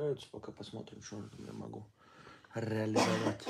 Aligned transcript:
собираются, 0.00 0.30
пока 0.30 0.50
посмотрим, 0.50 1.02
что 1.02 1.22
я 1.38 1.52
могу 1.52 1.86
реализовать. 2.54 3.46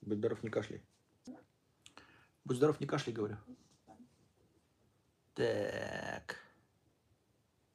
Будь 0.00 0.18
здоров, 0.18 0.42
не 0.42 0.48
кашляй. 0.48 0.82
Будь 2.44 2.56
здоров, 2.56 2.80
не 2.80 2.86
кашляй, 2.86 3.14
говорю. 3.14 3.36
Так. 5.34 6.38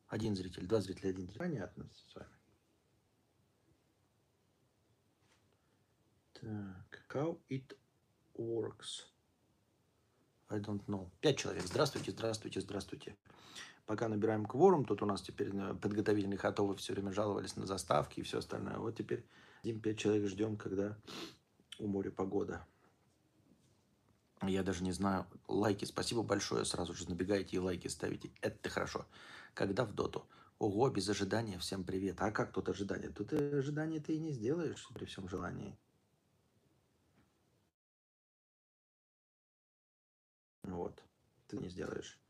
Один 0.08 0.36
зритель, 0.36 0.66
два 0.66 0.82
зрителя, 0.82 1.12
один 1.12 1.26
зритель. 1.26 1.40
Понятно 1.40 1.88
с 1.94 2.16
вами. 2.16 2.30
Так. 6.34 7.06
How 7.14 7.40
it 7.50 7.78
works. 8.34 9.06
I 10.50 10.60
don't 10.60 10.84
know. 10.88 11.12
Пять 11.22 11.38
человек. 11.38 11.64
Здравствуйте, 11.66 12.12
здравствуйте, 12.12 12.62
здравствуйте. 12.62 13.16
Пока 13.92 14.08
набираем 14.08 14.46
кворум, 14.46 14.86
тут 14.86 15.02
у 15.02 15.06
нас 15.06 15.22
теперь 15.22 15.54
э, 15.54 15.74
подготовительный 15.74 16.38
готовы 16.38 16.78
все 16.78 16.94
время 16.94 17.12
жаловались 17.12 17.58
на 17.58 17.66
заставки 17.66 18.22
и 18.22 18.24
все 18.24 18.38
остальное. 18.38 18.78
Вот 18.78 18.96
теперь 18.96 19.26
один 19.64 19.82
пять 19.82 20.00
человек 20.00 20.30
ждем, 20.30 20.56
когда 20.56 20.98
у 21.78 21.88
моря 21.88 22.10
погода. 22.10 22.66
Я 24.44 24.64
даже 24.64 24.86
не 24.86 24.94
знаю. 24.94 25.26
Лайки, 25.50 25.84
спасибо 25.84 26.24
большое. 26.24 26.64
Сразу 26.64 26.94
же 26.94 27.10
набегаете 27.10 27.58
и 27.58 27.60
лайки 27.60 27.90
ставите. 27.90 28.32
Это 28.40 28.70
хорошо. 28.70 29.06
Когда 29.54 29.84
в 29.84 29.94
доту? 29.94 30.26
Ого, 30.58 30.90
без 30.90 31.10
ожидания. 31.10 31.60
Всем 31.60 31.84
привет. 31.84 32.22
А 32.22 32.32
как 32.32 32.54
тут 32.54 32.70
ожидание? 32.70 33.10
Тут 33.10 33.34
ожидание 33.34 34.00
ты 34.00 34.14
и 34.14 34.20
не 34.20 34.32
сделаешь 34.32 34.88
при 34.94 35.04
всем 35.04 35.28
желании. 35.28 35.78
Вот. 40.64 41.04
Ты 41.50 41.58
не 41.58 41.68
сделаешь. 41.68 42.22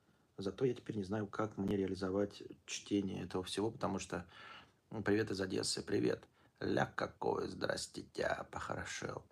Зато 0.41 0.65
я 0.65 0.73
теперь 0.73 0.97
не 0.97 1.03
знаю, 1.03 1.27
как 1.27 1.57
мне 1.57 1.77
реализовать 1.77 2.43
чтение 2.65 3.23
этого 3.23 3.43
всего, 3.43 3.71
потому 3.71 3.99
что... 3.99 4.25
Привет 5.05 5.31
из 5.31 5.39
Одессы, 5.39 5.81
привет. 5.81 6.27
Ля 6.59 6.85
какой, 6.85 7.47
здрасте, 7.47 8.03
тебя, 8.11 8.45
похорошел. 8.51 9.23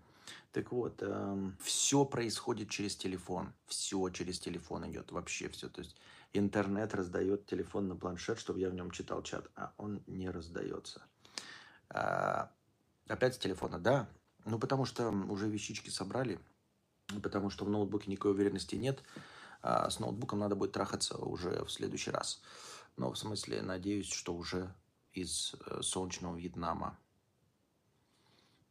Так 0.53 0.71
вот, 0.71 1.03
эм, 1.03 1.57
все 1.61 2.05
происходит 2.05 2.69
через 2.69 2.95
телефон. 2.95 3.53
Все 3.67 4.09
через 4.09 4.39
телефон 4.39 4.89
идет, 4.89 5.11
вообще 5.11 5.49
все. 5.49 5.67
То 5.67 5.81
есть 5.81 5.97
интернет 6.31 6.95
раздает 6.95 7.45
телефон 7.45 7.89
на 7.89 7.95
планшет, 7.97 8.39
чтобы 8.39 8.61
я 8.61 8.69
в 8.69 8.73
нем 8.73 8.91
читал 8.91 9.21
чат, 9.21 9.49
а 9.55 9.73
он 9.77 10.01
не 10.07 10.29
раздается. 10.29 11.01
А, 11.89 12.51
опять 13.07 13.35
с 13.35 13.37
телефона, 13.37 13.79
да. 13.79 14.07
Ну, 14.45 14.59
потому 14.59 14.85
что 14.85 15.09
уже 15.09 15.49
вещички 15.49 15.89
собрали, 15.89 16.39
потому 17.21 17.49
что 17.49 17.65
в 17.65 17.69
ноутбуке 17.69 18.09
никакой 18.09 18.31
уверенности 18.31 18.75
нет. 18.75 19.03
А 19.61 19.89
с 19.89 19.99
ноутбуком 19.99 20.39
надо 20.39 20.55
будет 20.55 20.71
трахаться 20.71 21.17
уже 21.17 21.63
в 21.65 21.71
следующий 21.71 22.11
раз. 22.11 22.41
Но 22.97 23.11
в 23.11 23.17
смысле, 23.17 23.61
надеюсь, 23.61 24.11
что 24.11 24.33
уже 24.33 24.73
из 25.13 25.55
э, 25.65 25.81
солнечного 25.81 26.35
Вьетнама. 26.35 26.97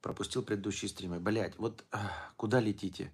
Пропустил 0.00 0.42
предыдущие 0.42 0.88
стримы. 0.88 1.20
Блять, 1.20 1.58
вот 1.58 1.84
э, 1.92 1.98
куда 2.36 2.60
летите? 2.60 3.12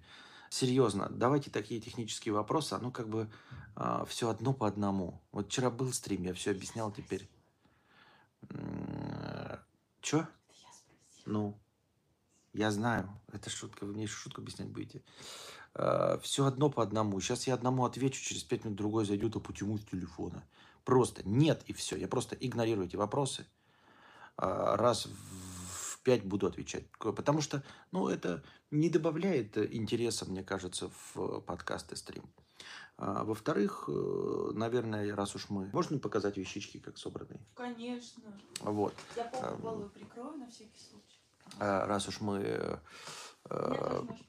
Серьезно, 0.49 1.09
давайте 1.09 1.51
такие 1.51 1.81
технические 1.81 2.33
вопросы, 2.33 2.73
а 2.73 2.79
ну 2.79 2.91
как 2.91 3.09
бы 3.09 3.29
э, 3.75 4.05
все 4.07 4.29
одно 4.29 4.53
по 4.53 4.67
одному. 4.67 5.21
Вот 5.31 5.47
вчера 5.47 5.69
был 5.69 5.91
стрим, 5.91 6.23
я 6.23 6.33
все 6.33 6.51
объяснял 6.51 6.91
теперь. 6.91 7.29
Че? 10.01 10.27
Ну, 11.25 11.57
я 12.53 12.69
знаю, 12.69 13.09
это 13.33 13.49
шутка, 13.49 13.85
вы 13.85 13.93
мне 13.93 14.03
еще 14.03 14.13
шутку 14.13 14.41
объяснять 14.41 14.69
будете. 14.69 15.01
Э, 15.75 16.17
все 16.21 16.45
одно 16.45 16.69
по 16.69 16.81
одному. 16.81 17.19
Сейчас 17.19 17.47
я 17.47 17.53
одному 17.53 17.85
отвечу, 17.85 18.21
через 18.21 18.43
пять 18.43 18.63
минут 18.63 18.77
другой 18.77 19.05
зайдет, 19.05 19.35
а 19.35 19.39
почему 19.39 19.77
с 19.77 19.85
телефона? 19.85 20.43
Просто 20.83 21.27
нет 21.27 21.63
и 21.67 21.73
все. 21.73 21.97
Я 21.97 22.07
просто 22.07 22.35
игнорирую 22.35 22.87
эти 22.87 22.95
вопросы. 22.95 23.45
Э, 24.37 24.75
раз 24.75 25.05
в 25.07 25.99
пять 26.03 26.23
буду 26.23 26.47
отвечать. 26.47 26.89
Потому 26.99 27.41
что, 27.41 27.63
ну, 27.91 28.07
это 28.07 28.43
не 28.71 28.89
добавляет 28.89 29.57
интереса, 29.57 30.25
мне 30.25 30.43
кажется, 30.43 30.89
в 31.13 31.41
подкасты 31.41 31.95
стрим. 31.95 32.23
А, 32.97 33.25
во-вторых, 33.25 33.89
э, 33.89 34.51
наверное, 34.53 35.13
раз 35.13 35.35
уж 35.35 35.49
мы... 35.49 35.69
Можно 35.73 35.99
показать 35.99 36.37
вещички, 36.37 36.77
как 36.77 36.97
собранные? 36.97 37.41
Конечно. 37.53 38.23
Вот. 38.61 38.93
Я 39.17 39.25
полку 39.25 39.61
головы 39.61 39.89
прикрою 39.89 40.37
на 40.37 40.47
всякий 40.47 40.79
случай. 40.79 41.19
Раз 41.59 42.07
уж 42.07 42.21
мы... 42.21 42.79
Мне 43.49 43.77
тоже. 43.77 44.25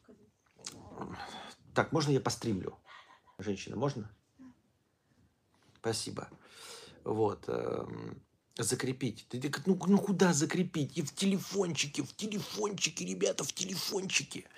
Так, 1.75 1.93
можно 1.93 2.11
я 2.11 2.21
постримлю? 2.21 2.77
Женщина, 3.39 3.77
можно? 3.77 4.11
Спасибо. 5.79 6.29
Вот. 7.05 7.45
эм, 7.49 8.23
Закрепить. 8.59 9.27
Ты, 9.29 9.39
ты, 9.39 9.53
ну, 9.67 9.79
ну 9.87 9.99
куда 9.99 10.33
закрепить? 10.33 10.97
И 10.97 11.03
в 11.03 11.15
телефончике, 11.15 12.03
в 12.03 12.15
телефончике, 12.17 13.05
ребята, 13.05 13.45
в 13.45 13.53
телефончике. 13.53 14.49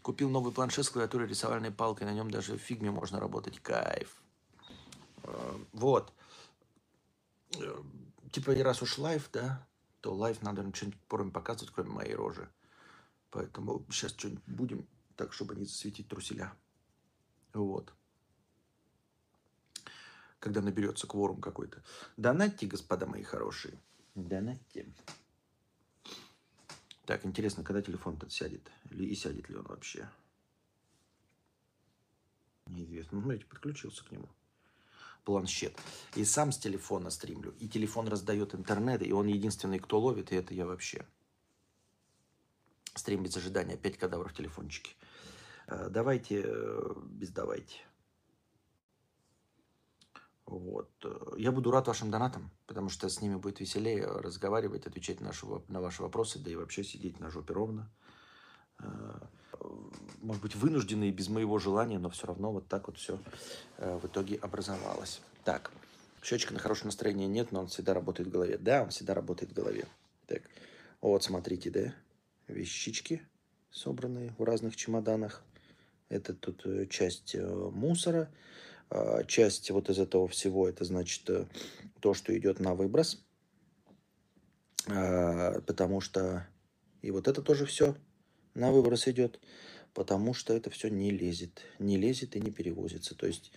Купил 0.00 0.30
новый 0.30 0.52
планшет 0.52 0.86
с 0.86 0.90
клавиатурой 0.90 1.28
рисовальной 1.28 1.70
палкой. 1.70 2.06
На 2.06 2.14
нем 2.14 2.30
даже 2.30 2.54
в 2.54 2.58
фигме 2.58 2.90
можно 2.90 3.20
работать. 3.20 3.60
Кайф. 3.60 4.16
Эм, 5.24 5.66
Вот. 5.72 6.12
Эм, 7.56 8.10
Типа, 8.32 8.54
раз 8.54 8.80
уж 8.80 8.98
live, 8.98 9.28
да, 9.32 9.66
то 10.00 10.14
live 10.14 10.40
надо 10.42 10.64
что-нибудь 10.74 11.32
показывать, 11.32 11.72
кроме 11.74 11.90
моей 11.90 12.14
рожи. 12.14 12.48
Поэтому 13.30 13.84
сейчас 13.90 14.12
что-нибудь 14.12 14.44
будем, 14.46 14.86
так, 15.20 15.34
чтобы 15.34 15.54
не 15.54 15.66
засветить 15.66 16.08
труселя. 16.08 16.56
Вот. 17.52 17.92
Когда 20.38 20.62
наберется 20.62 21.06
кворум 21.06 21.42
какой-то. 21.42 21.82
Донатьте, 22.16 22.66
господа 22.66 23.04
мои 23.04 23.22
хорошие. 23.22 23.78
Донатьте. 24.14 24.90
Так, 27.04 27.26
интересно, 27.26 27.62
когда 27.62 27.82
телефон 27.82 28.14
этот 28.14 28.32
сядет? 28.32 28.66
Или 28.90 29.04
и 29.04 29.14
сядет 29.14 29.50
ли 29.50 29.56
он 29.56 29.66
вообще? 29.66 30.08
Неизвестно. 32.64 33.18
Ну, 33.18 33.22
смотрите, 33.24 33.44
подключился 33.44 34.02
к 34.02 34.12
нему. 34.12 34.28
Планшет. 35.26 35.78
И 36.16 36.24
сам 36.24 36.50
с 36.50 36.56
телефона 36.56 37.10
стримлю. 37.10 37.54
И 37.60 37.68
телефон 37.68 38.08
раздает 38.08 38.54
интернет, 38.54 39.02
и 39.02 39.12
он 39.12 39.26
единственный, 39.26 39.80
кто 39.80 40.00
ловит, 40.00 40.32
и 40.32 40.36
это 40.36 40.54
я 40.54 40.64
вообще. 40.64 41.06
Стрим 42.94 43.22
без 43.22 43.36
ожидания. 43.36 43.74
Опять 43.74 43.98
кадавр 43.98 44.30
в 44.30 44.34
телефончике. 44.34 44.94
Э, 45.70 45.88
Давайте, 45.88 46.42
э, 46.44 46.94
без 47.06 47.30
давайте. 47.30 47.76
Вот. 50.46 50.90
Э, 51.04 51.34
Я 51.38 51.52
буду 51.52 51.70
рад 51.70 51.86
вашим 51.86 52.10
донатам, 52.10 52.50
потому 52.66 52.88
что 52.88 53.08
с 53.08 53.20
ними 53.20 53.36
будет 53.36 53.60
веселее 53.60 54.04
разговаривать, 54.04 54.86
отвечать 54.86 55.20
на, 55.20 55.28
воп- 55.28 55.64
на 55.68 55.80
ваши 55.80 56.02
вопросы, 56.02 56.38
да 56.40 56.50
и 56.50 56.56
вообще 56.56 56.82
сидеть 56.84 57.20
на 57.20 57.30
жопе 57.30 57.54
ровно. 57.54 57.90
Может 60.22 60.42
быть, 60.42 60.56
вынужденные 60.56 61.12
без 61.12 61.28
моего 61.28 61.58
желания, 61.58 61.98
но 61.98 62.08
все 62.08 62.26
равно 62.26 62.50
вот 62.50 62.66
так 62.66 62.86
вот 62.86 62.96
все 62.96 63.18
в 63.76 64.06
итоге 64.06 64.36
образовалось. 64.36 65.20
Так, 65.44 65.70
счетчика 66.22 66.54
на 66.54 66.60
хорошее 66.60 66.86
настроение 66.86 67.28
нет, 67.28 67.52
но 67.52 67.60
он 67.60 67.66
всегда 67.66 67.92
работает 67.92 68.30
в 68.30 68.32
голове. 68.32 68.56
Да, 68.56 68.84
он 68.84 68.88
всегда 68.88 69.12
работает 69.12 69.52
в 69.52 69.54
голове. 69.54 69.86
Так, 70.26 70.42
вот 71.02 71.22
смотрите, 71.22 71.70
да, 71.70 71.94
вещички 72.48 73.20
собранные 73.70 74.34
в 74.38 74.44
разных 74.44 74.76
чемоданах. 74.76 75.42
Это 76.10 76.34
тут 76.34 76.66
э, 76.66 76.86
часть 76.86 77.36
э, 77.36 77.46
мусора, 77.46 78.30
а, 78.90 79.22
часть 79.24 79.70
вот 79.70 79.88
из 79.88 80.00
этого 80.00 80.26
всего, 80.26 80.68
это 80.68 80.84
значит 80.84 81.30
э, 81.30 81.46
то, 82.00 82.14
что 82.14 82.36
идет 82.36 82.58
на 82.58 82.74
выброс. 82.74 83.24
А, 84.88 85.60
Потому 85.60 86.00
что 86.00 86.48
и 87.00 87.12
вот 87.12 87.28
это 87.28 87.40
тоже 87.42 87.64
все 87.64 87.94
на 88.54 88.72
выброс 88.72 89.06
идет, 89.06 89.38
потому 89.94 90.34
что 90.34 90.52
это 90.52 90.68
все 90.68 90.88
не 90.88 91.12
лезет, 91.12 91.62
не 91.78 91.96
лезет 91.96 92.34
и 92.34 92.40
не 92.40 92.50
перевозится. 92.50 93.14
То 93.14 93.28
есть, 93.28 93.52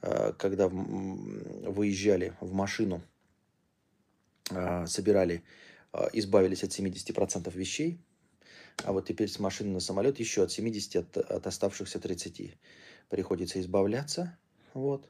а, 0.00 0.32
когда 0.32 0.68
выезжали 0.68 2.34
в 2.40 2.52
машину, 2.52 3.02
собирали, 4.86 5.42
избавились 6.12 6.62
от 6.62 6.70
70% 6.70 7.52
вещей, 7.52 7.98
а 8.84 8.92
вот 8.92 9.06
теперь 9.06 9.28
с 9.28 9.38
машины 9.38 9.70
на 9.70 9.80
самолет 9.80 10.20
еще 10.20 10.42
от 10.42 10.52
70 10.52 10.96
от, 10.96 11.16
от 11.16 11.46
оставшихся 11.46 11.98
30 11.98 12.58
приходится 13.08 13.60
избавляться, 13.60 14.38
вот, 14.74 15.08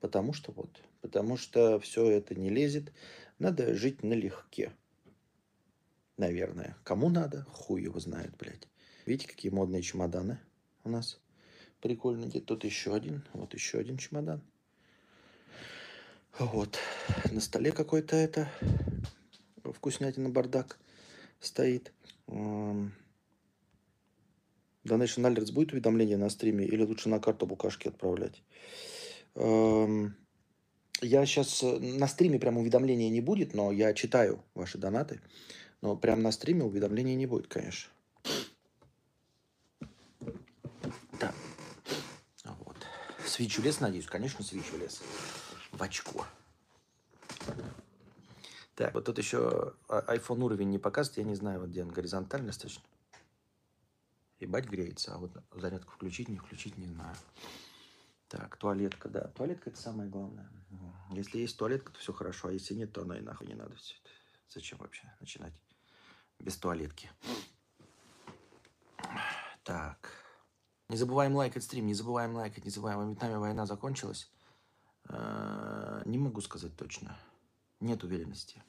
потому 0.00 0.32
что 0.32 0.52
вот, 0.52 0.80
потому 1.00 1.36
что 1.36 1.80
все 1.80 2.10
это 2.10 2.34
не 2.34 2.50
лезет, 2.50 2.92
надо 3.38 3.74
жить 3.74 4.02
налегке, 4.02 4.72
наверное. 6.16 6.76
Кому 6.84 7.08
надо, 7.08 7.44
хуй 7.50 7.82
его 7.82 7.98
знает, 8.00 8.36
блядь. 8.36 8.68
Видите, 9.06 9.28
какие 9.28 9.50
модные 9.50 9.82
чемоданы 9.82 10.38
у 10.84 10.90
нас? 10.90 11.20
Прикольно, 11.80 12.26
где 12.26 12.40
тут 12.40 12.64
еще 12.64 12.94
один, 12.94 13.24
вот 13.32 13.54
еще 13.54 13.78
один 13.78 13.96
чемодан. 13.96 14.42
Вот, 16.38 16.78
на 17.30 17.40
столе 17.40 17.72
какой-то 17.72 18.16
это 18.16 18.50
вкуснятина 19.64 20.30
бардак 20.30 20.78
стоит. 21.40 21.92
Donation 24.84 25.24
Alerts 25.24 25.52
будет 25.52 25.72
уведомление 25.72 26.16
на 26.16 26.30
стриме 26.30 26.64
или 26.64 26.82
лучше 26.82 27.08
на 27.08 27.20
карту 27.20 27.46
букашки 27.46 27.88
отправлять? 27.88 28.42
Я 29.34 31.26
сейчас 31.26 31.62
на 31.62 32.06
стриме 32.08 32.38
прям 32.38 32.58
уведомления 32.58 33.10
не 33.10 33.20
будет, 33.20 33.54
но 33.54 33.72
я 33.72 33.92
читаю 33.92 34.42
ваши 34.54 34.78
донаты. 34.78 35.20
Но 35.80 35.96
прям 35.96 36.22
на 36.22 36.30
стриме 36.30 36.64
уведомления 36.64 37.16
не 37.16 37.26
будет, 37.26 37.48
конечно. 37.48 37.90
Так. 41.18 41.34
Вот. 42.44 42.76
Свечу 43.26 43.62
лес, 43.62 43.80
надеюсь. 43.80 44.06
Конечно, 44.06 44.44
свечу 44.44 44.76
лес. 44.78 45.02
В 45.72 45.82
очко. 45.82 46.24
Так, 48.86 48.94
вот 48.94 49.04
тут 49.04 49.18
еще 49.18 49.74
а- 49.88 50.14
iPhone 50.16 50.42
уровень 50.42 50.70
не 50.70 50.78
показывает. 50.78 51.18
Я 51.18 51.24
не 51.24 51.34
знаю, 51.34 51.60
вот 51.60 51.70
где 51.70 51.82
он 51.82 51.90
горизонтально 51.90 52.48
достаточно. 52.48 52.82
Ебать 54.40 54.66
греется, 54.68 55.14
а 55.14 55.18
вот 55.18 55.30
зарядку 55.52 55.92
включить, 55.92 56.28
не 56.28 56.36
включить, 56.36 56.76
не 56.76 56.86
знаю. 56.86 57.14
Так, 58.28 58.56
туалетка, 58.56 59.08
да. 59.08 59.28
Туалетка 59.28 59.70
это 59.70 59.78
самое 59.80 60.08
главное. 60.08 60.50
Если 61.10 61.38
есть 61.38 61.56
туалетка, 61.56 61.92
то 61.92 61.98
все 62.00 62.12
хорошо, 62.12 62.48
а 62.48 62.52
если 62.52 62.74
нет, 62.74 62.92
то 62.92 63.02
оно 63.02 63.14
и 63.14 63.20
нахуй 63.20 63.46
не 63.46 63.54
надо 63.54 63.76
все 63.76 63.94
это. 64.02 64.10
Зачем 64.48 64.78
вообще 64.78 65.10
начинать 65.20 65.52
без 66.38 66.56
туалетки? 66.56 67.10
Так. 69.62 70.10
Не 70.88 70.96
забываем 70.96 71.34
лайкать 71.36 71.62
стрим, 71.62 71.86
не 71.86 71.94
забываем 71.94 72.34
лайкать, 72.34 72.64
не 72.64 72.70
забываем. 72.70 72.98
Во 72.98 73.06
Вьетнаме 73.06 73.38
война 73.38 73.66
закончилась. 73.66 74.30
Э, 75.08 76.02
Не 76.04 76.18
могу 76.18 76.40
сказать 76.40 76.76
точно. 76.76 77.16
Нет 77.80 78.02
уверенности. 78.04 78.62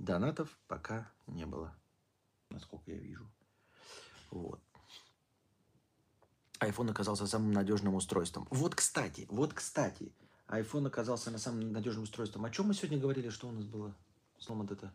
Донатов 0.00 0.48
пока 0.66 1.12
не 1.26 1.44
было, 1.44 1.74
насколько 2.48 2.90
я 2.90 2.96
вижу. 2.96 3.30
Вот. 4.30 4.58
iPhone 6.58 6.90
оказался 6.90 7.26
самым 7.26 7.52
надежным 7.52 7.94
устройством. 7.94 8.48
Вот, 8.50 8.74
кстати, 8.74 9.26
вот, 9.28 9.52
кстати, 9.52 10.14
iPhone 10.48 10.86
оказался 10.86 11.30
на 11.30 11.36
самым 11.36 11.72
надежным 11.72 12.04
устройством. 12.04 12.46
О 12.46 12.50
чем 12.50 12.68
мы 12.68 12.74
сегодня 12.74 12.98
говорили, 12.98 13.28
что 13.28 13.48
у 13.48 13.52
нас 13.52 13.66
было? 13.66 13.94
Словом, 14.38 14.66
вот 14.66 14.72
это. 14.72 14.90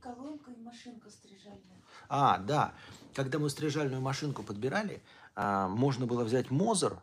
Колонка 0.00 0.52
и 0.52 0.62
машинка 0.62 1.10
стрижальная. 1.10 1.82
А, 2.08 2.38
да. 2.38 2.74
Когда 3.14 3.38
мы 3.38 3.50
стрижальную 3.50 4.00
машинку 4.00 4.42
подбирали, 4.42 5.02
а, 5.34 5.68
можно 5.68 6.06
было 6.06 6.24
взять 6.24 6.50
Мозер, 6.50 7.02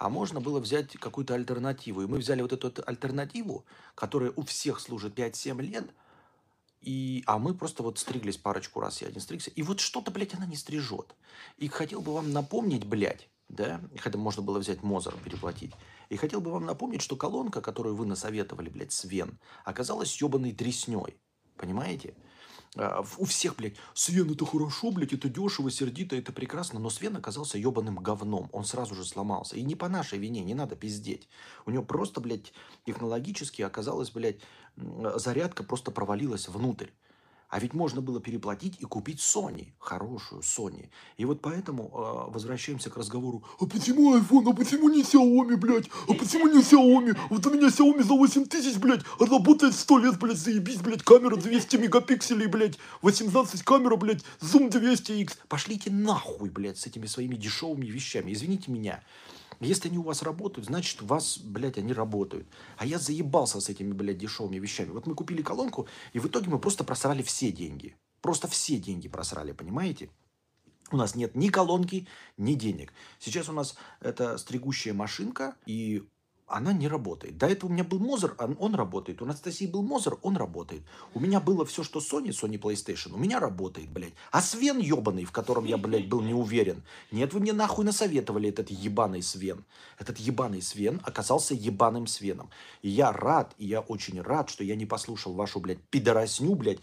а 0.00 0.08
можно 0.08 0.40
было 0.40 0.60
взять 0.60 0.96
какую-то 0.96 1.34
альтернативу. 1.34 2.00
И 2.00 2.06
мы 2.06 2.18
взяли 2.18 2.40
вот 2.40 2.54
эту 2.54 2.82
альтернативу, 2.86 3.66
которая 3.94 4.32
у 4.34 4.42
всех 4.42 4.80
служит 4.80 5.16
5-7 5.16 5.60
лет, 5.60 5.90
и, 6.80 7.22
а 7.26 7.38
мы 7.38 7.52
просто 7.54 7.82
вот 7.82 7.98
стриглись 7.98 8.38
парочку 8.38 8.80
раз, 8.80 9.02
я 9.02 9.08
один 9.08 9.20
стригся. 9.20 9.50
И 9.50 9.62
вот 9.62 9.80
что-то, 9.80 10.10
блядь, 10.10 10.32
она 10.32 10.46
не 10.46 10.56
стрижет. 10.56 11.14
И 11.58 11.68
хотел 11.68 12.00
бы 12.00 12.14
вам 12.14 12.32
напомнить, 12.32 12.86
блядь, 12.86 13.28
да, 13.50 13.82
хотя 13.98 14.16
можно 14.16 14.42
было 14.42 14.58
взять 14.58 14.82
Мозер, 14.82 15.14
переплатить. 15.22 15.74
И 16.08 16.16
хотел 16.16 16.40
бы 16.40 16.50
вам 16.50 16.64
напомнить, 16.64 17.02
что 17.02 17.16
колонка, 17.16 17.60
которую 17.60 17.94
вы 17.94 18.06
насоветовали, 18.06 18.70
блядь, 18.70 18.92
Свен, 18.92 19.38
оказалась 19.66 20.18
ебаной 20.18 20.52
тресней. 20.52 21.18
Понимаете? 21.58 22.14
А, 22.76 23.04
У 23.18 23.24
всех, 23.24 23.56
блядь, 23.56 23.76
Свен 23.94 24.30
это 24.30 24.46
хорошо, 24.46 24.90
блядь, 24.92 25.12
это 25.12 25.28
дешево, 25.28 25.70
сердито, 25.70 26.16
это 26.16 26.32
прекрасно, 26.32 26.78
но 26.78 26.88
Свен 26.88 27.16
оказался 27.16 27.58
ебаным 27.58 27.96
говном, 27.96 28.48
он 28.52 28.64
сразу 28.64 28.94
же 28.94 29.04
сломался. 29.04 29.56
И 29.56 29.62
не 29.62 29.74
по 29.74 29.88
нашей 29.88 30.18
вине, 30.18 30.42
не 30.44 30.54
надо 30.54 30.76
пиздеть. 30.76 31.28
У 31.66 31.70
него 31.70 31.82
просто, 31.82 32.20
блядь, 32.20 32.52
технологически 32.86 33.62
оказалось, 33.62 34.10
блядь, 34.10 34.40
зарядка 34.76 35.64
просто 35.64 35.90
провалилась 35.90 36.48
внутрь. 36.48 36.88
А 37.50 37.58
ведь 37.58 37.74
можно 37.74 38.00
было 38.00 38.20
переплатить 38.20 38.76
и 38.78 38.84
купить 38.84 39.18
Sony, 39.18 39.68
хорошую 39.80 40.42
Sony. 40.42 40.88
И 41.16 41.24
вот 41.24 41.42
поэтому 41.42 41.90
э, 41.92 42.32
возвращаемся 42.32 42.90
к 42.90 42.96
разговору. 42.96 43.42
А 43.58 43.66
почему 43.66 44.16
iPhone? 44.16 44.48
А 44.50 44.54
почему 44.54 44.88
не 44.88 45.02
Xiaomi, 45.02 45.56
блядь? 45.56 45.90
А 46.08 46.14
почему 46.14 46.46
не 46.46 46.62
Xiaomi? 46.62 47.18
Вот 47.28 47.44
у 47.46 47.50
меня 47.50 47.66
Xiaomi 47.66 48.04
за 48.04 48.14
8 48.14 48.46
тысяч, 48.46 48.78
блядь, 48.78 49.02
а 49.18 49.26
работает 49.26 49.74
100 49.74 49.98
лет, 49.98 50.18
блядь, 50.20 50.38
заебись, 50.38 50.78
блядь, 50.78 51.02
камера 51.02 51.34
200 51.34 51.76
мегапикселей, 51.76 52.46
блядь, 52.46 52.78
18 53.02 53.62
камера, 53.64 53.96
блядь, 53.96 54.22
зум 54.38 54.68
200x. 54.68 55.38
Пошлите 55.48 55.90
нахуй, 55.90 56.50
блядь, 56.50 56.78
с 56.78 56.86
этими 56.86 57.06
своими 57.06 57.34
дешевыми 57.34 57.86
вещами. 57.86 58.32
Извините 58.32 58.70
меня. 58.70 59.02
Если 59.60 59.88
они 59.88 59.98
у 59.98 60.02
вас 60.02 60.22
работают, 60.22 60.66
значит, 60.66 61.02
у 61.02 61.06
вас, 61.06 61.38
блядь, 61.38 61.76
они 61.76 61.92
работают. 61.92 62.48
А 62.78 62.86
я 62.86 62.98
заебался 62.98 63.60
с 63.60 63.68
этими, 63.68 63.92
блядь, 63.92 64.18
дешевыми 64.18 64.58
вещами. 64.58 64.88
Вот 64.90 65.06
мы 65.06 65.14
купили 65.14 65.42
колонку, 65.42 65.86
и 66.14 66.18
в 66.18 66.26
итоге 66.26 66.48
мы 66.48 66.58
просто 66.58 66.82
просрали 66.82 67.22
все 67.22 67.52
деньги. 67.52 67.94
Просто 68.22 68.48
все 68.48 68.78
деньги 68.78 69.08
просрали, 69.08 69.52
понимаете? 69.52 70.08
У 70.90 70.96
нас 70.96 71.14
нет 71.14 71.34
ни 71.34 71.48
колонки, 71.48 72.08
ни 72.38 72.54
денег. 72.54 72.92
Сейчас 73.18 73.48
у 73.48 73.52
нас 73.52 73.76
это 74.00 74.38
стригущая 74.38 74.94
машинка, 74.94 75.54
и 75.66 76.04
она 76.50 76.72
не 76.72 76.88
работает. 76.88 77.38
До 77.38 77.46
этого 77.46 77.70
у 77.70 77.72
меня 77.72 77.84
был 77.84 77.98
Мозер, 78.00 78.34
он, 78.38 78.56
он 78.58 78.74
работает. 78.74 79.22
У 79.22 79.24
Анастасии 79.24 79.66
был 79.66 79.82
Мозер, 79.82 80.18
он 80.22 80.36
работает. 80.36 80.82
У 81.14 81.20
меня 81.20 81.40
было 81.40 81.64
все, 81.64 81.82
что 81.84 82.00
Sony, 82.00 82.30
Sony 82.30 82.58
PlayStation, 82.60 83.14
у 83.14 83.18
меня 83.18 83.38
работает, 83.38 83.88
блядь. 83.88 84.14
А 84.32 84.42
Свен 84.42 84.78
ебаный, 84.78 85.24
в 85.24 85.32
котором 85.32 85.64
я, 85.64 85.76
блядь, 85.78 86.08
был 86.08 86.20
не 86.20 86.34
уверен. 86.34 86.82
Нет, 87.12 87.32
вы 87.32 87.40
мне 87.40 87.52
нахуй 87.52 87.84
насоветовали 87.84 88.48
этот 88.48 88.70
ебаный 88.70 89.22
Свен. 89.22 89.64
Этот 89.98 90.18
ебаный 90.18 90.60
Свен 90.60 91.00
оказался 91.04 91.54
ебаным 91.54 92.06
Свеном. 92.06 92.50
И 92.82 92.88
я 92.88 93.12
рад, 93.12 93.54
и 93.58 93.66
я 93.66 93.80
очень 93.80 94.20
рад, 94.20 94.50
что 94.50 94.64
я 94.64 94.74
не 94.74 94.86
послушал 94.86 95.34
вашу, 95.34 95.60
блядь, 95.60 95.80
пидоросню, 95.90 96.54
блядь. 96.56 96.80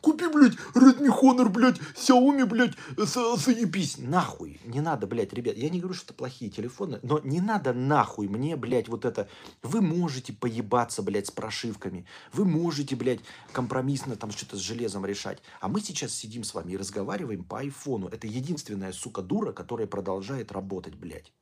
Купи, 0.00 0.26
блядь, 0.28 0.54
Redmi 0.74 1.10
Honor, 1.22 1.48
блядь, 1.48 1.78
Xiaomi, 1.96 2.46
блядь, 2.46 2.74
за- 2.96 3.36
заебись. 3.36 3.98
Нахуй. 3.98 4.60
Не 4.64 4.80
надо, 4.80 5.06
блядь, 5.06 5.32
ребят. 5.32 5.56
Я 5.56 5.68
не 5.68 5.80
говорю, 5.80 5.94
что 5.94 6.06
это 6.06 6.14
плохие 6.14 6.50
телефоны, 6.50 6.98
но 7.02 7.18
не 7.18 7.40
надо 7.40 7.72
нахуй 7.72 8.28
мне, 8.28 8.56
блядь, 8.56 8.88
вот 8.88 9.01
это. 9.04 9.28
Вы 9.62 9.80
можете 9.80 10.32
поебаться, 10.32 11.02
блядь, 11.02 11.26
с 11.26 11.30
прошивками. 11.30 12.06
Вы 12.32 12.44
можете, 12.44 12.96
блядь, 12.96 13.20
компромиссно 13.52 14.16
там 14.16 14.30
что-то 14.30 14.56
с 14.56 14.60
железом 14.60 15.06
решать. 15.06 15.42
А 15.60 15.68
мы 15.68 15.80
сейчас 15.80 16.14
сидим 16.14 16.44
с 16.44 16.54
вами 16.54 16.72
и 16.72 16.76
разговариваем 16.76 17.44
по 17.44 17.60
айфону. 17.60 18.08
Это 18.08 18.26
единственная, 18.26 18.92
сука, 18.92 19.22
дура, 19.22 19.52
которая 19.52 19.86
продолжает 19.86 20.52
работать, 20.52 20.94
блядь. 20.94 21.32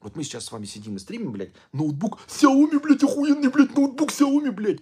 Вот 0.00 0.14
мы 0.14 0.22
сейчас 0.22 0.44
с 0.44 0.52
вами 0.52 0.66
сидим 0.66 0.96
и 0.96 0.98
стримим, 0.98 1.32
блядь, 1.32 1.52
ноутбук 1.72 2.20
Xiaomi, 2.28 2.80
блядь, 2.80 3.02
охуенный, 3.02 3.50
блядь, 3.50 3.76
ноутбук 3.76 4.10
Xiaomi, 4.10 4.52
блядь. 4.52 4.80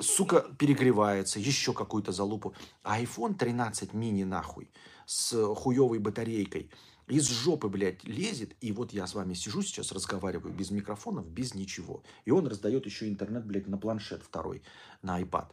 Сука, 0.00 0.40
перегревается, 0.58 1.38
еще 1.38 1.72
какую-то 1.72 2.10
залупу. 2.10 2.54
А 2.82 3.00
iPhone 3.00 3.34
13 3.34 3.92
мини 3.92 4.24
нахуй 4.24 4.68
с 5.06 5.54
хуевой 5.54 5.98
батарейкой 5.98 6.70
из 7.06 7.28
жопы, 7.28 7.68
блядь, 7.68 8.04
лезет. 8.04 8.56
И 8.60 8.72
вот 8.72 8.92
я 8.92 9.06
с 9.06 9.14
вами 9.14 9.34
сижу 9.34 9.62
сейчас, 9.62 9.92
разговариваю 9.92 10.54
без 10.54 10.70
микрофонов, 10.70 11.26
без 11.28 11.54
ничего. 11.54 12.02
И 12.24 12.30
он 12.30 12.46
раздает 12.46 12.86
еще 12.86 13.08
интернет, 13.08 13.44
блядь, 13.44 13.66
на 13.66 13.78
планшет 13.78 14.22
второй, 14.22 14.62
на 15.02 15.20
iPad. 15.20 15.48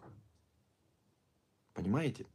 Понимаете? 1.73 2.25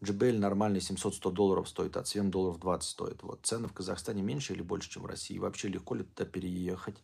JBL 0.00 0.38
нормальный 0.38 0.80
700-100 0.80 1.30
долларов 1.30 1.68
стоит, 1.68 1.96
а 1.96 2.02
цвен 2.02 2.30
долларов 2.30 2.58
20 2.58 2.90
стоит. 2.90 3.22
Вот. 3.22 3.46
Цены 3.46 3.68
в 3.68 3.72
Казахстане 3.72 4.22
меньше 4.22 4.52
или 4.52 4.62
больше, 4.62 4.90
чем 4.90 5.02
в 5.02 5.06
России? 5.06 5.38
Вообще 5.38 5.68
легко 5.68 5.94
ли 5.94 6.02
туда 6.02 6.28
переехать 6.28 6.96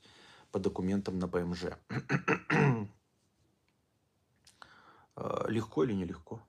по 0.50 0.58
документам 0.58 1.18
на 1.18 1.28
ПМЖ? 1.28 1.64
Э, 5.20 5.46
Легко 5.48 5.82
или 5.82 5.94
нелегко? 5.94 6.47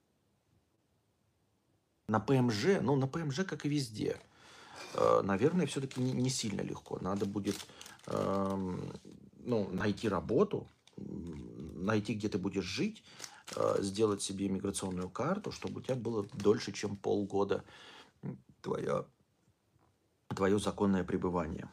На 2.10 2.20
ПМЖ, 2.20 2.82
ну, 2.82 2.96
на 2.96 3.08
ПМЖ, 3.08 3.46
как 3.46 3.66
и 3.66 3.70
везде, 3.70 4.18
э, 4.96 5.22
наверное, 5.24 5.68
все-таки 5.68 6.02
не, 6.02 6.30
сильно 6.32 6.62
легко. 6.62 6.98
Надо 7.02 7.28
будет 7.28 7.56
эм, 8.08 8.92
ну, 9.38 9.70
найти 9.72 10.10
работу, 10.10 10.68
найти, 10.98 12.16
где 12.16 12.28
ты 12.28 12.40
будешь 12.40 12.66
жить, 12.66 13.04
э, 13.56 13.78
сделать 13.82 14.24
себе 14.24 14.48
иммиграционную 14.48 15.10
карту, 15.10 15.52
чтобы 15.52 15.82
у 15.82 15.84
тебя 15.84 15.96
было 15.96 16.28
дольше, 16.34 16.72
чем 16.72 16.98
полгода 16.98 17.64
м, 18.24 18.40
твоя, 18.64 19.06
твое 20.30 20.58
законное 20.58 21.04
пребывание. 21.04 21.70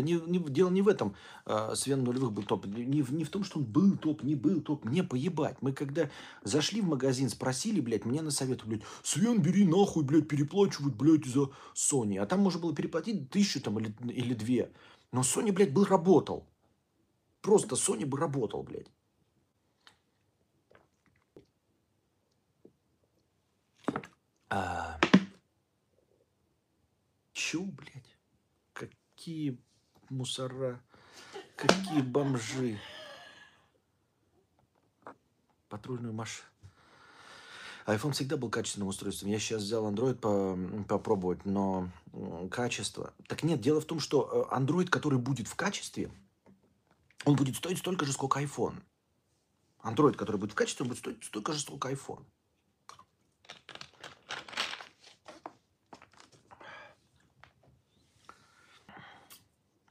Да 0.00 0.06
не, 0.06 0.14
не- 0.14 0.38
дело 0.50 0.70
не 0.70 0.80
в 0.82 0.88
этом. 0.88 1.14
э, 1.44 1.74
Свен 1.74 2.02
нулевых 2.04 2.32
был 2.32 2.42
топ. 2.42 2.64
Не, 2.66 3.04
не 3.10 3.24
в 3.24 3.28
том, 3.30 3.44
что 3.44 3.58
он 3.58 3.66
был 3.66 3.98
топ, 3.98 4.22
не 4.22 4.34
был 4.34 4.62
топ. 4.62 4.84
Мне 4.84 5.02
поебать. 5.04 5.58
Мы 5.60 5.72
когда 5.72 6.08
зашли 6.42 6.80
в 6.80 6.86
магазин, 6.86 7.28
спросили, 7.28 7.80
блядь, 7.80 8.06
мне 8.06 8.22
на 8.22 8.30
совет, 8.30 8.64
блядь, 8.64 8.82
Свен, 9.02 9.42
бери 9.42 9.66
нахуй, 9.66 10.04
блядь, 10.04 10.26
переплачивать, 10.28 10.94
блядь, 10.94 11.26
за 11.26 11.50
Sony. 11.74 12.16
А 12.18 12.24
там 12.26 12.40
можно 12.40 12.60
было 12.60 12.74
переплатить 12.74 13.28
тысячу 13.30 13.60
там 13.60 13.78
или, 13.78 13.94
или 14.10 14.32
две. 14.34 14.72
Но 15.12 15.20
Sony, 15.20 15.52
блядь, 15.52 15.72
был 15.74 15.84
работал. 15.84 16.46
Просто 17.42 17.74
Sony 17.74 18.06
бы 18.06 18.16
работал, 18.16 18.62
блядь. 18.62 18.90
А... 24.48 24.98
Чё, 27.32 27.62
блядь? 27.62 28.16
Какие 28.72 29.58
мусора. 30.10 30.80
Какие 31.56 32.02
бомжи. 32.02 32.78
Патрульную 35.68 36.12
машину. 36.12 36.48
iPhone 37.86 38.12
всегда 38.12 38.36
был 38.36 38.50
качественным 38.50 38.88
устройством. 38.88 39.30
Я 39.30 39.38
сейчас 39.38 39.62
взял 39.62 39.90
Android 39.90 40.14
по, 40.14 40.58
попробовать, 40.88 41.44
но 41.44 41.88
качество... 42.50 43.14
Так 43.28 43.42
нет, 43.42 43.60
дело 43.60 43.80
в 43.80 43.84
том, 43.84 44.00
что 44.00 44.48
э, 44.50 44.56
Android, 44.56 44.86
который 44.86 45.18
будет 45.18 45.46
в 45.46 45.54
качестве, 45.54 46.10
он 47.24 47.36
будет 47.36 47.56
стоить 47.56 47.78
столько 47.78 48.04
же, 48.04 48.12
сколько 48.12 48.40
iPhone. 48.40 48.74
Android, 49.82 50.14
который 50.14 50.36
будет 50.36 50.52
в 50.52 50.56
качестве, 50.56 50.84
он 50.84 50.88
будет 50.88 50.98
стоить 50.98 51.24
столько 51.24 51.52
же, 51.52 51.60
сколько 51.60 51.90
iPhone. 51.90 52.24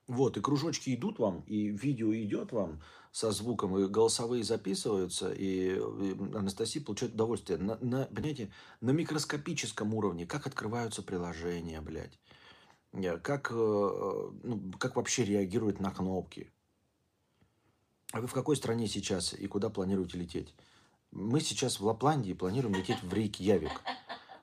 Вот, 0.09 0.37
и 0.37 0.41
кружочки 0.41 0.95
идут 0.95 1.19
вам, 1.19 1.41
и 1.41 1.67
видео 1.67 2.11
идет 2.15 2.51
вам 2.51 2.81
со 3.11 3.29
звуком, 3.29 3.77
и 3.77 3.85
голосовые 3.85 4.43
записываются, 4.43 5.31
и 5.31 5.77
Анастасия 6.33 6.83
получает 6.83 7.13
удовольствие. 7.13 7.59
На, 7.59 7.77
на, 7.77 8.05
понимаете, 8.05 8.51
на 8.81 8.89
микроскопическом 8.89 9.93
уровне, 9.93 10.25
как 10.25 10.47
открываются 10.47 11.03
приложения, 11.03 11.79
блядь. 11.79 12.19
Как, 13.21 13.51
э, 13.51 13.53
ну, 13.53 14.71
как 14.79 14.95
вообще 14.95 15.25
реагируют 15.25 15.79
на 15.79 15.91
кнопки. 15.91 16.51
А 18.11 18.19
вы 18.19 18.25
в 18.25 18.33
какой 18.33 18.55
стране 18.55 18.87
сейчас 18.87 19.35
и 19.35 19.45
куда 19.45 19.69
планируете 19.69 20.17
лететь? 20.17 20.55
Мы 21.11 21.39
сейчас 21.39 21.79
в 21.79 21.85
Лапландии 21.85 22.33
планируем 22.33 22.73
лететь 22.73 23.03
в 23.03 23.13
Рейкьявик. 23.13 23.79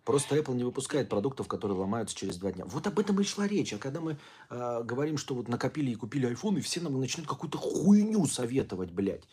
Просто 0.07 0.37
Apple 0.37 0.55
не 0.55 0.63
выпускает 0.63 1.09
продуктов, 1.09 1.49
которые 1.49 1.77
ломаются 1.77 2.15
через 2.15 2.37
два 2.37 2.53
дня. 2.53 2.65
Вот 2.65 2.87
об 2.87 2.97
этом 3.01 3.21
и 3.21 3.25
шла 3.25 3.49
речь. 3.49 3.73
А 3.73 3.79
когда 3.79 4.01
мы 4.01 4.17
э, 4.51 4.83
говорим, 4.85 5.19
что 5.19 5.35
вот 5.35 5.49
накопили 5.49 5.91
и 5.91 5.97
купили 5.97 6.31
iPhone, 6.31 6.59
и 6.59 6.61
все 6.61 6.81
нам 6.81 7.01
начинают 7.01 7.29
какую-то 7.29 7.59
хуйню 7.59 8.25
советовать, 8.27 8.93
блядь. 8.93 9.25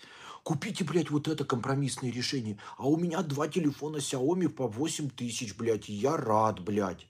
Купите, 0.41 0.83
блядь, 0.83 1.11
вот 1.11 1.27
это 1.27 1.45
компромиссное 1.45 2.11
решение. 2.11 2.57
А 2.79 2.87
у 2.87 2.97
меня 2.97 3.21
два 3.21 3.47
телефона 3.47 3.97
Xiaomi 3.97 4.49
по 4.49 4.67
8 4.67 5.11
тысяч, 5.11 5.55
блядь. 5.55 5.89
Я 5.89 6.17
рад, 6.17 6.59
блядь. 6.59 7.07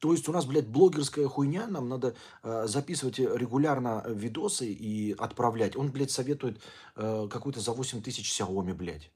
То 0.00 0.10
есть 0.10 0.28
у 0.28 0.32
нас, 0.32 0.44
блядь, 0.44 0.66
блогерская 0.66 1.28
хуйня, 1.28 1.68
нам 1.68 1.88
надо 1.88 2.16
э, 2.42 2.66
записывать 2.66 3.20
регулярно 3.20 4.02
видосы 4.08 4.66
и 4.66 5.12
отправлять. 5.12 5.76
Он, 5.76 5.92
блядь, 5.92 6.10
советует 6.10 6.60
э, 6.96 7.28
какую-то 7.30 7.60
за 7.60 7.70
8 7.70 8.02
тысяч 8.02 8.28
Xiaomi, 8.28 8.74
блядь. 8.74 9.12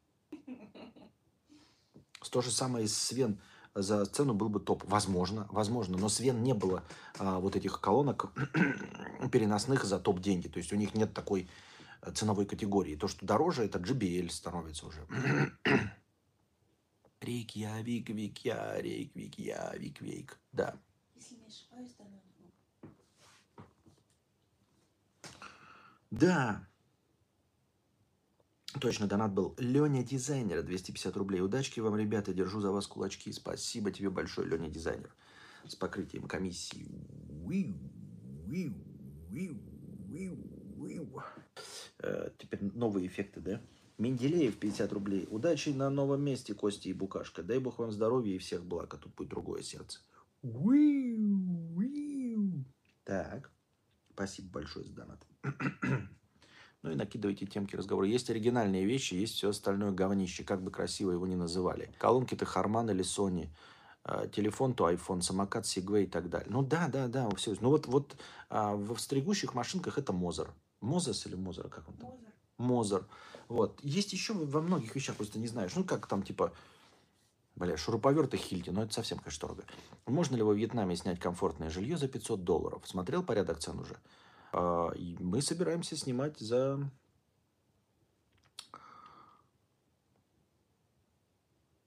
То 2.31 2.43
же 2.43 2.51
самое 2.51 2.85
и 2.85 2.89
Свен 2.89 3.39
за 3.75 4.07
цену 4.07 4.35
был 4.35 4.49
бы 4.49 4.61
топ. 4.61 4.85
Возможно, 4.85 5.47
возможно. 5.51 5.99
Но 5.99 6.09
Свен 6.09 6.43
не 6.43 6.55
было 6.55 6.83
а, 7.19 7.39
вот 7.39 7.57
этих 7.57 7.81
колонок 7.81 8.33
переносных 9.33 9.85
за 9.85 9.99
топ 9.99 10.21
деньги. 10.21 10.49
То 10.49 10.59
есть 10.59 10.73
у 10.73 10.77
них 10.77 10.95
нет 10.95 11.13
такой 11.13 11.49
э, 12.03 12.13
ценовой 12.13 12.47
категории. 12.47 12.97
То, 12.97 13.09
что 13.09 13.27
дороже, 13.27 13.65
это 13.65 13.79
JBL 13.79 14.31
становится 14.31 14.87
уже. 14.87 15.07
Рейк, 17.21 17.57
я, 17.57 17.81
вик, 17.83 18.11
вик, 18.11 18.39
я, 18.45 18.81
рейк, 18.81 19.15
вик, 19.15 19.39
я, 19.39 19.75
вик, 19.77 20.01
вейк. 20.01 20.39
Да. 20.53 20.77
Если 21.15 21.35
не 21.35 21.47
ошибаюсь, 21.47 21.95
да. 21.99 22.07
Да. 26.11 26.67
Точно, 28.81 29.07
донат 29.07 29.33
был. 29.33 29.55
Леня 29.59 30.03
Дизайнер, 30.03 30.63
250 30.63 31.17
рублей. 31.17 31.41
Удачки 31.41 31.81
вам, 31.81 31.97
ребята, 31.97 32.35
держу 32.35 32.61
за 32.61 32.71
вас 32.71 32.87
кулачки. 32.87 33.33
Спасибо 33.33 33.91
тебе 33.91 34.11
большое, 34.11 34.49
Леня 34.49 34.69
Дизайнер. 34.69 35.15
С 35.67 35.75
покрытием 35.75 36.29
комиссии. 36.29 36.87
Э, 41.99 42.31
теперь 42.39 42.63
новые 42.75 43.07
эффекты, 43.07 43.41
да? 43.41 43.61
Менделеев, 43.99 44.59
50 44.59 44.93
рублей. 44.93 45.27
Удачи 45.31 45.71
на 45.71 45.89
новом 45.89 46.23
месте, 46.23 46.55
Кости 46.55 46.89
и 46.89 46.93
Букашка. 46.93 47.43
Дай 47.43 47.59
бог 47.59 47.79
вам 47.79 47.91
здоровья 47.91 48.35
и 48.35 48.39
всех 48.39 48.65
благ, 48.65 48.93
а 48.95 48.99
тут 48.99 49.15
будет 49.15 49.29
другое 49.29 49.63
сердце. 49.63 50.01
Так, 53.05 53.51
спасибо 54.13 54.51
большое 54.51 54.85
за 54.85 54.93
донат. 54.93 55.27
Ну 56.87 56.93
и 56.93 56.95
накидывайте 56.95 57.47
темки 57.47 57.75
разговора. 57.75 58.07
Есть 58.07 58.31
оригинальные 58.31 58.85
вещи, 58.85 59.15
есть 59.15 59.35
все 59.35 59.49
остальное 59.49 59.91
говнище, 59.91 60.45
как 60.45 60.63
бы 60.63 60.71
красиво 60.71 61.11
его 61.11 61.27
ни 61.27 61.35
называли. 61.35 61.91
Колонки-то 61.99 62.45
Harman 62.45 62.93
или 62.93 63.03
Sony, 63.03 63.49
а, 64.05 64.29
телефон 64.29 64.73
то 64.73 64.89
iPhone, 64.89 65.21
самокат 65.21 65.65
Segway 65.65 66.05
и 66.05 66.07
так 66.07 66.31
далее. 66.31 66.47
Ну 66.49 66.63
да, 66.63 66.87
да, 66.87 67.09
да, 67.09 67.29
все. 67.31 67.57
Ну 67.61 67.71
вот, 67.71 67.89
вот 67.89 68.15
а, 68.51 68.77
в 68.77 68.97
стригущих 68.99 69.53
машинках 69.53 69.99
это 69.99 70.13
Мозер. 70.13 70.55
Мозес 70.81 71.27
или 71.27 71.35
Мозер, 71.35 71.69
как 71.69 71.89
он 71.89 71.95
там? 71.97 72.11
Мозер. 72.57 73.05
Вот. 73.49 73.81
Есть 73.83 74.13
еще 74.13 74.35
во 74.35 74.61
многих 74.61 74.95
вещах, 74.95 75.17
просто 75.17 75.41
не 75.41 75.49
знаешь. 75.49 75.75
Ну, 75.75 75.83
как 75.83 76.07
там, 76.07 76.23
типа, 76.23 76.53
бля, 77.57 77.77
шуруповерты 77.77 78.37
Хильти, 78.37 78.71
но 78.71 78.85
это 78.85 78.95
совсем, 78.95 79.19
конечно, 79.19 79.49
дорого. 79.49 79.65
Можно 80.07 80.37
ли 80.37 80.43
во 80.43 80.55
Вьетнаме 80.55 80.95
снять 80.95 81.19
комфортное 81.19 81.69
жилье 81.69 81.99
за 81.99 82.07
500 82.07 82.45
долларов? 82.45 82.83
Смотрел 82.87 83.25
порядок 83.25 83.59
цен 83.59 83.81
уже? 83.81 83.97
А, 84.53 84.91
и 84.95 85.17
мы 85.19 85.43
собираемся 85.43 85.97
снимать 85.97 86.39
за... 86.39 86.91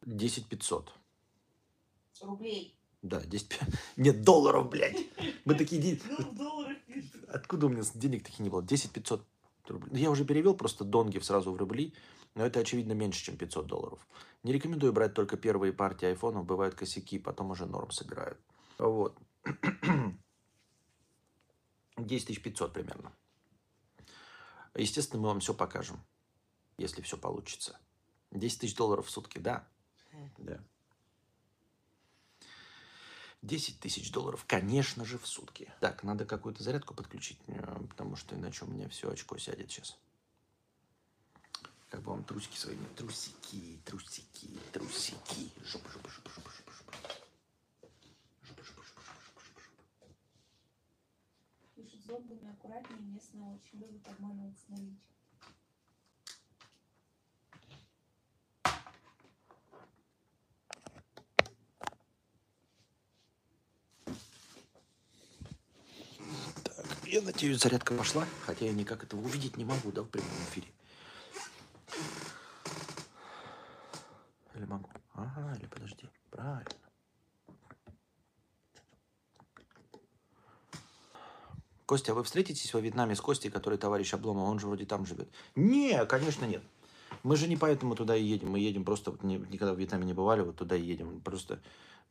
Десять 0.06 0.48
пятьсот. 0.48 0.92
Рублей. 2.22 2.80
Да, 3.02 3.22
10 3.22 3.60
Нет, 3.98 4.24
долларов, 4.24 4.70
блядь. 4.70 4.98
Мы 5.46 5.56
такие 5.56 5.82
деньги... 5.82 6.02
Ну. 6.38 6.68
Откуда 7.28 7.68
у 7.68 7.70
меня 7.70 7.84
денег 7.94 8.24
таких 8.24 8.40
не 8.40 8.50
было? 8.50 8.64
10 8.64 8.92
500 8.92 9.26
рублей. 9.68 9.90
Ну, 9.92 9.98
Я 9.98 10.10
уже 10.10 10.26
перевел 10.26 10.56
просто 10.56 10.84
донги 10.84 11.20
сразу 11.20 11.52
в 11.52 11.58
рубли, 11.58 11.94
но 12.34 12.44
это, 12.46 12.60
очевидно, 12.60 12.94
меньше, 12.94 13.24
чем 13.24 13.38
500 13.38 13.68
долларов. 13.68 14.08
Не 14.44 14.52
рекомендую 14.52 14.94
брать 14.94 15.14
только 15.14 15.38
первые 15.38 15.74
партии 15.74 16.08
айфонов, 16.08 16.46
бывают 16.46 16.76
косяки, 16.76 17.20
потом 17.20 17.52
уже 17.52 17.68
норм 17.68 17.92
собирают. 17.92 18.40
Вот. 18.80 19.18
10 22.08 22.42
500 22.42 22.74
примерно. 22.74 23.14
Естественно, 24.76 25.22
мы 25.22 25.28
вам 25.30 25.40
все 25.40 25.54
покажем, 25.54 26.04
если 26.78 27.02
все 27.02 27.18
получится. 27.18 27.78
10 28.32 28.60
тысяч 28.60 28.76
долларов 28.76 29.08
в 29.08 29.10
сутки, 29.10 29.40
да? 29.40 29.68
Да. 30.38 30.60
10 33.42 33.80
тысяч 33.80 34.12
долларов, 34.12 34.46
конечно 34.48 35.06
же, 35.06 35.18
в 35.18 35.26
сутки. 35.26 35.72
Так, 35.80 36.04
надо 36.04 36.26
какую-то 36.26 36.62
зарядку 36.62 36.94
подключить, 36.94 37.40
э, 37.48 37.80
потому 37.90 38.16
что 38.18 38.36
иначе 38.36 38.66
у 38.66 38.68
меня 38.68 38.90
все 38.90 39.10
очко 39.10 39.38
сядет 39.38 39.72
сейчас. 39.72 39.98
Как 41.90 42.02
бы 42.02 42.12
вам 42.12 42.24
трусики 42.24 42.58
свои... 42.58 42.76
Трусики, 42.96 43.80
трусики, 43.86 44.50
трусики. 44.74 45.52
Жопа, 45.64 45.90
жопа, 45.90 46.10
жопа, 46.10 46.30
жопа, 46.30 46.52
жопа. 46.52 46.94
Жопа, 48.44 48.64
жопа, 48.64 48.84
жопа, 48.84 49.02
жопа, 49.02 49.24
жопа, 49.26 49.42
жопа, 49.42 49.62
жопа. 49.62 49.90
Пишут, 52.10 52.28
зомбами 52.28 52.52
аккуратнее, 52.52 53.02
местно 53.02 53.54
очень 53.54 53.80
любят 53.80 54.08
обманывать 54.08 54.58
с 54.58 54.68
наличием. 54.70 55.00
Я 67.06 67.22
надеюсь, 67.24 67.60
зарядка 67.60 67.96
пошла, 67.96 68.26
хотя 68.46 68.66
я 68.66 68.74
никак 68.74 69.04
этого 69.04 69.22
увидеть 69.22 69.58
не 69.58 69.66
могу, 69.66 69.92
да, 69.92 70.04
в 70.04 70.10
прямом 70.10 70.30
эфире. 70.50 70.68
Или 74.54 74.66
могу? 74.66 74.90
Ага, 75.14 75.56
или 75.58 75.66
подожди. 75.66 76.08
Правильно. 76.30 76.79
Костя, 81.90 82.14
вы 82.14 82.24
встретитесь 82.24 82.72
во 82.76 82.82
Вьетнаме 82.82 83.16
с 83.16 83.20
Костей, 83.20 83.50
который 83.50 83.80
товарищ 83.80 84.14
Обломов? 84.14 84.48
Он 84.48 84.60
же 84.60 84.68
вроде 84.68 84.86
там 84.86 85.08
живет. 85.08 85.28
Не, 85.56 86.06
конечно, 86.06 86.46
нет. 86.46 86.62
Мы 87.24 87.36
же 87.36 87.48
не 87.48 87.58
поэтому 87.58 87.96
туда 87.96 88.16
и 88.16 88.24
едем. 88.24 88.52
Мы 88.52 88.60
едем 88.60 88.86
просто, 88.86 89.10
вот 89.10 89.24
никогда 89.24 89.74
в 89.74 89.80
Вьетнаме 89.80 90.06
не 90.06 90.14
бывали, 90.14 90.42
вот 90.42 90.56
туда 90.56 90.76
и 90.76 90.84
едем. 90.84 91.20
Просто 91.22 91.60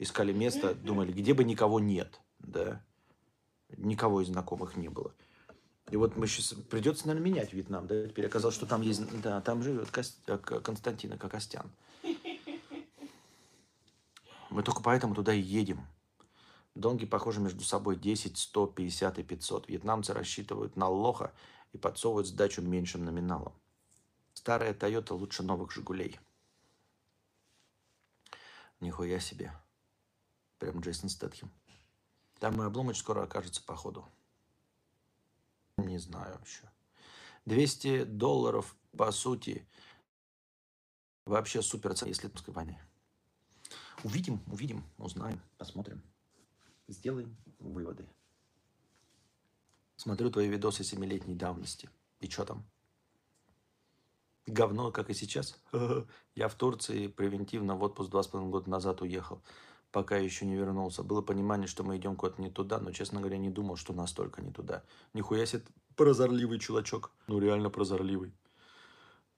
искали 0.01 0.33
место, 0.33 0.75
думали, 0.75 1.13
где 1.13 1.33
бы 1.33 1.45
никого 1.45 1.79
нет, 1.79 2.21
да. 2.41 2.83
Никого 3.77 4.21
из 4.21 4.27
знакомых 4.27 4.77
не 4.77 4.89
было. 4.89 5.13
И 5.93 5.97
вот 5.97 6.17
мы 6.17 6.27
сейчас 6.27 6.55
придется, 6.55 7.07
наверное, 7.07 7.31
менять 7.31 7.53
Вьетнам, 7.53 7.87
да. 7.87 8.09
Теперь 8.09 8.27
оказалось, 8.27 8.57
что 8.57 8.67
там 8.67 8.83
есть, 8.83 9.01
да, 9.23 9.41
там 9.43 9.63
живет 9.63 9.93
Кос- 9.93 10.19
э, 10.27 10.39
К- 10.39 10.59
Константин 10.59 11.17
Кокостян. 11.17 11.71
Мы 14.51 14.65
только 14.65 14.83
поэтому 14.83 15.15
туда 15.15 15.33
и 15.33 15.41
едем. 15.41 15.87
Донги 16.79 17.07
похожи 17.07 17.41
между 17.41 17.65
собой 17.65 17.97
10, 17.97 18.39
100, 18.39 18.67
50 18.69 19.19
и 19.19 19.23
500. 19.25 19.69
Вьетнамцы 19.69 20.13
рассчитывают 20.13 20.77
на 20.77 20.89
лоха 20.89 21.35
и 21.73 21.79
подсовывают 21.79 22.29
сдачу 22.29 22.63
меньшим 22.63 23.05
номиналом. 23.05 23.53
Старая 24.33 24.73
Тойота 24.73 25.15
лучше 25.15 25.43
новых 25.43 25.73
Жигулей. 25.73 26.21
Нихуя 28.79 29.19
себе. 29.19 29.53
Прям 30.59 30.79
Джейсон 30.79 31.09
Стэтхем. 31.09 31.51
Там 32.39 32.55
мой 32.55 32.69
обломыч 32.69 32.99
скоро 32.99 33.25
окажется 33.25 33.61
походу. 33.65 34.07
Не 35.79 35.99
знаю 35.99 36.41
еще. 36.45 36.63
200 37.45 38.05
долларов, 38.05 38.77
по 38.97 39.11
сути, 39.11 39.67
Вообще 41.29 41.61
супер 41.61 41.95
если 42.07 42.29
компания. 42.29 42.81
Увидим, 44.03 44.41
увидим, 44.47 44.83
узнаем, 44.97 45.43
посмотрим. 45.59 46.03
Сделаем 46.89 47.37
выводы. 47.59 48.09
Смотрю 49.97 50.31
твои 50.31 50.49
видосы 50.49 50.85
семилетней 50.85 51.35
давности. 51.35 51.91
И 52.21 52.31
что 52.31 52.45
там? 52.47 52.65
Говно, 54.47 54.91
как 54.91 55.11
и 55.11 55.15
сейчас. 55.15 55.61
Я 56.35 56.49
в 56.49 56.55
Турции 56.55 57.09
превентивно 57.09 57.77
в 57.77 57.83
отпуск 57.83 58.11
два 58.11 58.23
с 58.23 58.29
половиной 58.29 58.53
года 58.53 58.71
назад 58.71 59.03
уехал, 59.03 59.43
пока 59.93 60.17
еще 60.17 60.47
не 60.47 60.57
вернулся. 60.57 61.03
Было 61.03 61.21
понимание, 61.21 61.67
что 61.67 61.85
мы 61.85 61.99
идем 61.99 62.17
куда-то 62.17 62.41
не 62.41 62.51
туда, 62.51 62.79
но, 62.79 62.91
честно 62.93 63.21
говоря, 63.21 63.37
не 63.37 63.51
думал, 63.51 63.77
что 63.77 63.93
настолько 63.93 64.41
не 64.41 64.51
туда. 64.51 64.83
Нихуя 65.13 65.45
себе 65.45 65.65
прозорливый 65.97 66.59
чувачок. 66.59 67.11
Ну, 67.27 67.39
реально 67.39 67.69
прозорливый. 67.69 68.33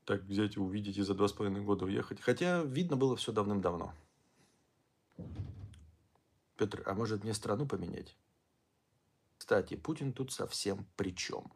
Так 0.05 0.23
взять 0.23 0.57
и 0.57 0.61
увидеть 0.61 0.99
и 0.99 1.03
за 1.03 1.15
два 1.15 1.27
с 1.27 1.33
половиной 1.33 1.63
года 1.63 1.87
уехать. 1.87 2.21
Хотя 2.21 2.63
видно 2.63 2.97
было 2.97 3.17
все 3.17 3.33
давным-давно. 3.33 3.93
Петр, 6.61 6.83
а 6.85 6.93
может 6.93 7.25
мне 7.25 7.33
страну 7.33 7.67
поменять? 7.67 8.19
Кстати, 9.39 9.77
Путин 9.77 10.13
тут 10.13 10.31
совсем 10.31 10.87
при 10.95 11.17
чем? 11.17 11.51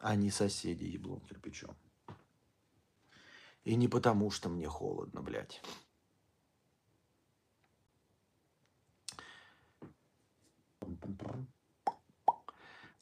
А 0.00 0.16
не 0.16 0.32
соседи 0.32 0.86
еблом 0.86 1.20
кирпичом. 1.20 1.76
И 3.62 3.76
не 3.76 3.86
потому, 3.86 4.32
что 4.32 4.48
мне 4.48 4.66
холодно, 4.66 5.22
блядь. 5.22 5.62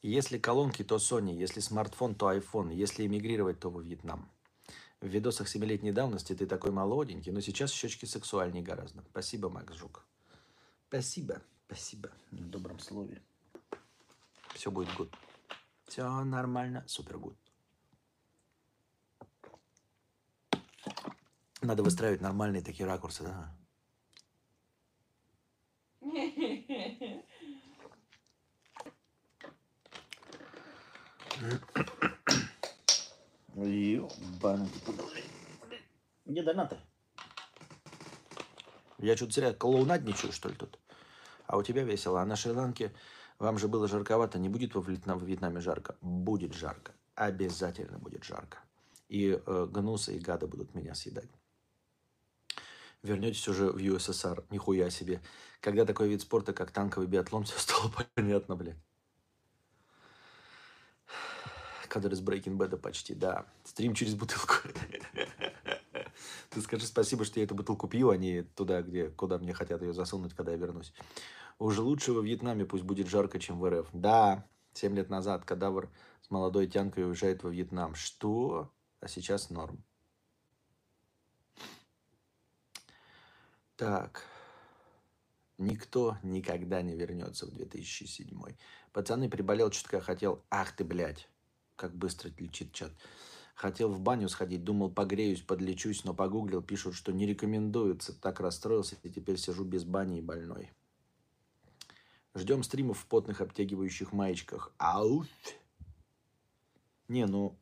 Если 0.03 0.37
колонки, 0.37 0.83
то 0.83 0.97
Sony. 0.97 1.33
Если 1.33 1.61
смартфон, 1.61 2.13
то 2.13 2.31
iPhone. 2.31 2.71
Если 2.71 3.07
эмигрировать, 3.07 3.59
то 3.59 3.71
во 3.71 3.81
Вьетнам. 3.81 4.29
В 5.05 5.07
видосах 5.07 5.47
семилетней 5.47 5.91
давности 5.91 6.33
ты 6.33 6.47
такой 6.47 6.71
молоденький, 6.71 7.31
но 7.31 7.39
сейчас 7.39 7.71
щечки 7.71 8.05
сексуальнее 8.05 8.63
гораздо. 8.63 9.03
Спасибо, 9.11 9.49
Макс 9.49 9.75
Жук. 9.75 10.03
Спасибо, 10.87 11.43
спасибо. 11.67 12.09
На 12.31 12.47
добром 12.47 12.79
слове. 12.79 13.21
Все 14.55 14.71
будет 14.71 14.91
гуд. 14.95 15.15
Все 15.85 16.09
нормально, 16.23 16.83
супер 16.87 17.19
гуд. 17.19 17.37
Надо 21.61 21.83
выстраивать 21.83 22.21
нормальные 22.21 22.63
такие 22.63 22.87
ракурсы, 22.87 23.25
да? 23.25 23.55
Ебаный 33.55 34.69
Где 36.25 36.43
донаты? 36.43 36.77
Я 38.97 39.15
что-то 39.15 39.33
зря 39.33 39.53
клоунадничаю, 39.53 40.33
что 40.33 40.49
ли, 40.49 40.55
тут? 40.55 40.77
А 41.47 41.57
у 41.57 41.63
тебя 41.63 41.83
весело. 41.83 42.21
А 42.21 42.25
на 42.25 42.35
Шри-Ланке 42.35 42.93
вам 43.39 43.57
же 43.57 43.67
было 43.67 43.87
жарковато. 43.87 44.39
Не 44.39 44.49
будет 44.49 44.75
во 44.75 44.81
Вьетнаме 44.81 45.61
жарко? 45.61 45.95
Будет 46.01 46.53
жарко. 46.53 46.93
Обязательно 47.15 47.97
будет 47.97 48.25
жарко. 48.25 48.57
И 49.07 49.39
э, 49.45 49.67
гнусы 49.69 50.17
и 50.17 50.19
гады 50.19 50.47
будут 50.47 50.73
меня 50.75 50.93
съедать. 50.93 51.29
Вернетесь 53.03 53.47
уже 53.47 53.71
в 53.71 53.77
ЮССР. 53.77 54.43
Нихуя 54.49 54.89
себе. 54.89 55.21
Когда 55.61 55.85
такой 55.85 56.09
вид 56.09 56.21
спорта, 56.21 56.51
как 56.51 56.71
танковый 56.71 57.07
биатлон, 57.07 57.43
все 57.45 57.57
стало 57.59 57.91
понятно, 58.15 58.55
блядь. 58.57 58.77
Кадр 61.95 62.11
из 62.11 62.21
Breaking 62.21 62.57
Bad 62.57 62.75
почти, 62.75 63.15
да. 63.15 63.45
Стрим 63.63 63.93
через 63.93 64.15
бутылку. 64.15 64.55
Ты 66.49 66.59
скажи 66.59 66.85
спасибо, 66.85 67.23
что 67.23 67.39
я 67.39 67.45
эту 67.45 67.55
бутылку 67.55 67.87
пью, 67.87 68.09
а 68.09 68.17
не 68.17 68.43
туда, 68.43 68.81
где, 68.81 69.07
куда 69.11 69.37
мне 69.37 69.53
хотят 69.53 69.81
ее 69.81 69.93
засунуть, 69.93 70.33
когда 70.33 70.51
я 70.51 70.57
вернусь. 70.57 70.91
Уже 71.57 71.81
лучше 71.81 72.11
во 72.11 72.19
Вьетнаме 72.19 72.65
пусть 72.65 72.83
будет 72.83 73.07
жарко, 73.07 73.39
чем 73.39 73.61
в 73.61 73.69
РФ. 73.69 73.87
Да, 73.93 74.45
7 74.73 74.93
лет 74.93 75.09
назад 75.09 75.45
кадавр 75.45 75.89
с 76.19 76.29
молодой 76.29 76.67
тянкой 76.67 77.05
уезжает 77.05 77.43
во 77.43 77.49
Вьетнам. 77.49 77.95
Что? 77.95 78.69
А 78.99 79.07
сейчас 79.07 79.49
норм. 79.49 79.81
Так. 83.77 84.21
Никто 85.57 86.17
никогда 86.23 86.81
не 86.81 86.93
вернется 86.97 87.45
в 87.45 87.51
2007. 87.51 88.27
Пацаны, 88.91 89.29
приболел 89.29 89.69
чутка, 89.69 90.01
хотел... 90.01 90.43
Ах 90.49 90.75
ты, 90.75 90.83
блядь. 90.83 91.29
Как 91.75 91.95
быстро 91.95 92.31
лечит 92.37 92.71
чат. 92.73 92.91
Хотел 93.55 93.89
в 93.89 94.01
баню 94.01 94.27
сходить, 94.27 94.63
думал, 94.63 94.91
погреюсь, 94.91 95.41
подлечусь, 95.41 96.03
но 96.03 96.13
погуглил, 96.13 96.61
пишут, 96.61 96.95
что 96.95 97.13
не 97.13 97.25
рекомендуется. 97.25 98.13
Так 98.13 98.41
расстроился, 98.41 98.97
и 99.03 99.09
теперь 99.09 99.37
сижу 99.37 99.63
без 99.63 99.85
бани 99.85 100.19
и 100.19 100.21
больной. 100.21 100.71
Ждем 102.35 102.63
стримов 102.63 102.99
в 102.99 103.05
потных 103.05 103.39
обтягивающих 103.39 104.11
маечках. 104.11 104.73
Ауф! 104.77 105.25
Не, 107.07 107.25
ну, 107.27 107.57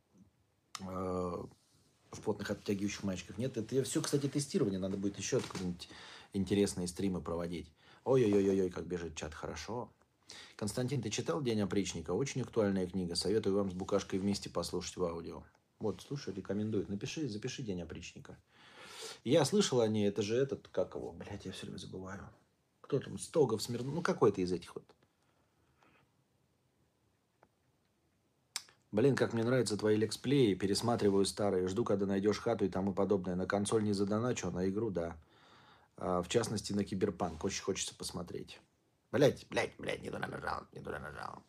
э, 0.79 1.43
в 2.11 2.21
потных 2.21 2.49
обтягивающих 2.49 3.03
маечках 3.03 3.37
нет. 3.37 3.55
Это 3.57 3.83
все, 3.83 4.01
кстати, 4.01 4.27
тестирование. 4.27 4.79
Надо 4.79 4.97
будет 4.97 5.19
еще 5.19 5.39
какие-нибудь 5.39 5.89
интересные 6.33 6.87
стримы 6.87 7.21
проводить. 7.21 7.71
Ой-ой-ой-ой, 8.03 8.71
как 8.71 8.87
бежит 8.87 9.15
чат. 9.15 9.35
Хорошо. 9.35 9.91
Константин, 10.55 11.01
ты 11.01 11.09
читал 11.09 11.41
«День 11.41 11.61
опричника»? 11.61 12.11
Очень 12.11 12.41
актуальная 12.41 12.87
книга. 12.87 13.15
Советую 13.15 13.55
вам 13.55 13.71
с 13.71 13.73
Букашкой 13.73 14.19
вместе 14.19 14.49
послушать 14.49 14.97
в 14.97 15.03
аудио. 15.03 15.43
Вот, 15.79 16.01
слушай, 16.01 16.33
рекомендует. 16.33 16.89
Напиши, 16.89 17.27
запиши 17.27 17.63
День 17.63 17.81
опричника. 17.81 18.37
Я 19.23 19.45
слышал 19.45 19.81
о 19.81 19.87
ней, 19.87 20.07
это 20.07 20.21
же 20.21 20.35
этот, 20.35 20.67
как 20.69 20.95
его, 20.95 21.11
блядь, 21.11 21.45
я 21.45 21.51
все 21.51 21.65
время 21.65 21.77
забываю. 21.77 22.21
Кто 22.81 22.99
там, 22.99 23.17
Стогов, 23.17 23.61
Смирнов, 23.61 23.93
ну 23.93 24.01
какой-то 24.01 24.41
из 24.41 24.51
этих 24.51 24.75
вот. 24.75 24.83
Блин, 28.91 29.15
как 29.15 29.33
мне 29.33 29.43
нравятся 29.43 29.75
твои 29.75 29.95
лексплеи, 29.95 30.53
пересматриваю 30.53 31.25
старые, 31.25 31.67
жду, 31.67 31.83
когда 31.83 32.05
найдешь 32.05 32.37
хату 32.37 32.65
и 32.65 32.69
тому 32.69 32.93
подобное. 32.93 33.35
На 33.35 33.47
консоль 33.47 33.83
не 33.83 33.93
задоначу, 33.93 34.49
а 34.49 34.51
на 34.51 34.69
игру, 34.69 34.91
да. 34.91 35.17
А, 35.97 36.21
в 36.21 36.29
частности, 36.29 36.73
на 36.73 36.83
Киберпанк. 36.83 37.43
Очень 37.43 37.63
хочется 37.63 37.95
посмотреть. 37.95 38.59
Блять, 39.13 39.45
блять, 39.51 39.75
блять, 39.77 40.01
не 40.01 40.09
туда 40.09 40.27
нажал, 40.27 40.65
не 40.71 40.81
туда 40.81 40.97
нажал. 40.97 41.43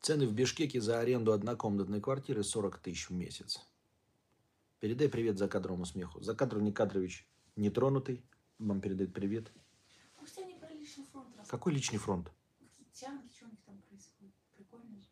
Цены 0.00 0.26
в 0.26 0.32
Бишкеке 0.32 0.80
за 0.80 0.98
аренду 0.98 1.32
однокомнатной 1.32 2.00
квартиры 2.00 2.42
40 2.42 2.78
тысяч 2.80 3.08
в 3.08 3.12
месяц. 3.12 3.60
Передай 4.80 5.08
привет 5.08 5.38
за 5.38 5.46
кадровому 5.46 5.86
смеху. 5.86 6.20
За 6.22 6.34
кадров 6.34 6.60
Никадрович 6.60 7.24
нетронутый. 7.54 8.24
Вам 8.58 8.80
передает 8.80 9.14
привет. 9.14 9.52
Пусть 10.18 10.38
они 10.38 10.54
про 10.54 10.68
личный 10.70 11.04
фронт 11.04 11.28
рассказывают. 11.28 11.50
Какой 11.50 11.72
личный 11.72 11.98
фронт? 12.00 12.32
Тянки, 12.94 13.32
что 13.32 13.46
у 13.46 13.50
них 13.50 13.60
там 13.64 13.80
происходит? 13.82 14.34
Прикольно 14.56 14.98
же. 14.98 15.06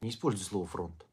Не 0.00 0.10
используй 0.10 0.44
слово 0.44 0.66
фронт. 0.68 1.04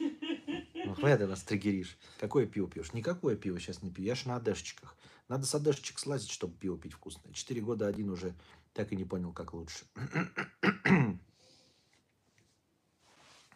Ну, 0.00 0.94
хватит 0.94 1.18
ты 1.18 1.26
нас 1.28 1.44
триггеришь. 1.44 1.96
Какое 2.18 2.46
пиво 2.46 2.68
пьешь? 2.68 2.92
Никакое 2.92 3.36
пиво 3.36 3.60
сейчас 3.60 3.82
не 3.82 3.90
пью. 3.92 4.04
Я 4.04 4.16
ж 4.16 4.24
на 4.24 4.34
одешечках. 4.34 4.96
Надо 5.28 5.44
с 5.44 5.50
слазить, 5.96 6.30
чтобы 6.30 6.56
пиво 6.56 6.78
пить 6.78 6.94
вкусное. 6.94 7.32
Четыре 7.32 7.60
года 7.60 7.86
один 7.86 8.08
уже 8.10 8.34
так 8.72 8.92
и 8.92 8.96
не 8.96 9.04
понял, 9.04 9.32
как 9.32 9.52
лучше. 9.54 9.84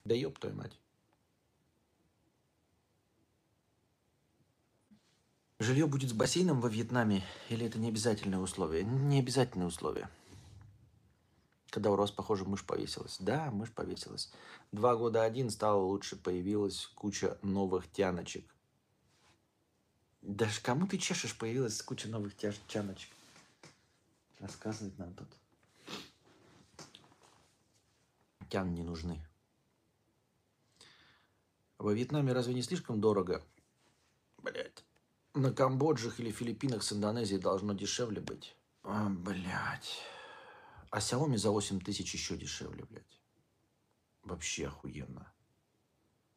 Да 0.04 0.16
ёб 0.16 0.37
твою 0.37 0.56
мать. 0.56 0.76
Жилье 5.61 5.87
будет 5.87 6.11
с 6.11 6.12
бассейном 6.12 6.61
во 6.61 6.68
Вьетнаме 6.68 7.24
или 7.48 7.64
это 7.66 7.78
не 7.78 7.88
обязательное 7.88 8.40
условие? 8.40 8.82
Не 8.82 9.20
обязательное 9.20 9.68
условие. 9.68 10.11
Когда 11.70 11.92
у 11.92 11.94
вас, 11.94 12.11
похоже, 12.11 12.44
мышь 12.44 12.64
повесилась. 12.64 13.16
Да, 13.20 13.52
мышь 13.52 13.70
повесилась. 13.70 14.32
Два 14.72 14.96
года 14.96 15.22
один 15.22 15.50
стало 15.50 15.80
лучше, 15.82 16.16
появилась 16.16 16.87
куча 16.96 17.38
новых 17.42 17.88
тяночек. 17.92 18.52
Даже 20.22 20.61
кому 20.61 20.87
ты 20.87 20.98
чешешь, 20.98 21.37
появилась 21.37 21.82
куча 21.82 22.08
новых 22.08 22.37
тяж- 22.37 22.61
тяночек. 22.68 23.11
Рассказывать 24.38 24.96
нам 24.98 25.12
тут. 25.14 25.28
Тян 28.48 28.72
не 28.72 28.82
нужны. 28.82 29.20
Во 31.78 31.92
Вьетнаме 31.92 32.32
разве 32.32 32.54
не 32.54 32.62
слишком 32.62 33.00
дорого? 33.00 33.44
Блять. 34.38 34.85
На 35.35 35.52
Камбоджах 35.52 36.20
или 36.20 36.30
Филиппинах 36.30 36.82
с 36.82 36.92
Индонезией 36.92 37.40
должно 37.40 37.72
дешевле 37.72 38.20
быть. 38.20 38.54
А, 38.85 39.08
блядь. 39.08 39.98
А 40.90 40.98
Xiaomi 40.98 41.37
за 41.38 41.50
8 41.50 41.80
тысяч 41.80 42.12
еще 42.12 42.37
дешевле, 42.37 42.85
блядь. 42.85 43.20
Вообще 44.22 44.68
охуенно. 44.68 45.32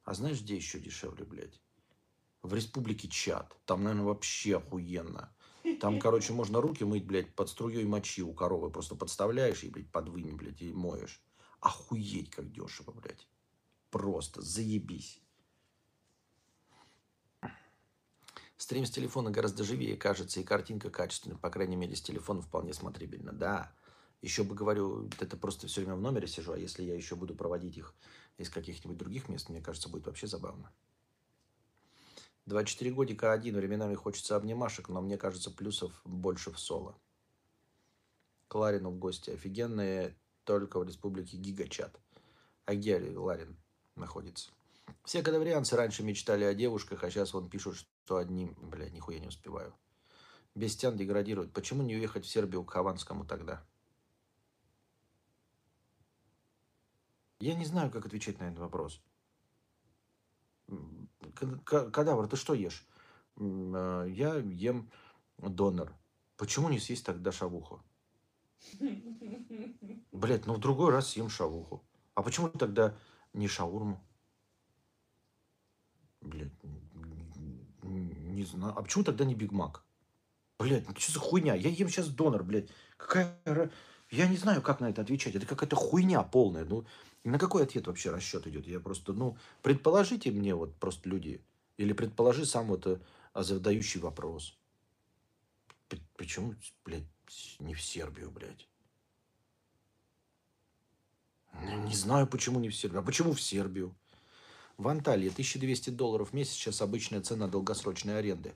А 0.04 0.14
знаешь, 0.14 0.42
где 0.42 0.56
еще 0.56 0.80
дешевле, 0.80 1.26
блядь? 1.26 1.60
в 2.46 2.54
республике 2.54 3.08
Чад. 3.08 3.56
Там, 3.66 3.84
наверное, 3.84 4.06
вообще 4.06 4.58
охуенно. 4.58 5.34
Там, 5.82 6.00
короче, 6.00 6.32
можно 6.34 6.62
руки 6.62 6.84
мыть, 6.84 7.06
блядь, 7.06 7.34
под 7.34 7.50
струей 7.50 7.86
мочи 7.86 8.22
у 8.22 8.34
коровы. 8.34 8.70
Просто 8.70 8.96
подставляешь 8.96 9.64
и, 9.64 9.70
блядь, 9.70 9.92
под 9.92 10.10
вымя, 10.10 10.34
блядь, 10.36 10.62
и 10.62 10.74
моешь. 10.74 11.24
Охуеть, 11.60 12.30
как 12.30 12.52
дешево, 12.52 12.92
блядь. 12.92 13.28
Просто 13.90 14.42
заебись. 14.42 15.22
Стрим 18.58 18.86
с 18.86 18.92
телефона 18.92 19.32
гораздо 19.32 19.64
живее 19.64 19.98
кажется, 19.98 20.40
и 20.40 20.44
картинка 20.44 20.90
качественная. 20.90 21.38
По 21.38 21.50
крайней 21.50 21.76
мере, 21.76 21.96
с 21.96 22.02
телефона 22.02 22.42
вполне 22.42 22.74
смотрибельно. 22.74 23.34
Да, 23.34 23.74
еще 24.22 24.44
бы 24.44 24.56
говорю, 24.56 25.10
это 25.20 25.36
просто 25.38 25.68
все 25.68 25.82
время 25.82 25.96
в 25.96 26.02
номере 26.02 26.28
сижу, 26.28 26.54
а 26.54 26.58
если 26.58 26.84
я 26.84 26.96
еще 26.96 27.16
буду 27.16 27.36
проводить 27.36 27.78
их 27.78 27.94
из 28.38 28.50
каких-нибудь 28.50 28.98
других 28.98 29.30
мест, 29.30 29.50
мне 29.50 29.62
кажется, 29.62 29.90
будет 29.90 30.08
вообще 30.08 30.28
забавно. 30.28 30.72
24 32.46 32.92
годика 32.92 33.32
один, 33.32 33.56
временами 33.56 33.96
хочется 33.96 34.36
обнимашек, 34.36 34.90
но 34.90 35.02
мне 35.02 35.18
кажется, 35.18 35.50
плюсов 35.50 36.00
больше 36.06 36.52
в 36.52 36.60
соло. 36.60 36.96
Кларину 38.48 38.92
в 38.92 39.00
гости. 39.00 39.32
Офигенные 39.32 40.16
только 40.44 40.80
в 40.80 40.84
республике 40.84 41.38
Гигачат. 41.38 42.00
А 42.66 42.76
где 42.76 43.00
Ларин 43.00 43.58
находится? 43.96 44.52
Все 45.04 45.24
кадаврианцы 45.24 45.76
раньше 45.76 46.04
мечтали 46.04 46.44
о 46.44 46.54
девушках, 46.54 47.04
а 47.04 47.10
сейчас 47.10 47.34
вон 47.34 47.50
пишут, 47.50 47.78
что 48.06 48.18
одним... 48.18 48.56
Бля, 48.62 48.90
нихуя 48.90 49.20
не 49.20 49.28
успеваю. 49.28 49.74
Бестян 50.54 50.96
деградирует. 50.96 51.52
Почему 51.52 51.82
не 51.84 51.96
уехать 51.96 52.26
в 52.26 52.30
Сербию 52.30 52.64
к 52.64 52.72
Хованскому 52.72 53.26
тогда? 53.26 53.66
Я 57.40 57.56
не 57.56 57.66
знаю, 57.66 57.92
как 57.92 58.06
отвечать 58.06 58.40
на 58.40 58.46
этот 58.46 58.60
вопрос. 58.60 59.02
Кадавр, 61.66 62.28
ты 62.28 62.36
что 62.36 62.54
ешь? 62.54 62.86
А, 63.38 64.06
я 64.06 64.36
ем 64.36 64.90
донор. 65.38 65.94
Почему 66.38 66.70
не 66.70 66.80
съесть 66.80 67.06
тогда 67.06 67.32
шавуху? 67.32 67.82
Блять, 70.12 70.46
ну 70.46 70.54
в 70.54 70.60
другой 70.60 70.92
раз 70.92 71.10
съем 71.10 71.30
шавуху. 71.30 71.84
А 72.14 72.24
почему 72.24 72.50
тогда 72.50 72.96
не 73.34 73.48
шаурму? 73.48 74.02
Блять, 76.22 76.54
не 77.84 78.44
знаю. 78.44 78.74
А 78.78 78.82
почему 78.82 79.04
тогда 79.04 79.26
не 79.26 79.36
Биг 79.36 79.52
Мак? 79.52 79.84
Блять, 80.58 80.88
ну 80.88 80.96
что 80.98 81.12
за 81.12 81.20
хуйня? 81.20 81.54
Я 81.56 81.70
ем 81.70 81.90
сейчас 81.90 82.08
донор, 82.08 82.44
блядь. 82.44 82.70
Какая... 82.98 83.72
Я 84.10 84.28
не 84.28 84.38
знаю, 84.38 84.62
как 84.62 84.80
на 84.80 84.90
это 84.90 85.02
отвечать. 85.02 85.36
Это 85.36 85.46
какая-то 85.46 85.76
хуйня 85.76 86.24
полная. 86.24 86.64
Ну, 86.64 86.86
на 87.30 87.40
какой 87.40 87.64
ответ 87.64 87.88
вообще 87.88 88.12
расчет 88.12 88.48
идет? 88.48 88.68
Я 88.68 88.80
просто, 88.80 89.14
ну, 89.14 89.38
предположите 89.62 90.32
мне, 90.32 90.54
вот 90.56 90.76
просто 90.76 91.10
люди, 91.10 91.42
или 91.78 91.94
предположи 91.94 92.46
сам 92.46 92.68
вот 92.68 92.88
э, 92.88 93.00
задающий 93.34 94.00
вопрос. 94.00 94.58
Почему, 96.18 96.56
блядь, 96.84 97.04
не 97.60 97.74
в 97.74 97.82
Сербию, 97.82 98.32
блядь? 98.32 98.68
Не, 101.62 101.76
не 101.88 101.96
знаю, 101.96 102.28
почему 102.28 102.60
не 102.60 102.70
в 102.70 102.76
Сербию. 102.76 103.02
А 103.02 103.04
почему 103.04 103.34
в 103.34 103.42
Сербию? 103.42 103.96
В 104.78 104.88
Анталии 104.88 105.30
1200 105.30 105.92
долларов 105.92 106.32
в 106.32 106.34
месяц 106.34 106.54
сейчас 106.54 106.82
обычная 106.82 107.22
цена 107.22 107.48
долгосрочной 107.48 108.20
аренды. 108.20 108.54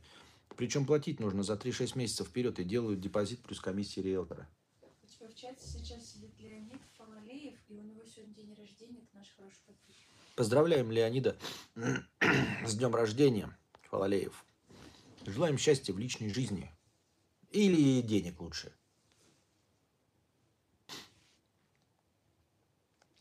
Причем 0.57 0.85
платить 0.85 1.19
нужно 1.19 1.43
за 1.43 1.53
3-6 1.53 1.97
месяцев 1.97 2.27
вперед 2.27 2.59
и 2.59 2.65
делают 2.65 2.99
депозит 2.99 3.39
плюс 3.41 3.61
комиссии 3.61 4.01
риэлтора. 4.01 4.47
У 5.01 5.07
тебя 5.07 5.27
в 5.29 5.35
чате 5.35 5.65
сейчас 5.65 6.11
сидит 6.11 6.37
Леонид 6.39 6.81
Фалалеев, 6.97 7.57
и 7.69 7.73
у 7.73 7.81
него 7.81 8.01
сегодня 8.19 8.35
день 8.35 8.53
рождения, 8.53 8.99
это 8.99 9.17
наш 9.17 9.33
хороший 9.35 9.61
подписчик. 9.65 10.07
Поздравляем 10.35 10.91
Леонида 10.91 11.37
с 12.65 12.75
днем 12.75 12.93
рождения, 12.95 13.57
Фалалеев. 13.83 14.45
Желаем 15.25 15.57
счастья 15.57 15.93
в 15.93 15.99
личной 15.99 16.33
жизни. 16.33 16.71
Или 17.51 18.01
денег 18.01 18.39
лучше. 18.41 18.73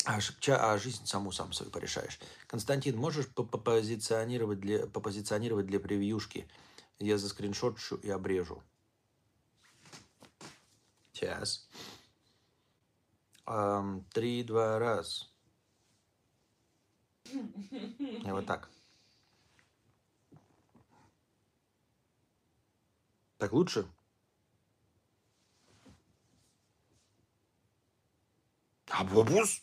А, 0.04 0.18
а 0.48 0.78
жизнь 0.78 1.06
саму 1.06 1.32
сам 1.32 1.52
свою 1.52 1.70
порешаешь. 1.70 2.18
Константин, 2.46 2.96
можешь 2.96 3.28
попозиционировать 3.28 4.60
для, 4.60 4.86
попозиционировать 4.86 5.66
для 5.66 5.80
превьюшки? 5.80 6.48
Я 6.98 7.18
заскриншотшу 7.18 7.96
и 7.96 8.10
обрежу. 8.10 8.62
Сейчас. 11.12 11.68
Три, 14.10 14.42
два, 14.42 14.78
раз. 14.78 15.32
И 17.32 18.30
вот 18.30 18.44
так. 18.44 18.68
Так 23.38 23.52
лучше? 23.52 23.88
А 28.90 29.04
бабус? 29.04 29.62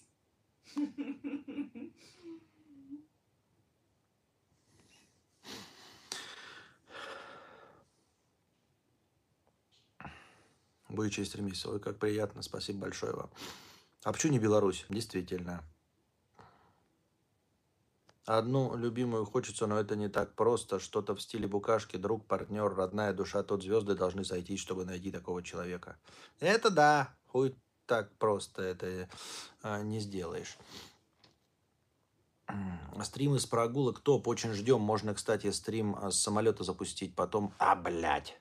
Будет 10.90 11.12
через 11.12 11.30
три 11.30 11.44
месяца. 11.44 11.70
Ой, 11.70 11.80
как 11.80 12.00
приятно. 12.00 12.42
Спасибо 12.42 12.80
большое 12.80 13.14
вам. 13.14 13.30
А 14.06 14.14
почему 14.14 14.34
не 14.34 14.40
Беларусь? 14.40 14.86
Действительно. 14.88 15.64
Одну 18.26 18.78
любимую 18.78 19.26
хочется, 19.26 19.66
но 19.66 19.80
это 19.80 19.96
не 19.96 20.10
так 20.10 20.36
просто. 20.36 20.80
Что-то 20.80 21.16
в 21.16 21.22
стиле 21.22 21.48
букашки, 21.48 21.98
друг, 21.98 22.24
партнер, 22.28 22.72
родная 22.76 23.14
душа, 23.14 23.42
тот 23.42 23.64
звезды 23.64 23.96
должны 23.96 24.24
зайти, 24.24 24.58
чтобы 24.58 24.86
найти 24.86 25.10
такого 25.10 25.42
человека. 25.42 25.98
Это 26.40 26.70
да, 26.70 27.16
хуй 27.26 27.56
так 27.88 28.12
просто 28.18 28.62
это 28.62 29.10
а, 29.64 29.82
не 29.82 30.00
сделаешь. 30.00 30.56
Стримы 33.02 33.40
с 33.40 33.48
прогулок 33.48 34.02
топ, 34.02 34.28
очень 34.28 34.54
ждем. 34.54 34.82
Можно, 34.82 35.16
кстати, 35.16 35.50
стрим 35.50 35.96
а, 36.00 36.12
с 36.12 36.22
самолета 36.22 36.64
запустить, 36.64 37.16
потом... 37.16 37.52
А, 37.58 37.76
блядь! 37.76 38.40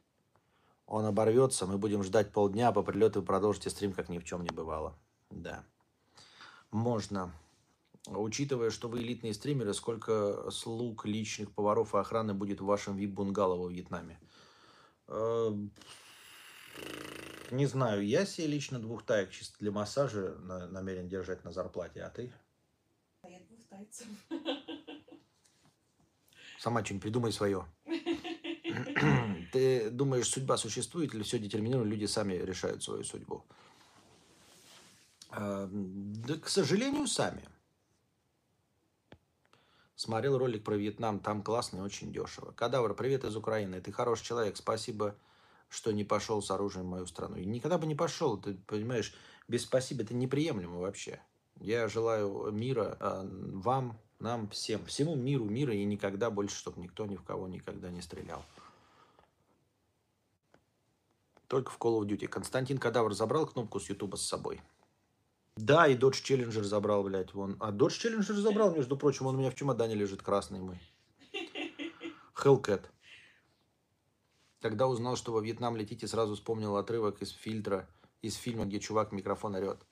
Он 0.87 1.07
оборвется, 1.07 1.65
мы 1.65 1.79
будем 1.79 2.03
ждать 2.03 2.33
полдня, 2.33 2.69
а 2.69 2.73
по 2.73 2.83
прилету 2.83 3.21
вы 3.21 3.27
продолжите 3.27 3.71
стрим, 3.71 3.95
как 3.95 4.11
ни 4.11 4.19
в 4.19 4.25
чем 4.25 4.43
не 4.43 4.51
бывало. 4.51 4.95
Да. 5.35 5.65
Можно. 6.71 7.33
Учитывая, 8.07 8.71
что 8.71 8.89
вы 8.89 9.01
элитные 9.01 9.35
стримеры, 9.35 9.75
сколько 9.75 10.51
слуг, 10.51 11.07
личных 11.07 11.53
поваров 11.53 11.95
и 11.95 11.99
охраны 11.99 12.35
будет 12.35 12.61
в 12.61 12.67
вашем 12.67 12.97
вип-бунгало 12.97 13.57
во 13.57 13.69
Вьетнаме? 13.69 14.21
Эм, 15.09 15.73
не 17.51 17.67
знаю, 17.67 18.07
я 18.07 18.27
себе 18.27 18.47
лично 18.49 18.79
двух 18.79 19.05
таек 19.05 19.31
чисто 19.31 19.59
для 19.59 19.73
массажа 19.73 20.37
намерен 20.71 21.09
держать 21.09 21.45
на 21.45 21.53
зарплате, 21.53 22.03
а 22.03 22.11
ты? 22.11 22.33
А 23.23 23.29
я 23.29 23.41
двух 23.41 23.61
тайцев. 23.69 24.07
Сама 26.59 26.85
что-нибудь 26.85 27.03
придумай 27.03 27.33
свое. 27.33 27.67
Ты 29.53 29.91
думаешь, 29.91 30.29
судьба 30.29 30.57
существует 30.57 31.15
или 31.15 31.23
все 31.23 31.39
детерминировано, 31.39 31.89
люди 31.89 32.07
сами 32.07 32.35
решают 32.35 32.83
свою 32.83 33.05
судьбу? 33.05 33.45
Да, 35.37 36.35
к 36.41 36.49
сожалению, 36.49 37.07
сами. 37.07 37.43
Смотрел 39.97 40.39
ролик 40.39 40.65
про 40.65 40.77
Вьетнам, 40.77 41.21
там 41.21 41.43
классно 41.43 41.79
и 41.79 41.81
очень 41.81 42.13
дешево. 42.13 42.53
Кадавр, 42.53 42.95
привет 42.95 43.25
из 43.25 43.37
Украины. 43.37 43.81
Ты 43.81 43.93
хороший 43.93 44.25
человек, 44.25 44.57
спасибо, 44.57 45.17
что 45.69 45.93
не 45.93 46.05
пошел 46.05 46.43
с 46.43 46.51
оружием 46.51 46.87
в 46.87 46.91
мою 46.91 47.07
страну. 47.07 47.37
И 47.37 47.45
никогда 47.45 47.79
бы 47.79 47.87
не 47.87 47.95
пошел, 47.95 48.37
ты 48.37 48.55
понимаешь, 48.55 49.15
без 49.49 49.63
спасибо 49.63 50.03
это 50.03 50.15
неприемлемо 50.15 50.79
вообще. 50.79 51.21
Я 51.61 51.89
желаю 51.89 52.51
мира 52.51 52.97
а, 53.01 53.29
вам, 53.31 53.99
нам, 54.19 54.49
всем, 54.51 54.85
всему 54.87 55.15
миру 55.15 55.45
мира 55.45 55.75
и 55.75 55.85
никогда 55.85 56.31
больше, 56.31 56.57
чтобы 56.57 56.81
никто 56.81 57.07
ни 57.07 57.17
в 57.17 57.23
кого 57.23 57.47
никогда 57.47 57.91
не 57.91 58.03
стрелял. 58.03 58.45
Только 61.47 61.71
в 61.71 61.79
Call 61.79 62.01
of 62.01 62.07
Duty. 62.07 62.27
Константин 62.27 62.79
Кадавр 62.79 63.15
забрал 63.15 63.47
кнопку 63.47 63.79
с 63.79 63.89
Ютуба 63.89 64.17
с 64.17 64.23
собой. 64.23 64.61
Да, 65.57 65.87
и 65.87 65.97
Dodge 65.97 66.23
Challenger 66.23 66.63
забрал, 66.65 67.05
блядь, 67.05 67.33
вон. 67.33 67.57
А 67.61 67.71
Dodge 67.71 68.01
Challenger 68.01 68.35
забрал, 68.35 68.75
между 68.75 68.97
прочим, 68.97 69.27
он 69.27 69.37
у 69.37 69.39
меня 69.39 69.51
в 69.51 69.55
чемодане 69.55 69.95
лежит, 69.95 70.23
красный 70.23 70.61
мой. 70.61 70.81
Hellcat. 72.35 72.87
Когда 74.61 74.89
узнал, 74.89 75.17
что 75.17 75.33
во 75.33 75.41
Вьетнам 75.41 75.77
летите, 75.77 76.09
сразу 76.09 76.35
вспомнил 76.35 76.77
отрывок 76.77 77.23
из 77.23 77.31
фильтра, 77.31 77.89
из 78.23 78.35
фильма, 78.35 78.65
где 78.65 78.81
чувак 78.81 79.13
микрофон 79.13 79.55
орет. 79.55 79.87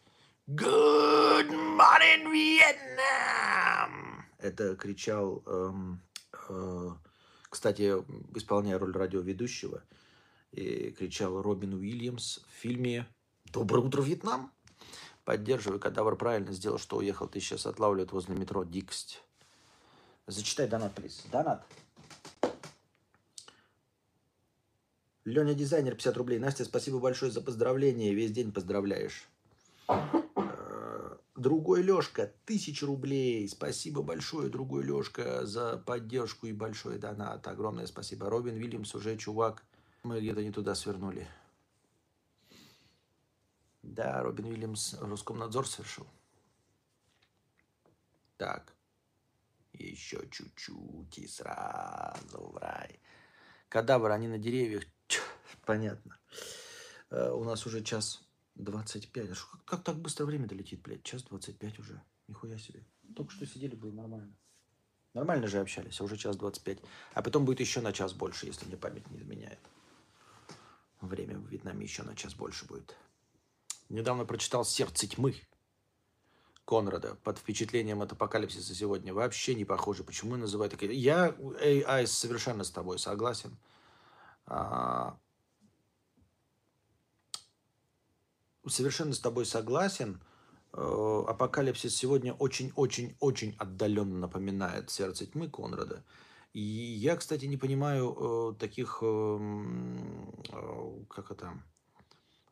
Good 0.48 1.50
morning, 1.50 2.32
Vietnam! 2.32 4.22
Это 4.38 4.74
кричал, 4.74 5.42
эм, 5.46 6.00
э, 6.48 6.90
кстати, 7.48 7.94
исполняя 8.34 8.78
роль 8.78 8.92
радиоведущего, 8.92 9.84
и 10.50 10.90
кричал 10.90 11.40
Робин 11.40 11.74
Уильямс 11.74 12.38
в 12.38 12.50
фильме 12.50 13.06
«Доброе 13.52 13.84
утро, 13.84 14.02
Вьетнам!» 14.02 14.50
Поддерживаю, 15.24 15.78
кадавр 15.78 16.16
правильно 16.16 16.52
сделал, 16.52 16.78
что 16.78 16.96
уехал. 16.96 17.28
Ты 17.28 17.40
сейчас 17.40 17.66
отлавливают 17.66 18.12
возле 18.12 18.34
метро 18.34 18.64
Диксть. 18.64 19.22
Зачитай 20.26 20.68
донат, 20.68 20.94
плиз. 20.94 21.24
Донат. 21.30 21.64
Леня 25.24 25.54
Дизайнер, 25.54 25.94
50 25.94 26.16
рублей. 26.16 26.38
Настя, 26.40 26.64
спасибо 26.64 26.98
большое 26.98 27.30
за 27.30 27.40
поздравление. 27.40 28.12
Весь 28.12 28.32
день 28.32 28.50
поздравляешь. 28.52 29.28
Э, 29.88 31.16
Другой 31.36 31.82
Лешка, 31.82 32.32
тысяча 32.44 32.86
рублей. 32.86 33.48
Спасибо 33.48 34.02
большое, 34.02 34.48
другой 34.48 34.82
Лешка, 34.82 35.46
за 35.46 35.76
поддержку 35.78 36.46
и 36.46 36.52
большой 36.52 36.98
донат. 36.98 37.46
Огромное 37.46 37.86
спасибо. 37.86 38.28
Робин 38.28 38.56
Вильямс 38.56 38.94
уже 38.94 39.16
чувак. 39.16 39.62
Мы 40.02 40.20
где-то 40.20 40.42
не 40.42 40.50
туда 40.50 40.74
свернули. 40.74 41.26
Да, 43.82 44.22
Робин 44.22 44.46
Уильямс 44.46 44.94
Роскомнадзор 44.94 45.66
совершил. 45.66 46.06
Так. 48.36 48.74
Еще 49.72 50.28
чуть-чуть 50.30 51.18
и 51.18 51.26
сразу 51.26 52.38
в 52.38 52.56
рай. 52.58 53.00
Кадавр, 53.68 54.10
они 54.10 54.28
на 54.28 54.38
деревьях. 54.38 54.84
Понятно. 55.64 56.18
Э, 57.10 57.30
у 57.30 57.44
нас 57.44 57.66
уже 57.66 57.82
час 57.82 58.22
25. 58.56 59.30
А 59.30 59.34
как, 59.34 59.64
как 59.64 59.84
так 59.84 59.96
быстро 59.96 60.26
время 60.26 60.46
долетит, 60.46 60.82
блядь? 60.82 61.02
Час 61.02 61.22
25 61.24 61.78
уже. 61.78 62.02
Нихуя 62.28 62.58
себе. 62.58 62.84
Только 63.16 63.32
что 63.32 63.46
сидели, 63.46 63.74
было 63.74 63.92
нормально. 63.92 64.36
Нормально 65.14 65.46
же 65.46 65.60
общались, 65.60 66.00
а 66.00 66.04
уже 66.04 66.16
час 66.16 66.36
25. 66.36 66.78
А 67.14 67.22
потом 67.22 67.44
будет 67.44 67.60
еще 67.60 67.80
на 67.80 67.92
час 67.92 68.12
больше, 68.12 68.46
если 68.46 68.66
мне 68.66 68.76
память 68.76 69.10
не 69.10 69.18
изменяет. 69.18 69.60
Время 71.00 71.38
в 71.38 71.48
Вьетнаме 71.48 71.84
еще 71.84 72.02
на 72.02 72.14
час 72.14 72.34
больше 72.34 72.64
будет. 72.66 72.96
Недавно 73.92 74.24
прочитал 74.24 74.64
«Сердце 74.64 75.06
тьмы» 75.06 75.34
Конрада 76.64 77.16
под 77.24 77.36
впечатлением 77.38 78.00
от 78.00 78.12
апокалипсиса 78.12 78.74
сегодня. 78.74 79.12
Вообще 79.12 79.54
не 79.54 79.66
похоже. 79.66 80.02
Почему 80.02 80.36
называют 80.36 80.72
такие? 80.72 80.94
Я, 80.94 81.28
AI, 81.28 82.06
совершенно 82.06 82.64
с 82.64 82.70
тобой 82.70 82.98
согласен. 82.98 83.58
А... 84.46 85.18
Совершенно 88.66 89.12
с 89.12 89.20
тобой 89.20 89.44
согласен. 89.44 90.22
Э, 90.72 91.24
апокалипсис 91.28 91.94
сегодня 91.94 92.32
очень-очень-очень 92.32 93.56
отдаленно 93.58 94.20
напоминает 94.20 94.90
«Сердце 94.90 95.26
тьмы» 95.26 95.50
Конрада. 95.50 96.02
И 96.54 96.60
я, 96.60 97.16
кстати, 97.16 97.44
не 97.44 97.58
понимаю 97.58 98.16
э, 98.16 98.54
таких, 98.58 99.00
э, 99.02 99.38
э, 100.48 101.04
как 101.10 101.30
это, 101.30 101.62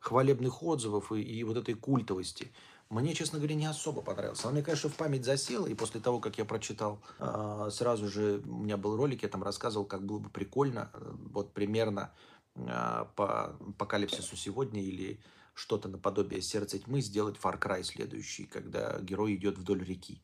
хвалебных 0.01 0.63
отзывов 0.63 1.11
и, 1.11 1.21
и 1.21 1.43
вот 1.43 1.57
этой 1.57 1.75
культовости. 1.75 2.51
Мне, 2.89 3.13
честно 3.13 3.39
говоря, 3.39 3.55
не 3.55 3.67
особо 3.67 4.01
понравился. 4.01 4.47
Она 4.47 4.55
мне, 4.55 4.63
конечно, 4.63 4.89
в 4.89 4.95
память 4.95 5.23
засела, 5.23 5.67
и 5.67 5.73
после 5.73 6.01
того, 6.01 6.19
как 6.19 6.37
я 6.37 6.43
прочитал, 6.43 6.99
э, 7.19 7.69
сразу 7.71 8.09
же 8.09 8.41
у 8.45 8.57
меня 8.57 8.75
был 8.75 8.97
ролик, 8.97 9.23
я 9.23 9.29
там 9.29 9.43
рассказывал, 9.43 9.85
как 9.85 10.03
было 10.03 10.19
бы 10.19 10.29
прикольно, 10.29 10.91
э, 10.93 11.13
вот 11.31 11.53
примерно 11.53 12.11
э, 12.55 13.05
по 13.15 13.55
апокалипсису 13.69 14.35
сегодня 14.35 14.81
или 14.81 15.21
что-то 15.53 15.87
наподобие 15.87 16.41
«Сердца 16.41 16.79
тьмы» 16.79 17.01
сделать 17.01 17.37
Far 17.41 17.59
Cry 17.59 17.83
следующий, 17.83 18.45
когда 18.45 18.99
герой 18.99 19.35
идет 19.35 19.57
вдоль 19.57 19.83
реки, 19.85 20.21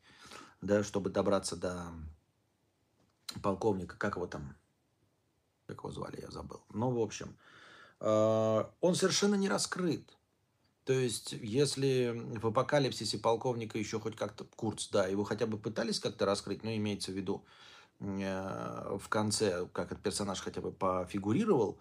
да, 0.60 0.82
чтобы 0.82 1.08
добраться 1.08 1.56
до 1.56 1.86
полковника, 3.42 3.96
как 3.96 4.16
его 4.16 4.26
там, 4.26 4.56
как 5.66 5.78
его 5.78 5.90
звали, 5.90 6.20
я 6.20 6.30
забыл. 6.30 6.60
Ну, 6.70 6.90
в 6.90 7.00
общем, 7.00 7.28
а, 7.28 7.57
он 8.00 8.94
совершенно 8.94 9.34
не 9.34 9.48
раскрыт. 9.48 10.16
То 10.84 10.92
есть, 10.92 11.32
если 11.32 12.12
в 12.40 12.46
апокалипсисе 12.46 13.18
полковника 13.18 13.78
еще 13.78 14.00
хоть 14.00 14.16
как-то, 14.16 14.44
Курц, 14.56 14.88
да, 14.88 15.06
его 15.06 15.24
хотя 15.24 15.46
бы 15.46 15.58
пытались 15.58 16.00
как-то 16.00 16.24
раскрыть, 16.24 16.64
но 16.64 16.74
имеется 16.74 17.12
в 17.12 17.14
виду 17.14 17.44
э, 18.00 18.98
в 18.98 19.08
конце, 19.08 19.66
как 19.72 19.92
этот 19.92 20.02
персонаж 20.02 20.40
хотя 20.40 20.62
бы 20.62 20.72
пофигурировал, 20.72 21.78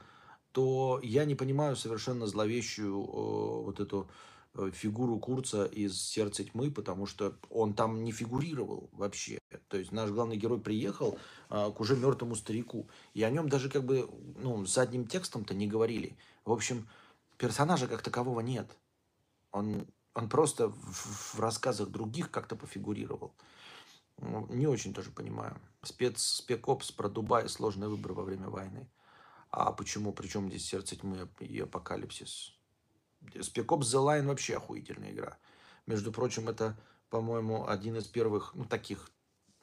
то 0.51 0.99
я 1.03 1.23
не 1.23 1.36
понимаю 1.36 1.77
совершенно 1.77 2.27
зловещую 2.27 2.99
вот 3.01 3.80
эту 3.80 4.10
Э, 4.10 4.37
фигуру 4.74 5.20
Курца 5.20 5.65
из 5.65 6.02
«Сердца 6.02 6.43
тьмы», 6.43 6.72
потому 6.72 7.06
что 7.06 7.38
он 7.50 7.74
там 7.74 8.04
не 8.04 8.12
фигурировал 8.12 8.89
вообще. 8.91 9.39
То 9.67 9.78
есть 9.78 9.91
наш 9.91 10.10
главный 10.10 10.38
герой 10.38 10.60
приехал 10.60 11.17
а, 11.50 11.72
к 11.72 11.80
уже 11.80 11.96
мертвому 11.96 12.36
старику, 12.36 12.89
и 13.13 13.24
о 13.24 13.30
нем 13.30 13.50
даже 13.50 13.70
как 13.70 13.86
бы 13.86 14.10
ну, 14.38 14.65
задним 14.65 15.08
текстом-то 15.08 15.54
не 15.54 15.67
говорили. 15.67 16.17
В 16.46 16.52
общем, 16.52 16.88
персонажа 17.38 17.88
как 17.88 18.02
такового 18.02 18.39
нет. 18.41 18.70
Он, 19.52 19.88
он 20.13 20.30
просто 20.30 20.70
в, 20.70 21.36
в 21.36 21.39
рассказах 21.39 21.89
других 21.89 22.32
как-то 22.32 22.56
пофигурировал. 22.56 23.34
Ну, 24.20 24.48
не 24.48 24.67
очень 24.67 24.93
тоже 24.93 25.12
понимаю. 25.12 25.60
Спец, 25.84 26.22
спекопс 26.22 26.91
про 26.91 27.08
Дубай, 27.08 27.48
сложный 27.48 27.88
выбор 27.88 28.13
во 28.13 28.24
время 28.24 28.50
войны. 28.50 28.89
А 29.52 29.72
почему? 29.72 30.12
Причем 30.12 30.50
здесь 30.50 30.65
«Сердце 30.65 30.96
тьмы» 30.96 31.30
и 31.39 31.60
«Апокалипсис»? 31.60 32.57
Spec 33.21 33.65
Ops 33.65 33.82
The 33.82 34.06
Line 34.06 34.27
вообще 34.27 34.58
охуительная 34.58 35.12
игра. 35.12 35.38
Между 35.86 36.12
прочим, 36.12 36.49
это, 36.49 36.77
по-моему, 37.10 37.67
один 37.67 37.97
из 37.97 38.06
первых, 38.06 38.53
ну, 38.56 38.65
таких 38.65 39.10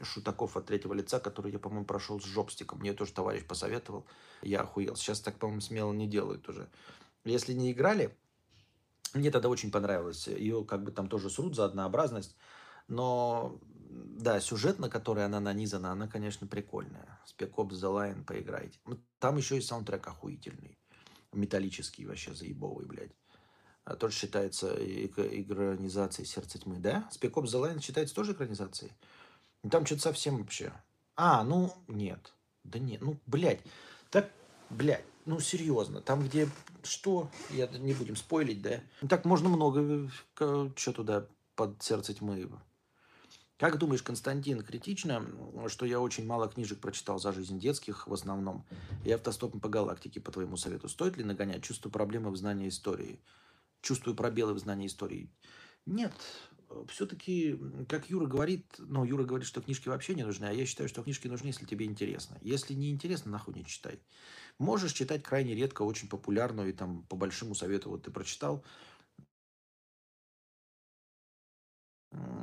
шутаков 0.02 0.56
от 0.56 0.66
третьего 0.66 0.94
лица, 0.94 1.20
который 1.20 1.52
я, 1.52 1.58
по-моему, 1.58 1.84
прошел 1.84 2.20
с 2.20 2.24
жопстиком. 2.24 2.80
Мне 2.80 2.92
тоже 2.92 3.12
товарищ 3.12 3.44
посоветовал. 3.46 4.06
Я 4.42 4.62
охуел. 4.62 4.96
Сейчас 4.96 5.20
так, 5.20 5.38
по-моему, 5.38 5.60
смело 5.60 5.92
не 5.92 6.06
делают 6.06 6.48
уже. 6.48 6.68
Если 7.24 7.52
не 7.52 7.72
играли, 7.72 8.16
мне 9.14 9.30
тогда 9.30 9.48
очень 9.48 9.70
понравилось. 9.70 10.26
Ее 10.26 10.64
как 10.64 10.82
бы 10.82 10.90
там 10.90 11.08
тоже 11.08 11.30
срут 11.30 11.54
за 11.54 11.64
однообразность. 11.66 12.36
Но, 12.88 13.58
да, 13.88 14.40
сюжет, 14.40 14.78
на 14.78 14.90
который 14.90 15.24
она 15.24 15.40
нанизана, 15.40 15.92
она, 15.92 16.08
конечно, 16.08 16.46
прикольная. 16.46 17.20
Spec 17.26 17.54
Ops 17.54 17.70
The 17.70 18.14
Line, 18.14 18.24
поиграйте. 18.24 18.78
Там 19.18 19.36
еще 19.36 19.56
и 19.56 19.60
саундтрек 19.60 20.06
охуительный. 20.06 20.78
Металлический 21.32 22.06
вообще, 22.06 22.34
заебовый, 22.34 22.86
блядь. 22.86 23.12
А, 23.84 23.96
тоже 23.96 24.14
считается 24.14 24.74
экранизацией 24.74 26.26
«Сердце 26.26 26.58
тьмы», 26.58 26.76
да? 26.78 27.08
Spec 27.12 27.32
Ops 27.32 27.44
The 27.44 27.62
Line 27.62 27.80
считается 27.82 28.14
тоже 28.14 28.32
экранизацией? 28.32 28.92
Там 29.70 29.84
что-то 29.84 30.02
совсем 30.02 30.38
вообще... 30.38 30.72
А, 31.16 31.44
ну, 31.44 31.72
нет. 31.86 32.32
Да 32.64 32.78
нет, 32.78 33.02
ну, 33.02 33.18
блядь. 33.26 33.60
Так, 34.10 34.30
блядь, 34.70 35.04
ну, 35.26 35.38
серьезно. 35.38 36.00
Там, 36.00 36.24
где... 36.24 36.48
Что? 36.82 37.30
Я 37.50 37.66
не 37.66 37.94
будем 37.94 38.16
спойлить, 38.16 38.62
да? 38.62 38.80
Ну, 39.02 39.08
так 39.08 39.24
можно 39.24 39.48
много... 39.48 40.10
Что 40.34 40.92
туда 40.92 41.26
под 41.54 41.82
«Сердце 41.82 42.14
тьмы»? 42.14 42.48
Как 43.56 43.78
думаешь, 43.78 44.02
Константин, 44.02 44.62
критично, 44.62 45.24
что 45.68 45.86
я 45.86 46.00
очень 46.00 46.26
мало 46.26 46.48
книжек 46.48 46.80
прочитал 46.80 47.20
за 47.20 47.32
жизнь 47.32 47.60
детских 47.60 48.08
в 48.08 48.12
основном, 48.12 48.66
и 49.04 49.12
автостопом 49.12 49.60
по 49.60 49.68
галактике, 49.68 50.20
по 50.20 50.32
твоему 50.32 50.56
совету? 50.56 50.88
Стоит 50.88 51.16
ли 51.16 51.24
нагонять 51.24 51.62
чувство 51.62 51.88
проблемы 51.88 52.30
в 52.30 52.36
знании 52.36 52.68
истории? 52.68 53.20
Чувствую 53.84 54.16
пробелы 54.16 54.54
в 54.54 54.58
знании 54.58 54.86
истории. 54.86 55.30
Нет, 55.86 56.12
все-таки, 56.88 57.58
как 57.88 58.08
Юра 58.10 58.26
говорит, 58.26 58.66
ну, 58.78 59.04
Юра 59.04 59.24
говорит, 59.24 59.46
что 59.46 59.60
книжки 59.60 59.88
вообще 59.88 60.14
не 60.14 60.24
нужны, 60.24 60.46
а 60.46 60.52
я 60.52 60.66
считаю, 60.66 60.88
что 60.88 61.02
книжки 61.02 61.28
нужны, 61.28 61.48
если 61.48 61.66
тебе 61.66 61.84
интересно. 61.86 62.38
Если 62.40 62.74
не 62.74 62.90
интересно, 62.90 63.30
нахуй 63.30 63.54
не 63.54 63.64
читай. 63.64 64.00
Можешь 64.58 64.92
читать 64.92 65.22
крайне 65.22 65.54
редко, 65.54 65.82
очень 65.82 66.08
популярную, 66.08 66.70
и 66.70 66.72
там 66.72 67.04
по 67.04 67.16
большому 67.16 67.54
совету 67.54 67.90
вот 67.90 68.04
ты 68.04 68.10
прочитал, 68.10 68.64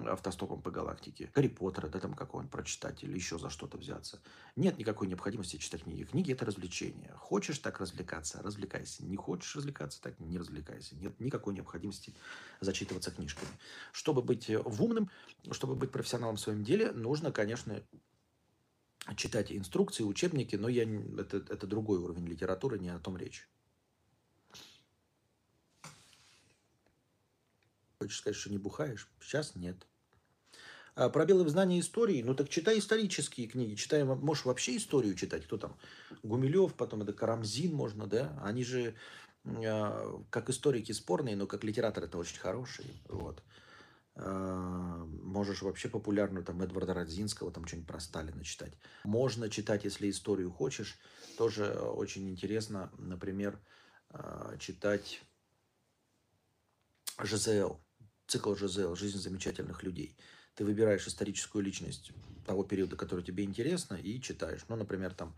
автостопом 0.07 0.61
по 0.61 0.71
галактике. 0.71 1.31
Гарри 1.33 1.47
Поттера, 1.47 1.87
да, 1.87 1.99
там 1.99 2.13
какого-нибудь 2.13 2.51
прочитать 2.51 3.03
или 3.03 3.13
еще 3.13 3.39
за 3.39 3.49
что-то 3.49 3.77
взяться. 3.77 4.21
Нет 4.55 4.77
никакой 4.77 5.07
необходимости 5.07 5.57
читать 5.57 5.83
книги. 5.83 6.03
Книги– 6.03 6.31
это 6.33 6.45
развлечение. 6.45 7.13
Хочешь 7.17 7.59
так 7.59 7.79
развлекаться– 7.79 8.41
развлекайся. 8.43 9.05
Не 9.05 9.15
хочешь 9.15 9.55
развлекаться– 9.55 10.01
так 10.03 10.19
не 10.19 10.37
развлекайся. 10.37 10.95
Нет 10.95 11.19
никакой 11.19 11.53
необходимости 11.53 12.13
зачитываться 12.59 13.11
книжками. 13.11 13.51
Чтобы 13.91 14.21
быть 14.21 14.49
э, 14.49 14.59
в 14.59 14.83
умным, 14.83 15.09
чтобы 15.51 15.75
быть 15.75 15.91
профессионалом 15.91 16.35
в 16.35 16.41
своем 16.41 16.63
деле, 16.63 16.91
нужно, 16.91 17.31
конечно, 17.31 17.81
читать 19.15 19.51
инструкции, 19.51 20.03
учебники, 20.03 20.55
но 20.55 20.67
я, 20.67 20.83
это, 20.83 21.37
это 21.37 21.67
другой 21.67 21.99
уровень 21.99 22.27
литературы, 22.27 22.79
не 22.79 22.89
о 22.89 22.99
том 22.99 23.17
речь. 23.17 23.47
Хочешь 28.01 28.17
сказать, 28.17 28.35
что 28.35 28.49
не 28.49 28.57
бухаешь? 28.57 29.07
Сейчас 29.19 29.53
нет. 29.53 29.77
А 30.95 31.09
пробелы 31.09 31.43
в 31.43 31.49
знании 31.49 31.79
истории, 31.79 32.23
ну 32.23 32.33
так 32.33 32.49
читай 32.49 32.79
исторические 32.79 33.45
книги, 33.45 33.75
читай, 33.75 34.03
можешь 34.03 34.45
вообще 34.45 34.77
историю 34.77 35.13
читать, 35.13 35.45
кто 35.45 35.59
там, 35.59 35.77
Гумилев, 36.23 36.73
потом 36.73 37.03
это 37.03 37.13
Карамзин 37.13 37.71
можно, 37.71 38.07
да, 38.07 38.35
они 38.43 38.63
же 38.63 38.95
э, 39.43 40.19
как 40.31 40.49
историки 40.49 40.93
спорные, 40.93 41.35
но 41.35 41.45
как 41.45 41.63
литератор 41.63 42.03
это 42.05 42.17
очень 42.17 42.39
хорошие, 42.39 42.89
вот. 43.07 43.43
Э, 44.15 45.05
можешь 45.21 45.61
вообще 45.61 45.87
популярную 45.87 46.43
там 46.43 46.59
Эдварда 46.63 46.95
Родзинского, 46.95 47.51
там 47.51 47.67
что-нибудь 47.67 47.87
про 47.87 47.99
Сталина 47.99 48.43
читать. 48.43 48.73
Можно 49.03 49.47
читать, 49.47 49.83
если 49.83 50.09
историю 50.09 50.49
хочешь, 50.49 50.97
тоже 51.37 51.67
очень 51.71 52.27
интересно, 52.31 52.91
например, 52.97 53.59
э, 54.09 54.57
читать 54.59 55.21
ЖЗЛ, 57.23 57.79
цикл 58.31 58.55
ЖЗЛ 58.55 58.95
«Жизнь 58.95 59.19
замечательных 59.19 59.83
людей». 59.83 60.15
Ты 60.55 60.63
выбираешь 60.63 61.05
историческую 61.05 61.63
личность 61.63 62.11
того 62.45 62.63
периода, 62.63 62.95
который 62.95 63.25
тебе 63.25 63.43
интересно, 63.43 63.95
и 63.95 64.21
читаешь. 64.21 64.63
Ну, 64.69 64.77
например, 64.77 65.13
там 65.13 65.35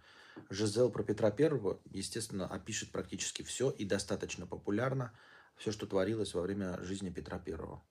ЖЗЛ 0.51 0.89
про 0.89 1.03
Петра 1.03 1.31
Первого, 1.31 1.79
естественно, 1.89 2.45
опишет 2.45 2.91
практически 2.91 3.41
все 3.41 3.71
и 3.71 3.83
достаточно 3.83 4.45
популярно 4.45 5.11
все, 5.55 5.71
что 5.71 5.87
творилось 5.87 6.35
во 6.35 6.41
время 6.41 6.79
жизни 6.83 7.09
Петра 7.09 7.39
Первого. 7.39 7.83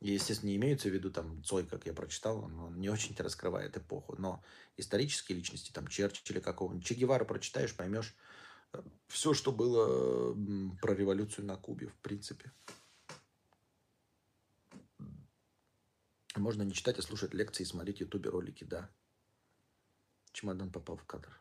Естественно, 0.00 0.50
не 0.50 0.56
имеются 0.56 0.88
в 0.88 0.92
виду 0.92 1.10
там 1.10 1.44
Цой, 1.44 1.66
как 1.66 1.84
я 1.84 1.92
прочитал, 1.92 2.44
он, 2.44 2.80
не 2.80 2.88
очень 2.88 3.14
раскрывает 3.18 3.76
эпоху, 3.76 4.16
но 4.16 4.42
исторические 4.78 5.36
личности, 5.36 5.70
там 5.70 5.86
Черчилля 5.86 6.40
какого-нибудь, 6.40 6.86
Че 6.86 6.94
Гевара 6.94 7.24
прочитаешь, 7.26 7.74
поймешь 7.74 8.14
все, 9.08 9.34
что 9.34 9.52
было 9.52 10.34
про 10.80 10.94
революцию 10.94 11.44
на 11.44 11.56
Кубе, 11.56 11.88
в 11.88 11.96
принципе. 11.96 12.52
Можно 16.36 16.62
не 16.62 16.72
читать, 16.72 16.98
а 16.98 17.02
слушать 17.02 17.34
лекции, 17.34 17.64
смотреть 17.64 18.00
ютубе 18.00 18.30
ролики, 18.30 18.64
да. 18.64 18.90
Чемодан 20.32 20.70
попал 20.70 20.96
в 20.96 21.04
кадр. 21.04 21.40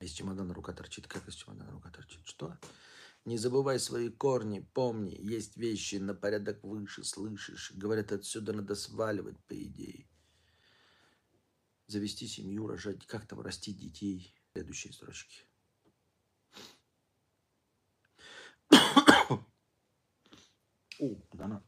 Из 0.00 0.12
чемодана 0.12 0.54
рука 0.54 0.72
торчит. 0.72 1.08
Как 1.08 1.26
из 1.26 1.34
чемодана 1.34 1.72
рука 1.72 1.90
торчит? 1.90 2.20
Что? 2.24 2.56
Не 3.24 3.38
забывай 3.38 3.80
свои 3.80 4.08
корни, 4.08 4.60
помни, 4.60 5.16
есть 5.18 5.56
вещи 5.56 5.96
на 5.96 6.14
порядок 6.14 6.62
выше, 6.62 7.02
слышишь? 7.02 7.72
Говорят, 7.74 8.12
отсюда 8.12 8.52
надо 8.52 8.76
сваливать, 8.76 9.36
по 9.46 9.60
идее. 9.60 10.08
Завести 11.88 12.28
семью, 12.28 12.68
рожать, 12.68 13.04
как 13.06 13.26
там 13.26 13.40
растить 13.40 13.78
детей. 13.78 14.32
Следующие 14.52 14.92
строчки. 14.92 15.44
О, 20.98 21.14
да 21.32 21.62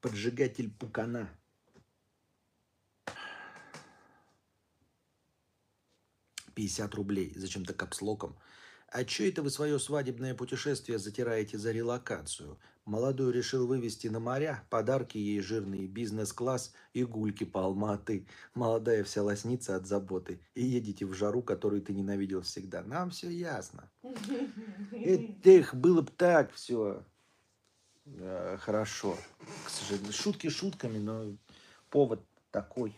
Поджигатель 0.00 0.70
пукана. 0.70 1.30
50 6.54 6.94
рублей. 6.94 7.32
Зачем-то 7.36 7.74
капслоком. 7.74 8.38
А 8.88 9.06
что 9.06 9.24
это 9.24 9.42
вы 9.42 9.50
свое 9.50 9.78
свадебное 9.78 10.34
путешествие 10.34 10.98
затираете 10.98 11.56
за 11.58 11.72
релокацию? 11.72 12.58
Молодую 12.84 13.32
решил 13.32 13.68
вывести 13.68 14.08
на 14.08 14.18
моря, 14.18 14.64
подарки 14.68 15.16
ей 15.16 15.40
жирные, 15.40 15.86
бизнес-класс 15.86 16.74
и 16.92 17.04
гульки 17.04 17.44
по 17.44 17.64
Алматы. 17.64 18.26
Молодая 18.54 19.04
вся 19.04 19.22
лоснится 19.22 19.76
от 19.76 19.86
заботы. 19.86 20.40
И 20.54 20.64
едете 20.64 21.06
в 21.06 21.14
жару, 21.14 21.42
которую 21.42 21.82
ты 21.82 21.94
ненавидел 21.94 22.42
всегда. 22.42 22.82
Нам 22.82 23.10
все 23.10 23.30
ясно. 23.30 23.88
Эх, 24.92 25.74
было 25.74 26.02
бы 26.02 26.10
так 26.10 26.52
все. 26.52 27.04
Хорошо. 28.58 29.16
К 29.64 29.70
сожалению, 29.70 30.12
шутки 30.12 30.48
шутками, 30.48 30.98
но 30.98 31.36
повод 31.88 32.26
такой. 32.50 32.96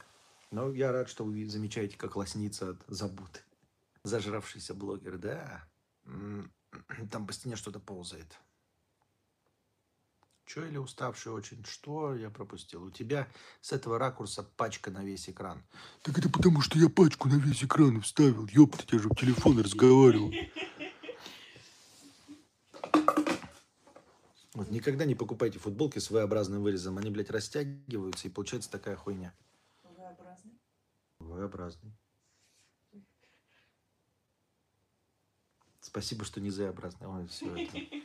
Но 0.50 0.72
я 0.72 0.92
рад, 0.92 1.10
что 1.10 1.24
вы 1.24 1.44
замечаете, 1.46 1.98
как 1.98 2.16
лоснится 2.16 2.70
от 2.70 2.78
заботы. 2.86 3.40
Зажравшийся 4.02 4.72
блогер, 4.72 5.18
да. 5.18 5.64
Там 7.10 7.26
по 7.26 7.34
стене 7.34 7.56
что-то 7.56 7.80
ползает. 7.80 8.40
Че 10.46 10.66
или 10.68 10.76
уставший 10.76 11.32
очень? 11.32 11.64
Что 11.64 12.14
я 12.14 12.30
пропустил? 12.30 12.84
У 12.84 12.90
тебя 12.90 13.28
с 13.60 13.72
этого 13.72 13.98
ракурса 13.98 14.42
пачка 14.42 14.90
на 14.90 15.02
весь 15.02 15.28
экран. 15.28 15.62
Так 16.02 16.18
это 16.18 16.28
потому, 16.28 16.60
что 16.60 16.78
я 16.78 16.88
пачку 16.88 17.28
на 17.28 17.36
весь 17.36 17.64
экран 17.64 18.00
вставил. 18.02 18.46
Ёпта, 18.46 18.84
я 18.92 18.98
же 18.98 19.08
в 19.08 19.14
телефон 19.14 19.58
разговаривал. 19.58 20.32
Вот 24.52 24.70
никогда 24.70 25.04
не 25.04 25.14
покупайте 25.14 25.58
футболки 25.58 25.98
с 25.98 26.10
V-образным 26.10 26.62
вырезом. 26.62 26.98
Они, 26.98 27.10
блядь, 27.10 27.30
растягиваются, 27.30 28.28
и 28.28 28.30
получается 28.30 28.70
такая 28.70 28.96
хуйня. 28.96 29.34
V-образный? 29.82 30.60
V-образный. 31.18 31.92
Спасибо, 35.80 36.24
что 36.24 36.40
не 36.40 36.50
Z-образный. 36.50 37.06
Ой, 37.08 37.26
все 37.26 37.56
это. 37.56 38.04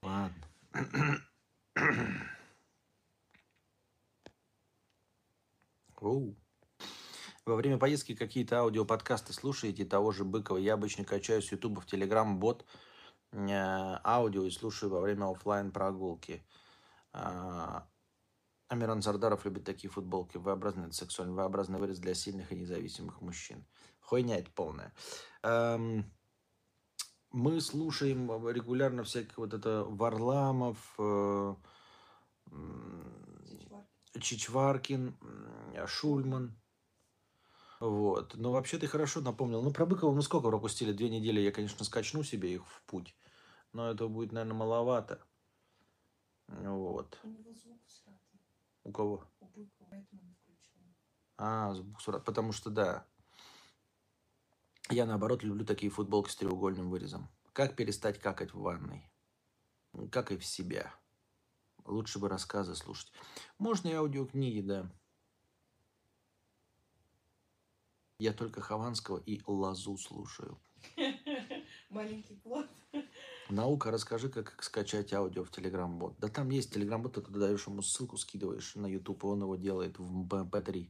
Ладно. 0.00 0.46
Оу. 6.00 6.36
Во 7.44 7.56
время 7.56 7.78
поездки 7.78 8.14
какие-то 8.14 8.60
аудиоподкасты 8.60 9.32
слушаете 9.32 9.84
того 9.84 10.12
же 10.12 10.24
Быкова. 10.24 10.58
Я 10.58 10.74
обычно 10.74 11.04
качаю 11.04 11.42
с 11.42 11.50
Ютуба 11.50 11.80
в 11.80 11.86
Телеграм 11.86 12.38
бот 12.38 12.64
э, 13.32 13.48
аудио 14.04 14.44
и 14.44 14.50
слушаю 14.50 14.90
во 14.90 15.00
время 15.00 15.30
офлайн 15.30 15.72
прогулки. 15.72 16.44
А, 17.12 17.86
Амиран 18.68 19.02
Зардаров 19.02 19.44
любит 19.44 19.64
такие 19.64 19.90
футболки. 19.90 20.38
V-образный, 20.38 20.92
сексуальный, 20.92 21.34
V-образный 21.34 21.78
вырез 21.78 21.98
для 21.98 22.14
сильных 22.14 22.52
и 22.52 22.56
независимых 22.56 23.20
мужчин. 23.20 23.66
Хуйня 24.00 24.38
это 24.38 24.50
полная. 24.50 24.92
Эм, 25.42 26.10
мы 27.32 27.60
слушаем 27.60 28.28
регулярно 28.48 29.04
всяких 29.04 29.38
вот 29.38 29.54
это 29.54 29.84
Варламов, 29.84 30.94
э, 30.98 31.54
Чичваркин, 34.20 35.16
Шульман. 35.86 36.54
Вот. 37.80 38.36
Но 38.36 38.52
вообще 38.52 38.78
ты 38.78 38.86
хорошо 38.86 39.20
напомнил. 39.20 39.60
Ну, 39.60 39.72
про 39.72 39.86
Быкова 39.86 40.12
мы 40.14 40.22
сколько 40.22 40.48
пропустили? 40.48 40.92
Две 40.92 41.08
недели 41.08 41.40
я, 41.40 41.50
конечно, 41.50 41.84
скачну 41.84 42.22
себе 42.22 42.54
их 42.54 42.64
в 42.64 42.82
путь. 42.84 43.16
Но 43.72 43.90
это 43.90 44.06
будет, 44.06 44.30
наверное, 44.30 44.56
маловато. 44.56 45.20
Вот. 46.46 47.18
У 47.24 47.28
него 47.28 47.52
звук 47.54 47.80
сратый. 47.88 48.40
У 48.84 48.92
кого? 48.92 49.24
У 49.40 49.46
Быкова, 49.46 49.88
поэтому 49.90 50.22
не 50.22 50.34
включил. 50.34 50.80
А, 51.38 51.74
звук 51.74 52.00
сратый. 52.00 52.24
Потому 52.24 52.52
что, 52.52 52.70
да, 52.70 53.04
я, 54.90 55.06
наоборот, 55.06 55.42
люблю 55.42 55.64
такие 55.64 55.90
футболки 55.90 56.30
с 56.30 56.36
треугольным 56.36 56.90
вырезом. 56.90 57.28
Как 57.52 57.76
перестать 57.76 58.18
какать 58.18 58.52
в 58.52 58.60
ванной? 58.60 59.10
Как 60.10 60.32
и 60.32 60.36
в 60.36 60.44
себя. 60.44 60.94
Лучше 61.84 62.18
бы 62.18 62.28
рассказы 62.28 62.74
слушать. 62.74 63.12
Можно 63.58 63.88
и 63.88 63.92
аудиокниги, 63.92 64.60
да. 64.60 64.90
Я 68.18 68.32
только 68.32 68.60
Хованского 68.60 69.18
и 69.18 69.42
Лазу 69.46 69.96
слушаю. 69.98 70.60
Маленький 71.90 72.36
плод. 72.36 72.66
Наука, 73.48 73.90
расскажи, 73.90 74.28
как 74.28 74.62
скачать 74.62 75.12
аудио 75.12 75.44
в 75.44 75.50
Telegram-бот. 75.50 76.18
Да 76.18 76.28
там 76.28 76.48
есть 76.50 76.74
Telegram-бот, 76.74 77.14
ты 77.14 77.20
даешь 77.32 77.66
ему 77.66 77.82
ссылку, 77.82 78.16
скидываешь 78.16 78.76
на 78.76 78.86
YouTube, 78.86 79.24
и 79.24 79.26
он 79.26 79.42
его 79.42 79.56
делает 79.56 79.98
в 79.98 80.26
MP3. 80.26 80.88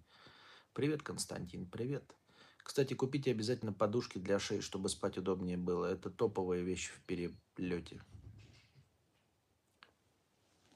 Привет, 0.74 1.02
Константин, 1.02 1.68
привет. 1.68 2.14
Кстати, 2.62 2.94
купите 2.94 3.30
обязательно 3.30 3.72
подушки 3.72 4.18
для 4.18 4.38
шеи, 4.38 4.60
чтобы 4.60 4.88
спать 4.88 5.18
удобнее 5.18 5.56
было. 5.56 5.86
Это 5.86 6.10
топовая 6.10 6.60
вещь 6.60 6.90
в 6.90 7.02
перелете. 7.02 8.00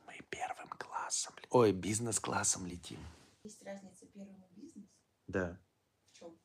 Мы 0.07 0.18
первым 0.29 0.68
классом, 0.70 1.35
ой, 1.51 1.72
бизнес-классом 1.72 2.66
летим. 2.66 2.99
Есть 3.44 3.62
разница 3.62 4.07
первым 4.07 4.42
и 4.42 4.61
бизнес? 4.61 4.88
Да. 5.29 5.61
В 6.07 6.12
чем? 6.12 6.38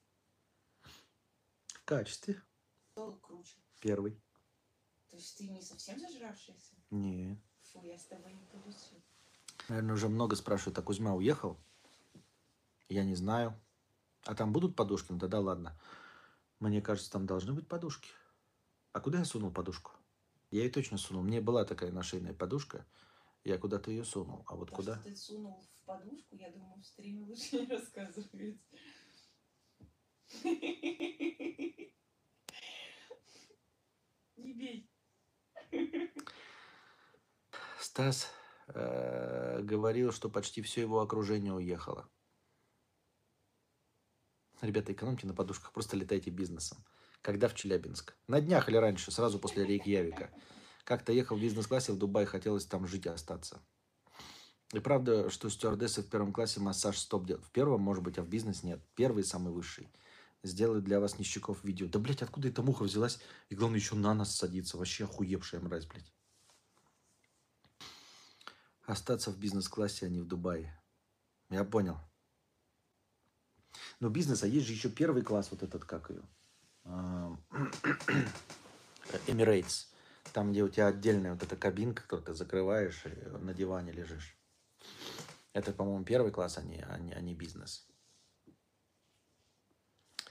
В 1.67 1.83
качестве. 1.85 2.41
Кто 2.91 3.13
круче? 3.13 3.57
Первый. 3.79 4.21
То 5.09 5.17
есть 5.17 5.37
ты 5.37 5.47
не 5.47 5.61
совсем 5.61 5.99
зажравшийся? 5.99 6.75
Не. 6.91 7.41
Фу, 7.63 7.83
я 7.83 7.97
с 7.97 8.05
тобой 8.05 8.33
не 8.33 8.45
потусил. 8.45 9.01
Наверное, 9.67 9.95
уже 9.95 10.07
много 10.07 10.35
спрашивают, 10.35 10.77
а 10.77 10.81
Кузьма 10.81 11.13
уехал? 11.13 11.57
Я 12.87 13.03
не 13.03 13.15
знаю. 13.15 13.59
А 14.25 14.35
там 14.35 14.53
будут 14.53 14.75
подушки? 14.75 15.11
Ну 15.11 15.19
тогда 15.19 15.39
ладно. 15.39 15.79
Мне 16.59 16.81
кажется, 16.81 17.11
там 17.11 17.25
должны 17.25 17.53
быть 17.53 17.67
подушки. 17.67 18.09
А 18.93 18.99
куда 18.99 19.19
я 19.19 19.25
сунул 19.25 19.51
подушку? 19.51 19.91
Я 20.51 20.63
ее 20.63 20.69
точно 20.69 20.97
сунул. 20.97 21.23
Мне 21.23 21.41
была 21.41 21.65
такая 21.65 21.91
нашейная 21.91 22.33
подушка. 22.33 22.85
Я 23.43 23.57
куда-то 23.57 23.89
ее 23.89 24.03
сунул. 24.03 24.43
А 24.47 24.55
вот 24.55 24.69
То, 24.69 24.75
куда? 24.75 24.95
что 24.95 25.03
ты 25.05 25.15
сунул 25.15 25.59
в 25.75 25.85
подушку, 25.85 26.35
я 26.35 26.51
думаю, 26.51 26.79
в 26.79 26.85
стриме 26.85 27.25
лучше 27.25 27.61
не 27.61 27.67
рассказывать. 27.67 28.31
Не 34.37 34.53
бей. 34.53 34.89
Стас 37.79 38.27
э, 38.67 39.61
говорил, 39.63 40.11
что 40.11 40.29
почти 40.29 40.61
все 40.61 40.81
его 40.81 41.01
окружение 41.01 41.53
уехало. 41.53 42.09
Ребята, 44.61 44.93
экономьте 44.93 45.25
на 45.25 45.33
подушках, 45.33 45.71
просто 45.71 45.97
летайте 45.97 46.29
бизнесом. 46.29 46.77
Когда 47.23 47.47
в 47.47 47.55
Челябинск? 47.55 48.13
На 48.27 48.41
днях 48.41 48.69
или 48.69 48.77
раньше, 48.77 49.11
сразу 49.11 49.39
после 49.39 49.65
Рейкьявика. 49.65 50.29
Как-то 50.83 51.11
ехал 51.11 51.35
в 51.35 51.41
бизнес-классе 51.41 51.91
в 51.91 51.97
Дубай, 51.97 52.25
хотелось 52.25 52.65
там 52.65 52.87
жить 52.87 53.07
и 53.07 53.09
остаться. 53.09 53.59
И 54.71 54.79
правда, 54.79 55.29
что 55.29 55.49
стюардессы 55.49 56.03
в 56.03 56.09
первом 56.09 56.31
классе 56.31 56.59
массаж 56.59 56.97
стоп 56.97 57.25
делают. 57.25 57.45
В 57.45 57.51
первом, 57.51 57.81
может 57.81 58.03
быть, 58.03 58.17
а 58.19 58.23
в 58.23 58.27
бизнес 58.27 58.63
нет. 58.63 58.79
Первый 58.95 59.23
самый 59.23 59.51
высший. 59.51 59.89
Сделают 60.43 60.85
для 60.85 60.99
вас 60.99 61.19
нищиков 61.19 61.63
видео. 61.63 61.87
Да, 61.87 61.99
блядь, 61.99 62.21
откуда 62.21 62.47
эта 62.47 62.61
муха 62.61 62.83
взялась? 62.83 63.19
И 63.49 63.55
главное, 63.55 63.79
еще 63.79 63.95
на 63.95 64.13
нас 64.13 64.35
садится. 64.35 64.77
Вообще 64.77 65.03
охуевшая 65.03 65.59
мразь, 65.59 65.85
блядь. 65.85 66.13
Остаться 68.85 69.31
в 69.31 69.37
бизнес-классе, 69.37 70.05
а 70.05 70.09
не 70.09 70.21
в 70.21 70.25
Дубае. 70.25 70.79
Я 71.49 71.63
понял. 71.63 71.97
Но 73.99 74.09
бизнес, 74.09 74.43
а 74.43 74.47
есть 74.47 74.67
же 74.67 74.73
еще 74.73 74.89
первый 74.89 75.23
класс, 75.23 75.49
вот 75.51 75.63
этот, 75.63 75.85
как 75.85 76.09
ее, 76.09 76.23
а, 76.83 77.35
Emirates. 79.27 79.87
Там, 80.33 80.51
где 80.51 80.63
у 80.63 80.69
тебя 80.69 80.87
отдельная 80.87 81.33
вот 81.33 81.43
эта 81.43 81.55
кабинка, 81.55 82.03
которую 82.03 82.25
ты 82.25 82.33
закрываешь 82.33 83.05
и 83.05 83.09
на 83.39 83.53
диване 83.53 83.91
лежишь. 83.91 84.37
Это, 85.53 85.73
по-моему, 85.73 86.05
первый 86.05 86.31
класс, 86.31 86.57
а 86.57 86.61
не, 86.61 86.81
а 86.81 86.97
не, 86.97 87.13
а 87.13 87.21
не 87.21 87.33
бизнес. 87.33 87.87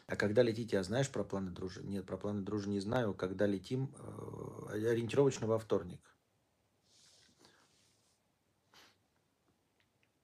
А 0.07 0.17
когда 0.17 0.43
летите, 0.43 0.79
а 0.79 0.83
знаешь 0.83 1.11
про 1.11 1.23
планы 1.23 1.51
дружи? 1.53 1.83
Нет, 1.85 2.05
про 2.05 2.17
планы 2.17 2.43
дружи 2.43 2.69
не 2.69 2.81
знаю. 2.81 3.15
Когда 3.15 3.47
летим, 3.47 3.95
э, 3.99 4.91
ориентировочно 4.91 5.47
во 5.47 5.59
вторник. 5.59 6.01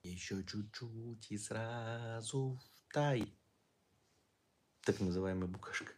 Еще 0.03 0.43
чуть-чуть 0.45 1.31
и 1.31 1.39
сразу 1.39 2.61
тай. 2.97 3.31
Так 4.81 5.01
называемая 5.01 5.47
букашка. 5.47 5.93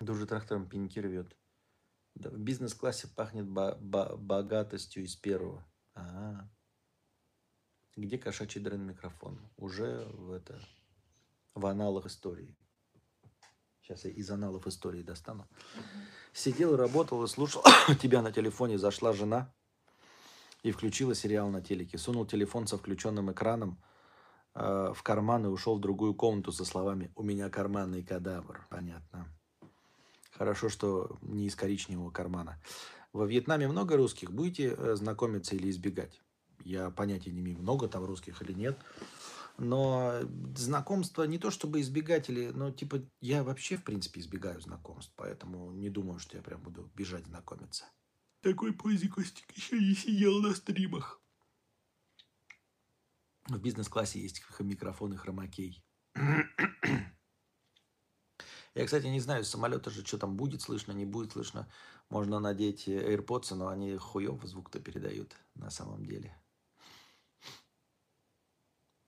Дружит 0.00 0.30
трактором 0.30 0.66
пеньки 0.66 0.98
рвет. 0.98 1.36
Да, 2.14 2.30
в 2.30 2.38
бизнес-классе 2.38 3.08
пахнет 3.08 3.46
богатостью 3.46 5.04
из 5.04 5.16
первого. 5.16 5.62
А, 5.94 6.48
где 7.94 8.16
кошачий 8.16 8.58
дрын 8.58 8.86
микрофон? 8.86 9.38
Уже 9.58 10.06
в 10.06 10.32
это 10.32 10.58
в 11.54 11.66
аналах 11.66 12.06
истории. 12.06 12.56
Сейчас 13.82 14.06
я 14.06 14.12
из 14.12 14.30
аналов 14.30 14.66
истории 14.66 15.02
достану. 15.02 15.46
Сидел, 16.32 16.74
работал 16.74 17.22
и 17.22 17.28
слушал 17.28 17.62
тебя 18.00 18.22
на 18.22 18.32
телефоне. 18.32 18.78
Зашла 18.78 19.12
жена 19.12 19.54
и 20.62 20.70
включила 20.70 21.14
сериал 21.14 21.50
на 21.50 21.60
телеке. 21.60 21.98
Сунул 21.98 22.24
телефон 22.24 22.66
со 22.66 22.78
включенным 22.78 23.30
экраном 23.30 23.78
э, 24.56 24.92
в 24.94 25.02
карман 25.02 25.44
и 25.44 25.48
ушел 25.48 25.76
в 25.76 25.80
другую 25.80 26.14
комнату 26.14 26.50
со 26.50 26.64
словами 26.64 27.12
«У 27.14 27.22
меня 27.22 27.48
карманный 27.50 28.02
кадавр». 28.02 28.66
Понятно. 28.70 29.28
Хорошо, 30.32 30.68
что 30.68 31.16
не 31.22 31.46
из 31.46 31.54
коричневого 31.54 32.10
кармана. 32.10 32.60
Во 33.12 33.24
Вьетнаме 33.24 33.68
много 33.68 33.96
русских. 33.96 34.30
Будете 34.30 34.74
э, 34.76 34.96
знакомиться 34.96 35.54
или 35.54 35.70
избегать? 35.70 36.20
Я 36.64 36.90
понятия 36.90 37.30
не 37.30 37.40
имею, 37.40 37.58
много 37.58 37.88
там 37.88 38.04
русских 38.04 38.42
или 38.42 38.52
нет. 38.52 38.78
Но 39.58 40.12
знакомства 40.54 41.22
не 41.22 41.38
то 41.38 41.50
чтобы 41.50 41.80
избегать, 41.80 42.28
или, 42.28 42.50
но 42.50 42.70
типа 42.70 43.00
я 43.20 43.42
вообще, 43.42 43.76
в 43.76 43.84
принципе, 43.84 44.20
избегаю 44.20 44.60
знакомств, 44.60 45.12
поэтому 45.16 45.72
не 45.72 45.88
думаю, 45.88 46.18
что 46.18 46.36
я 46.36 46.42
прям 46.42 46.60
буду 46.60 46.90
бежать 46.94 47.26
знакомиться. 47.26 47.86
Такой 48.42 48.72
позе 48.72 49.08
Костик 49.08 49.50
еще 49.56 49.78
не 49.78 49.94
сидел 49.94 50.40
на 50.40 50.54
стримах. 50.54 51.20
В 53.48 53.58
бизнес-классе 53.58 54.20
есть 54.20 54.42
микрофон 54.58 55.12
и 55.12 55.16
хромакей. 55.16 55.84
Я, 58.74 58.84
кстати, 58.84 59.06
не 59.06 59.20
знаю, 59.20 59.44
с 59.44 59.48
самолета 59.48 59.90
же 59.90 60.04
что 60.04 60.18
там 60.18 60.36
будет 60.36 60.60
слышно, 60.60 60.92
не 60.92 61.06
будет 61.06 61.32
слышно. 61.32 61.66
Можно 62.10 62.40
надеть 62.40 62.86
э, 62.88 63.14
AirPods, 63.14 63.54
но 63.54 63.68
они 63.68 63.96
хуев 63.96 64.42
звук-то 64.44 64.80
передают 64.80 65.34
на 65.54 65.70
самом 65.70 66.04
деле. 66.04 66.36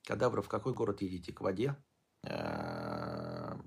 Кадавра, 0.07 0.41
в 0.41 0.49
какой 0.49 0.73
город 0.73 1.03
едете? 1.03 1.35
К 1.35 1.43
воде? 1.43 1.77
Э, 2.23 3.59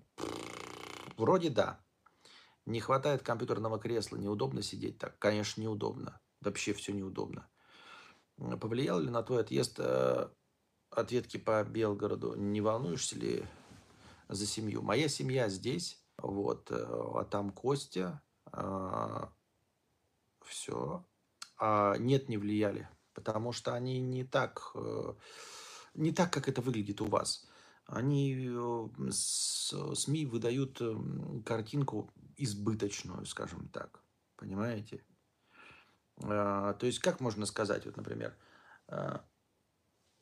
Вроде 1.22 1.52
да. 1.52 1.80
Не 2.66 2.80
хватает 2.80 3.22
компьютерного 3.22 3.78
кресла, 3.78 4.18
неудобно 4.18 4.64
сидеть 4.64 4.98
так. 4.98 5.20
Конечно, 5.20 5.62
неудобно. 5.62 6.20
Вообще 6.40 6.74
все 6.74 6.94
неудобно. 6.94 7.48
Повлиял 8.60 9.00
ли 9.00 9.12
на 9.12 9.22
твой 9.22 9.42
отъезд 9.42 9.76
э, 9.78 10.30
ответки 10.92 11.38
по 11.38 11.64
Белгороду? 11.64 12.36
Не 12.36 12.62
волнуешься 12.62 13.18
ли 13.18 13.46
за 14.30 14.46
семью? 14.46 14.82
Моя 14.82 15.08
семья 15.08 15.50
здесь, 15.50 16.04
вот, 16.18 16.72
э, 16.72 16.76
а 16.76 17.26
там 17.26 17.52
Костя, 17.52 18.22
все. 20.46 21.06
А 21.58 21.96
нет, 21.98 22.28
не 22.28 22.38
влияли, 22.38 22.90
потому 23.14 23.52
что 23.52 23.74
они 23.74 24.02
не 24.02 24.24
так, 24.24 24.72
э, 24.76 25.14
не 25.94 26.12
так, 26.12 26.34
как 26.34 26.50
это 26.50 26.62
выглядит 26.62 27.02
у 27.02 27.06
вас. 27.06 27.48
Они 27.86 28.36
э, 28.50 28.88
с- 29.12 29.96
СМИ 29.96 30.26
выдают 30.26 30.82
картинку 31.46 32.12
избыточную, 32.38 33.26
скажем 33.26 33.70
так. 33.70 34.04
Понимаете? 34.36 35.04
А, 36.24 36.74
То 36.74 36.86
есть, 36.88 37.00
как 37.00 37.20
можно 37.20 37.46
сказать, 37.46 37.86
вот, 37.86 37.98
например, 37.98 38.36
а, 38.88 39.24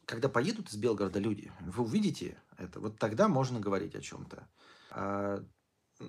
когда 0.10 0.28
поедут 0.28 0.70
из 0.70 0.76
Белгорода 0.76 1.20
люди, 1.20 1.52
вы 1.60 1.84
увидите 1.84 2.42
это, 2.58 2.80
вот 2.80 2.98
тогда 2.98 3.28
можно 3.28 3.60
говорить 3.60 3.94
о 3.94 4.02
чем-то. 4.02 4.50
А, 4.90 5.46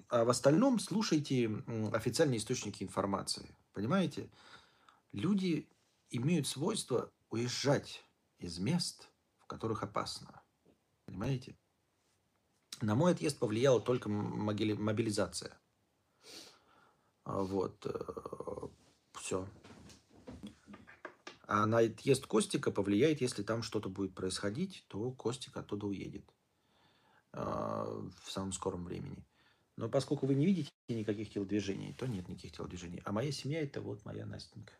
а 0.08 0.24
в 0.24 0.30
остальном 0.30 0.78
слушайте 0.78 1.50
официальные 1.92 2.38
источники 2.38 2.82
информации. 2.82 3.54
Понимаете? 3.74 4.30
Люди 5.12 5.68
имеют 6.08 6.46
свойство 6.46 7.12
уезжать 7.28 8.02
из 8.38 8.58
мест, 8.58 9.10
в 9.38 9.46
которых 9.46 9.82
опасно. 9.82 10.40
Понимаете? 11.04 11.58
На 12.80 12.94
мой 12.94 13.12
отъезд 13.12 13.38
повлияла 13.38 13.82
только 13.82 14.08
мобилизация. 14.08 15.60
А 17.24 17.42
Вот. 17.42 17.86
Все. 19.12 19.46
А 21.50 21.66
на 21.66 21.78
отъезд 21.78 22.26
Костика 22.26 22.70
повлияет, 22.70 23.20
если 23.20 23.42
там 23.42 23.64
что-то 23.64 23.88
будет 23.88 24.14
происходить, 24.14 24.84
то 24.86 25.10
Костик 25.10 25.56
оттуда 25.56 25.88
уедет 25.88 26.22
а, 27.32 27.86
в 28.22 28.30
самом 28.30 28.52
скором 28.52 28.84
времени. 28.84 29.26
Но 29.74 29.88
поскольку 29.88 30.28
вы 30.28 30.36
не 30.36 30.46
видите 30.46 30.70
никаких 30.86 31.28
телодвижений, 31.28 31.92
то 31.92 32.06
нет 32.06 32.28
никаких 32.28 32.52
телодвижений. 32.52 33.02
А 33.04 33.10
моя 33.10 33.32
семья 33.32 33.60
это 33.60 33.80
вот 33.80 34.04
моя 34.04 34.26
Настенька. 34.26 34.74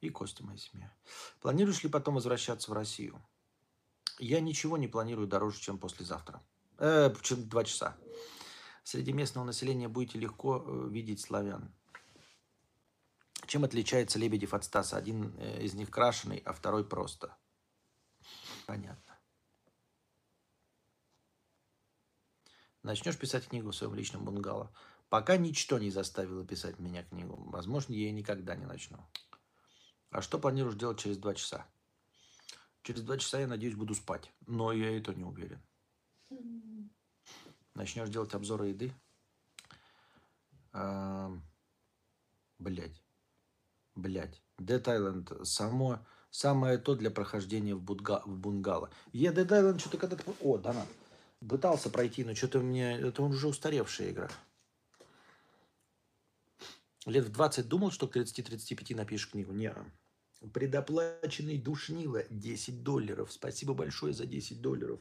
И 0.00 0.10
Костя 0.10 0.44
моя 0.44 0.58
семья. 0.58 0.92
Планируешь 1.40 1.84
ли 1.84 1.88
потом 1.88 2.16
возвращаться 2.16 2.72
в 2.72 2.74
Россию? 2.74 3.22
Я 4.18 4.40
ничего 4.40 4.76
не 4.76 4.88
планирую 4.88 5.28
дороже, 5.28 5.60
чем 5.60 5.78
послезавтра. 5.78 6.42
Э, 6.78 7.14
чем 7.22 7.48
два 7.48 7.62
часа. 7.62 7.96
Среди 8.82 9.12
местного 9.12 9.44
населения 9.44 9.86
будете 9.86 10.18
легко 10.18 10.64
э, 10.66 10.88
видеть 10.90 11.20
славян. 11.20 11.72
Чем 13.46 13.64
отличается 13.64 14.18
Лебедев 14.18 14.54
от 14.54 14.64
Стаса? 14.64 14.96
Один 14.96 15.32
э, 15.38 15.62
из 15.62 15.74
них 15.74 15.90
крашеный, 15.90 16.38
а 16.44 16.52
второй 16.52 16.84
просто. 16.84 17.36
Понятно. 18.66 19.18
Начнешь 22.82 23.18
писать 23.18 23.48
книгу 23.48 23.70
в 23.70 23.76
своем 23.76 23.94
личном 23.94 24.24
бунгало? 24.24 24.72
Пока 25.08 25.36
ничто 25.36 25.78
не 25.78 25.90
заставило 25.90 26.44
писать 26.44 26.78
меня 26.80 27.04
книгу. 27.04 27.36
Возможно, 27.50 27.92
я 27.92 28.08
и 28.08 28.12
никогда 28.12 28.56
не 28.56 28.66
начну. 28.66 28.98
А 30.10 30.20
что 30.22 30.38
планируешь 30.38 30.76
делать 30.76 30.98
через 30.98 31.16
два 31.18 31.34
часа? 31.34 31.66
Через 32.82 33.02
два 33.02 33.18
часа, 33.18 33.40
я 33.40 33.46
надеюсь, 33.46 33.74
буду 33.74 33.94
спать. 33.94 34.32
Но 34.46 34.72
я 34.72 34.96
и 34.96 35.00
то 35.00 35.12
не 35.12 35.24
уверен. 35.24 35.62
Начнешь 37.74 38.08
делать 38.08 38.34
обзоры 38.34 38.68
еды? 38.68 38.92
Блять. 42.58 43.05
Блять. 43.96 44.42
Dead 44.58 44.82
Island 44.82 45.44
само, 45.44 46.06
самое 46.30 46.78
то 46.78 46.94
для 46.94 47.10
прохождения 47.10 47.74
в, 47.74 47.82
будга, 47.82 48.22
в 48.26 48.38
бунгало. 48.38 48.90
Я 49.12 49.32
Dead 49.32 49.48
Island 49.48 49.78
что-то 49.78 49.98
когда-то... 49.98 50.34
О, 50.40 50.58
донат. 50.58 50.88
Пытался 51.46 51.90
пройти, 51.90 52.24
но 52.24 52.34
что-то 52.34 52.60
мне... 52.60 52.98
Это 52.98 53.22
уже 53.22 53.48
устаревшая 53.48 54.10
игра. 54.10 54.30
Лет 57.06 57.24
в 57.24 57.32
20 57.32 57.68
думал, 57.68 57.90
что 57.90 58.06
к 58.06 58.16
30-35 58.16 58.94
напишешь 58.96 59.30
книгу. 59.30 59.52
Не. 59.52 59.72
Предоплаченный 60.52 61.58
душнило 61.58 62.24
10 62.28 62.82
долларов. 62.82 63.32
Спасибо 63.32 63.74
большое 63.74 64.12
за 64.12 64.26
10 64.26 64.60
долларов. 64.60 65.00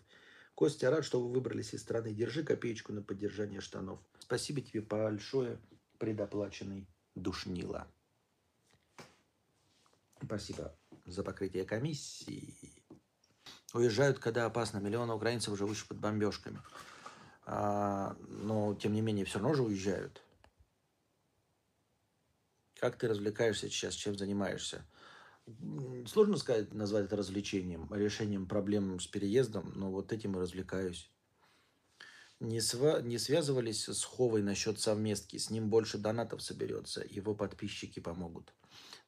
Костя, 0.54 0.90
рад, 0.90 1.04
что 1.04 1.20
вы 1.20 1.34
выбрались 1.34 1.74
из 1.74 1.82
страны. 1.82 2.14
Держи 2.14 2.44
копеечку 2.44 2.94
на 2.94 3.02
поддержание 3.02 3.60
штанов. 3.60 4.00
Спасибо 4.20 4.62
тебе 4.62 4.82
большое, 4.82 5.60
предоплаченный 5.98 6.88
душнило. 7.16 7.88
Спасибо 10.24 10.76
за 11.06 11.24
покрытие 11.24 11.66
комиссии. 11.66 12.84
Уезжают, 13.74 14.20
когда 14.20 14.46
опасно. 14.46 14.80
Миллионы 14.80 15.14
украинцев, 15.14 15.58
живущих 15.58 15.88
под 15.88 16.00
бомбежками. 16.00 16.62
А, 17.46 18.16
но, 18.28 18.74
тем 18.76 18.94
не 18.94 19.02
менее, 19.02 19.26
все 19.26 19.40
равно 19.40 19.54
же 19.54 19.64
уезжают. 19.64 20.22
Как 22.80 22.98
ты 22.98 23.08
развлекаешься 23.08 23.70
сейчас, 23.70 23.94
чем 23.94 24.18
занимаешься? 24.18 24.86
Сложно 26.08 26.38
сказать, 26.38 26.74
назвать 26.74 27.06
это 27.06 27.16
развлечением, 27.16 27.94
решением 27.94 28.48
проблем 28.48 29.00
с 29.00 29.06
переездом, 29.06 29.74
но 29.76 29.92
вот 29.92 30.12
этим 30.12 30.36
и 30.36 30.40
развлекаюсь. 30.40 31.12
Не, 32.40 32.60
сва- 32.60 33.02
не 33.02 33.18
связывались 33.20 33.88
с 33.88 34.04
Ховой 34.04 34.42
насчет 34.42 34.80
совместки, 34.80 35.38
с 35.38 35.52
ним 35.52 35.70
больше 35.70 36.00
донатов 36.00 36.42
соберется, 36.42 37.06
его 37.08 37.36
подписчики 37.36 38.00
помогут. 38.00 38.55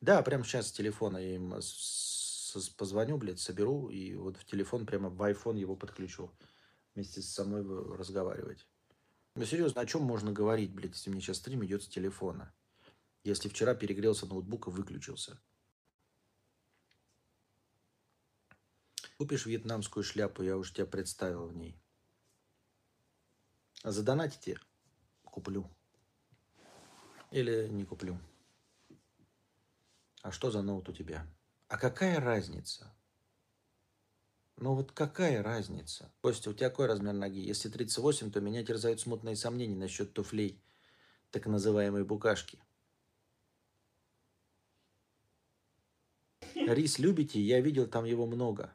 Да, 0.01 0.21
прямо 0.21 0.43
сейчас 0.43 0.67
с 0.67 0.71
телефона 0.71 1.17
я 1.17 1.35
им 1.35 1.55
позвоню, 2.77 3.17
блядь, 3.17 3.39
соберу 3.39 3.89
и 3.89 4.13
вот 4.15 4.37
в 4.37 4.45
телефон 4.45 4.85
прямо 4.85 5.09
в 5.09 5.21
iPhone 5.21 5.57
его 5.57 5.75
подключу. 5.75 6.31
Вместе 6.93 7.21
с 7.21 7.29
самой 7.29 7.63
разговаривать. 7.95 8.67
Ну, 9.35 9.45
серьезно, 9.45 9.81
о 9.81 9.85
чем 9.85 10.01
можно 10.01 10.31
говорить, 10.31 10.73
блядь, 10.73 10.93
если 10.93 11.11
мне 11.11 11.21
сейчас 11.21 11.37
стрим 11.37 11.63
идет 11.65 11.83
с 11.83 11.87
телефона? 11.87 12.53
Если 13.23 13.49
вчера 13.49 13.75
перегрелся 13.75 14.25
ноутбук 14.25 14.67
и 14.67 14.71
выключился. 14.71 15.39
Купишь 19.17 19.45
вьетнамскую 19.45 20.03
шляпу, 20.03 20.43
я 20.43 20.57
уж 20.57 20.73
тебя 20.73 20.85
представил 20.85 21.47
в 21.47 21.55
ней. 21.55 21.79
А 23.83 23.91
задонатите? 23.91 24.59
Куплю. 25.23 25.69
Или 27.31 27.67
не 27.67 27.83
куплю. 27.85 28.19
А 30.21 30.31
что 30.31 30.51
за 30.51 30.61
ноут 30.61 30.89
у 30.89 30.93
тебя? 30.93 31.25
А 31.67 31.77
какая 31.77 32.19
разница? 32.19 32.93
Ну 34.57 34.73
вот 34.73 34.91
какая 34.91 35.43
разница? 35.43 36.11
Костя, 36.21 36.49
у 36.49 36.53
тебя 36.53 36.69
какой 36.69 36.87
размер 36.87 37.13
ноги? 37.13 37.39
Если 37.39 37.69
38, 37.69 38.31
то 38.31 38.41
меня 38.41 38.65
терзают 38.65 38.99
смутные 38.99 39.35
сомнения 39.35 39.75
насчет 39.75 40.13
туфлей 40.13 40.59
так 41.29 41.45
называемой 41.45 42.03
букашки. 42.03 42.59
Рис 46.55 46.97
любите? 46.97 47.39
Я 47.39 47.61
видел 47.61 47.87
там 47.87 48.05
его 48.05 48.25
много. 48.25 48.73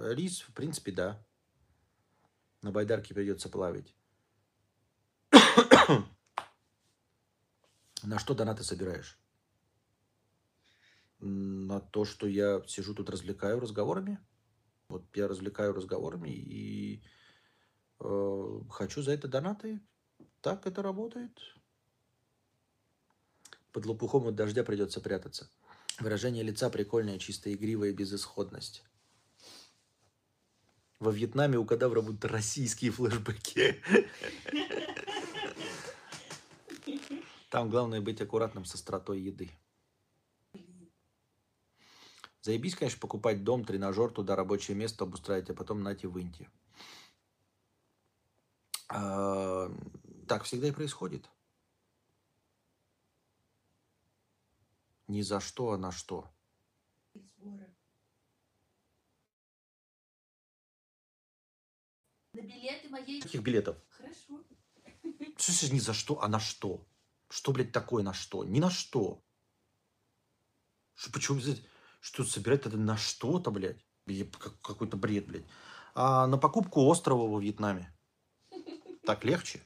Рис, 0.00 0.40
в 0.40 0.52
принципе, 0.52 0.90
да. 0.92 1.24
На 2.60 2.72
байдарке 2.72 3.14
придется 3.14 3.48
плавить. 3.48 3.94
На 8.02 8.18
что 8.18 8.34
донаты 8.34 8.64
собираешь? 8.64 9.21
На 11.24 11.78
то, 11.78 12.04
что 12.04 12.26
я 12.26 12.64
сижу 12.66 12.94
тут 12.94 13.08
развлекаю 13.08 13.60
разговорами. 13.60 14.18
Вот 14.88 15.04
я 15.14 15.28
развлекаю 15.28 15.72
разговорами 15.72 16.30
и 16.30 17.00
э, 18.00 18.60
хочу 18.68 19.02
за 19.02 19.12
это 19.12 19.28
донаты. 19.28 19.80
Так 20.40 20.66
это 20.66 20.82
работает. 20.82 21.30
Под 23.70 23.86
лопухом 23.86 24.26
от 24.26 24.34
дождя 24.34 24.64
придется 24.64 25.00
прятаться. 25.00 25.48
Выражение 26.00 26.42
лица 26.42 26.70
прикольное, 26.70 27.20
чисто 27.20 27.54
игривая 27.54 27.92
безысходность. 27.92 28.82
Во 30.98 31.12
Вьетнаме 31.12 31.56
у 31.56 31.64
кадавра 31.64 32.00
будут 32.00 32.24
российские 32.24 32.90
флешбеки. 32.90 33.80
Там 37.50 37.70
главное 37.70 38.00
быть 38.00 38.20
аккуратным 38.20 38.64
со 38.64 38.76
стратой 38.76 39.20
еды. 39.20 39.52
Заебись, 42.42 42.74
конечно, 42.74 42.98
покупать 43.00 43.44
дом, 43.44 43.64
тренажер, 43.64 44.10
туда 44.10 44.34
рабочее 44.34 44.76
место 44.76 45.04
обустраивать, 45.04 45.50
а 45.50 45.54
потом 45.54 45.82
нате 45.82 46.08
выньте. 46.08 46.50
А, 48.88 49.70
Так 50.26 50.42
всегда 50.42 50.68
и 50.68 50.72
происходит. 50.72 51.30
Ни 55.06 55.22
за 55.22 55.38
что, 55.38 55.70
а 55.70 55.78
на 55.78 55.92
что. 55.92 56.28
На 62.32 62.40
билеты 62.40 62.88
моей... 62.88 63.20
Каких 63.20 63.42
билетов? 63.42 63.76
Хорошо. 63.90 64.42
Значит 65.38 65.72
ни 65.72 65.78
за 65.78 65.92
что, 65.92 66.20
а 66.20 66.28
на 66.28 66.40
что? 66.40 66.84
Что, 67.28 67.52
блядь, 67.52 67.72
такое 67.72 68.02
на 68.02 68.14
что? 68.14 68.42
Ни 68.42 68.58
на 68.58 68.70
что. 68.70 69.22
Что, 70.94 71.12
почему, 71.12 71.38
блядь, 71.40 71.62
что 72.02 72.24
собирать 72.24 72.66
это 72.66 72.76
на 72.76 72.96
что-то, 72.96 73.52
блядь? 73.52 73.78
Какой-то 74.60 74.96
бред, 74.96 75.26
блядь. 75.26 75.46
А 75.94 76.26
на 76.26 76.36
покупку 76.36 76.84
острова 76.86 77.28
во 77.28 77.40
Вьетнаме. 77.40 77.94
Так 79.06 79.24
легче. 79.24 79.60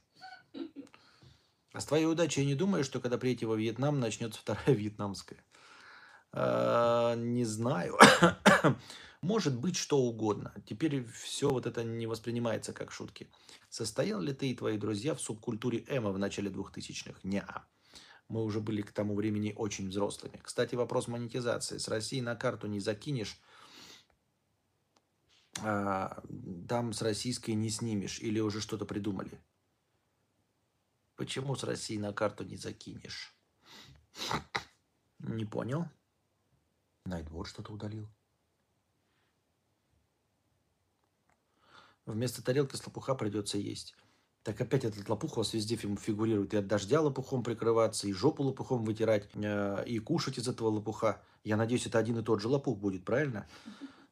А 1.73 1.81
с 1.81 1.87
твоей 1.87 2.05
удачей 2.05 2.43
я 2.43 2.47
не 2.47 2.55
думаю, 2.55 2.85
что 2.85 3.01
когда 3.01 3.17
приедете 3.17 3.47
во 3.47 3.57
Вьетнам, 3.57 4.01
начнется 4.01 4.41
вторая 4.41 4.77
вьетнамская. 4.77 5.43
А, 6.33 7.15
Не 7.15 7.45
знаю. 7.45 7.99
Может 9.23 9.59
быть 9.59 9.77
что 9.77 9.99
угодно. 9.99 10.53
Теперь 10.67 11.07
все 11.07 11.49
вот 11.49 11.65
это 11.65 11.85
не 11.85 12.07
воспринимается 12.07 12.75
как 12.75 12.93
шутки. 12.93 13.31
Состоял 13.71 14.21
ли 14.21 14.35
ты 14.35 14.51
и 14.51 14.55
твои 14.55 14.77
друзья 14.77 15.15
в 15.15 15.23
субкультуре 15.23 15.85
эмо 15.89 16.13
в 16.13 16.19
начале 16.19 16.51
2000-х? 16.51 17.19
Неа. 17.23 17.67
Мы 18.29 18.43
уже 18.43 18.61
были 18.61 18.83
к 18.83 18.93
тому 18.93 19.15
времени 19.15 19.53
очень 19.57 19.89
взрослыми. 19.89 20.41
Кстати, 20.43 20.75
вопрос 20.75 21.07
монетизации. 21.07 21.79
С 21.79 21.89
России 21.89 22.21
на 22.21 22.35
карту 22.35 22.67
не 22.67 22.81
закинешь, 22.81 23.41
а, 25.63 26.23
там 26.69 26.93
с 26.93 27.03
российской 27.03 27.53
не 27.53 27.71
снимешь. 27.71 28.19
Или 28.21 28.41
уже 28.41 28.61
что-то 28.61 28.85
придумали? 28.85 29.41
Почему 31.15 31.55
с 31.55 31.65
России 31.65 31.97
на 31.97 32.13
карту 32.13 32.45
не 32.45 32.57
закинешь? 32.57 33.35
Не 35.21 35.45
понял. 35.45 35.87
Найтбот 37.05 37.47
что-то 37.47 37.73
удалил. 37.73 38.09
Вместо 42.05 42.43
тарелки 42.43 42.77
с 42.77 42.87
лопуха 42.87 43.15
придется 43.15 43.59
есть. 43.59 43.97
Так 44.47 44.61
опять 44.61 44.85
этот 44.85 45.09
лопух 45.09 45.33
у 45.33 45.41
вас 45.41 45.55
везде 45.55 45.75
фи- 45.75 45.97
фигурирует. 45.97 46.55
И 46.55 46.57
от 46.57 46.69
дождя 46.69 47.01
лопухом 47.01 47.43
прикрываться, 47.43 48.07
и 48.07 48.13
жопу 48.13 48.45
лопухом 48.45 48.85
вытирать, 48.85 49.29
э, 49.35 49.85
и 49.89 49.99
кушать 49.99 50.39
из 50.39 50.47
этого 50.47 50.69
лопуха. 50.69 51.21
Я 51.43 51.57
надеюсь, 51.57 51.85
это 51.85 51.99
один 51.99 52.17
и 52.21 52.23
тот 52.23 52.41
же 52.41 52.47
лопух 52.47 52.79
будет, 52.79 53.05
правильно? 53.05 53.49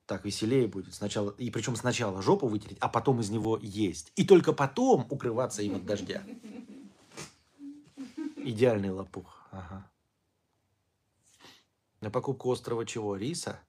Так 0.07 0.25
веселее 0.25 0.67
будет. 0.67 0.93
Сначала, 0.93 1.31
и 1.39 1.51
причем 1.51 1.77
сначала 1.77 2.21
жопу 2.21 2.49
вытереть, 2.49 2.79
а 2.81 2.89
потом 2.89 3.21
из 3.21 3.31
него 3.31 3.61
есть. 3.63 4.11
И 4.17 4.25
только 4.25 4.53
потом 4.53 5.07
укрываться 5.09 5.63
им 5.63 5.77
от 5.77 5.87
дождя. 5.87 6.25
Идеальный 8.39 8.91
лопух. 8.91 9.47
Ага. 9.53 9.89
На 12.01 12.11
покупку 12.11 12.49
острова 12.49 12.85
чего? 12.85 13.15
Риса? 13.15 13.61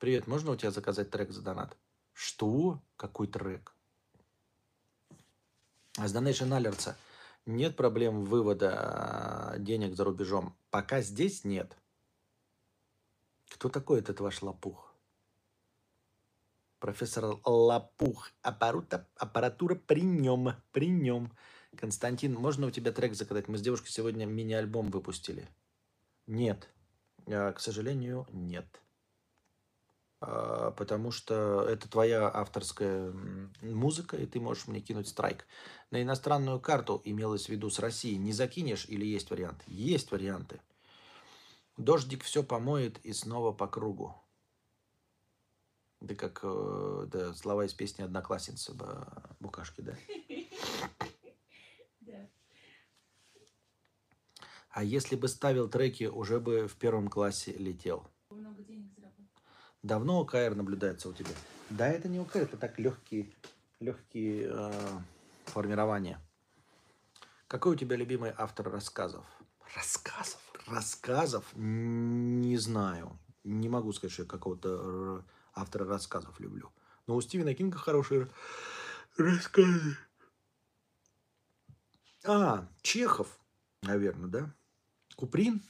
Привет, 0.00 0.26
можно 0.26 0.50
у 0.50 0.56
тебя 0.56 0.70
заказать 0.70 1.10
трек 1.10 1.30
за 1.30 1.40
донат? 1.40 1.78
Что? 2.12 2.82
Какой 2.96 3.26
трек? 3.26 3.74
С 5.98 6.14
Donation 6.14 6.50
Alerts 6.50 6.94
нет 7.48 7.76
проблем 7.76 8.24
вывода 8.24 8.74
а, 8.76 9.58
денег 9.58 9.96
за 9.96 10.04
рубежом. 10.04 10.54
Пока 10.70 11.00
здесь 11.00 11.44
нет. 11.44 11.76
Кто 13.48 13.68
такой 13.68 14.00
этот 14.00 14.20
ваш 14.20 14.42
лопух? 14.42 14.94
Профессор 16.78 17.40
Лопух. 17.44 18.30
Аппарута, 18.42 19.08
аппаратура 19.16 19.74
при 19.74 20.02
нем. 20.02 20.52
При 20.72 20.88
нем. 20.88 21.32
Константин, 21.76 22.34
можно 22.34 22.66
у 22.66 22.70
тебя 22.70 22.92
трек 22.92 23.14
заказать? 23.14 23.48
Мы 23.48 23.58
с 23.58 23.62
девушкой 23.62 23.90
сегодня 23.90 24.26
мини-альбом 24.26 24.90
выпустили. 24.90 25.48
Нет. 26.26 26.68
А, 27.26 27.52
К 27.52 27.60
сожалению, 27.60 28.26
нет. 28.30 28.66
А, 30.20 30.72
Потому 30.72 31.10
что 31.10 31.62
это 31.68 31.88
твоя 31.88 32.28
авторская 32.28 33.12
музыка, 33.62 34.16
и 34.16 34.26
ты 34.26 34.40
можешь 34.40 34.66
мне 34.66 34.80
кинуть 34.80 35.08
страйк. 35.08 35.46
На 35.90 36.02
иностранную 36.02 36.60
карту 36.60 37.00
имелось 37.04 37.46
в 37.46 37.48
виду 37.50 37.70
с 37.70 37.78
России. 37.78 38.14
Не 38.14 38.32
закинешь 38.32 38.86
или 38.88 39.06
есть 39.06 39.30
вариант? 39.30 39.62
Есть 39.66 40.10
варианты. 40.10 40.60
Дождик 41.76 42.24
все 42.24 42.42
помоет 42.42 42.98
и 43.04 43.12
снова 43.12 43.52
по 43.52 43.68
кругу. 43.68 44.14
Да 46.00 46.14
как 46.14 46.40
э, 46.42 47.06
да, 47.10 47.34
слова 47.34 47.66
из 47.66 47.74
песни 47.74 48.02
«Одноклассница» 48.02 48.72
ба- 48.74 49.36
Букашки? 49.40 49.82
Да. 49.82 49.96
А 54.70 54.84
если 54.84 55.16
бы 55.16 55.26
ставил 55.26 55.68
треки, 55.68 56.04
уже 56.04 56.38
бы 56.38 56.68
в 56.68 56.76
первом 56.76 57.08
классе 57.08 57.52
летел. 57.52 58.06
Давно 59.88 60.20
ОКР 60.20 60.54
наблюдается 60.54 61.08
у 61.08 61.14
тебя? 61.14 61.30
Да, 61.70 61.88
это 61.88 62.08
не 62.08 62.18
ОКР, 62.18 62.40
это 62.40 62.58
так 62.58 62.78
легкие, 62.78 63.30
легкие 63.80 64.50
э, 64.52 64.72
формирования. 65.46 66.20
Какой 67.46 67.72
у 67.72 67.74
тебя 67.74 67.96
любимый 67.96 68.34
автор 68.36 68.70
рассказов? 68.70 69.24
Рассказов? 69.74 70.42
Рассказов? 70.66 71.46
Не 71.54 72.58
знаю. 72.58 73.18
Не 73.44 73.70
могу 73.70 73.94
сказать, 73.94 74.12
что 74.12 74.24
я 74.24 74.28
какого-то 74.28 75.24
автора 75.54 75.86
рассказов 75.86 76.38
люблю. 76.38 76.70
Но 77.06 77.16
у 77.16 77.22
Стивена 77.22 77.54
Кинга 77.54 77.78
хорошие 77.78 78.28
рассказы. 79.16 79.96
А, 82.26 82.68
Чехов, 82.82 83.40
наверное, 83.80 84.28
да? 84.28 84.54
Куприн? 85.16 85.62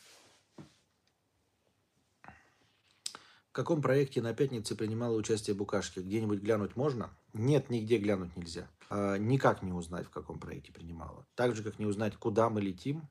Каком 3.58 3.82
проекте 3.82 4.22
на 4.22 4.32
пятнице 4.34 4.76
принимала 4.76 5.16
участие 5.16 5.56
Букашки? 5.56 5.98
Где-нибудь 5.98 6.38
глянуть 6.38 6.76
можно? 6.76 7.10
Нет, 7.32 7.70
нигде 7.70 7.98
глянуть 7.98 8.36
нельзя. 8.36 8.70
А, 8.88 9.16
никак 9.16 9.64
не 9.64 9.72
узнать, 9.72 10.06
в 10.06 10.10
каком 10.10 10.38
проекте 10.38 10.72
принимала. 10.72 11.26
Так 11.34 11.56
же, 11.56 11.64
как 11.64 11.80
не 11.80 11.84
узнать, 11.84 12.16
куда 12.16 12.50
мы 12.50 12.60
летим, 12.60 13.08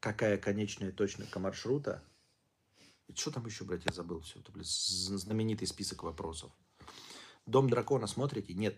какая 0.00 0.38
конечная 0.38 0.90
точка 0.90 1.38
маршрута. 1.38 2.02
Что 3.14 3.30
там 3.30 3.46
еще, 3.46 3.62
блядь, 3.62 3.84
я 3.86 3.92
забыл 3.92 4.18
все. 4.22 4.40
Это, 4.40 4.50
блядь, 4.50 4.66
знаменитый 4.66 5.68
список 5.68 6.02
вопросов. 6.02 6.50
Дом 7.46 7.70
дракона 7.70 8.08
смотрите? 8.08 8.54
Нет. 8.54 8.76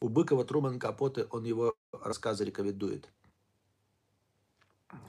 У 0.00 0.08
Быкова 0.08 0.46
Труман 0.46 0.78
Капоты, 0.78 1.26
он 1.30 1.44
его 1.44 1.74
рассказы 1.92 2.46
рекомендует. 2.46 3.10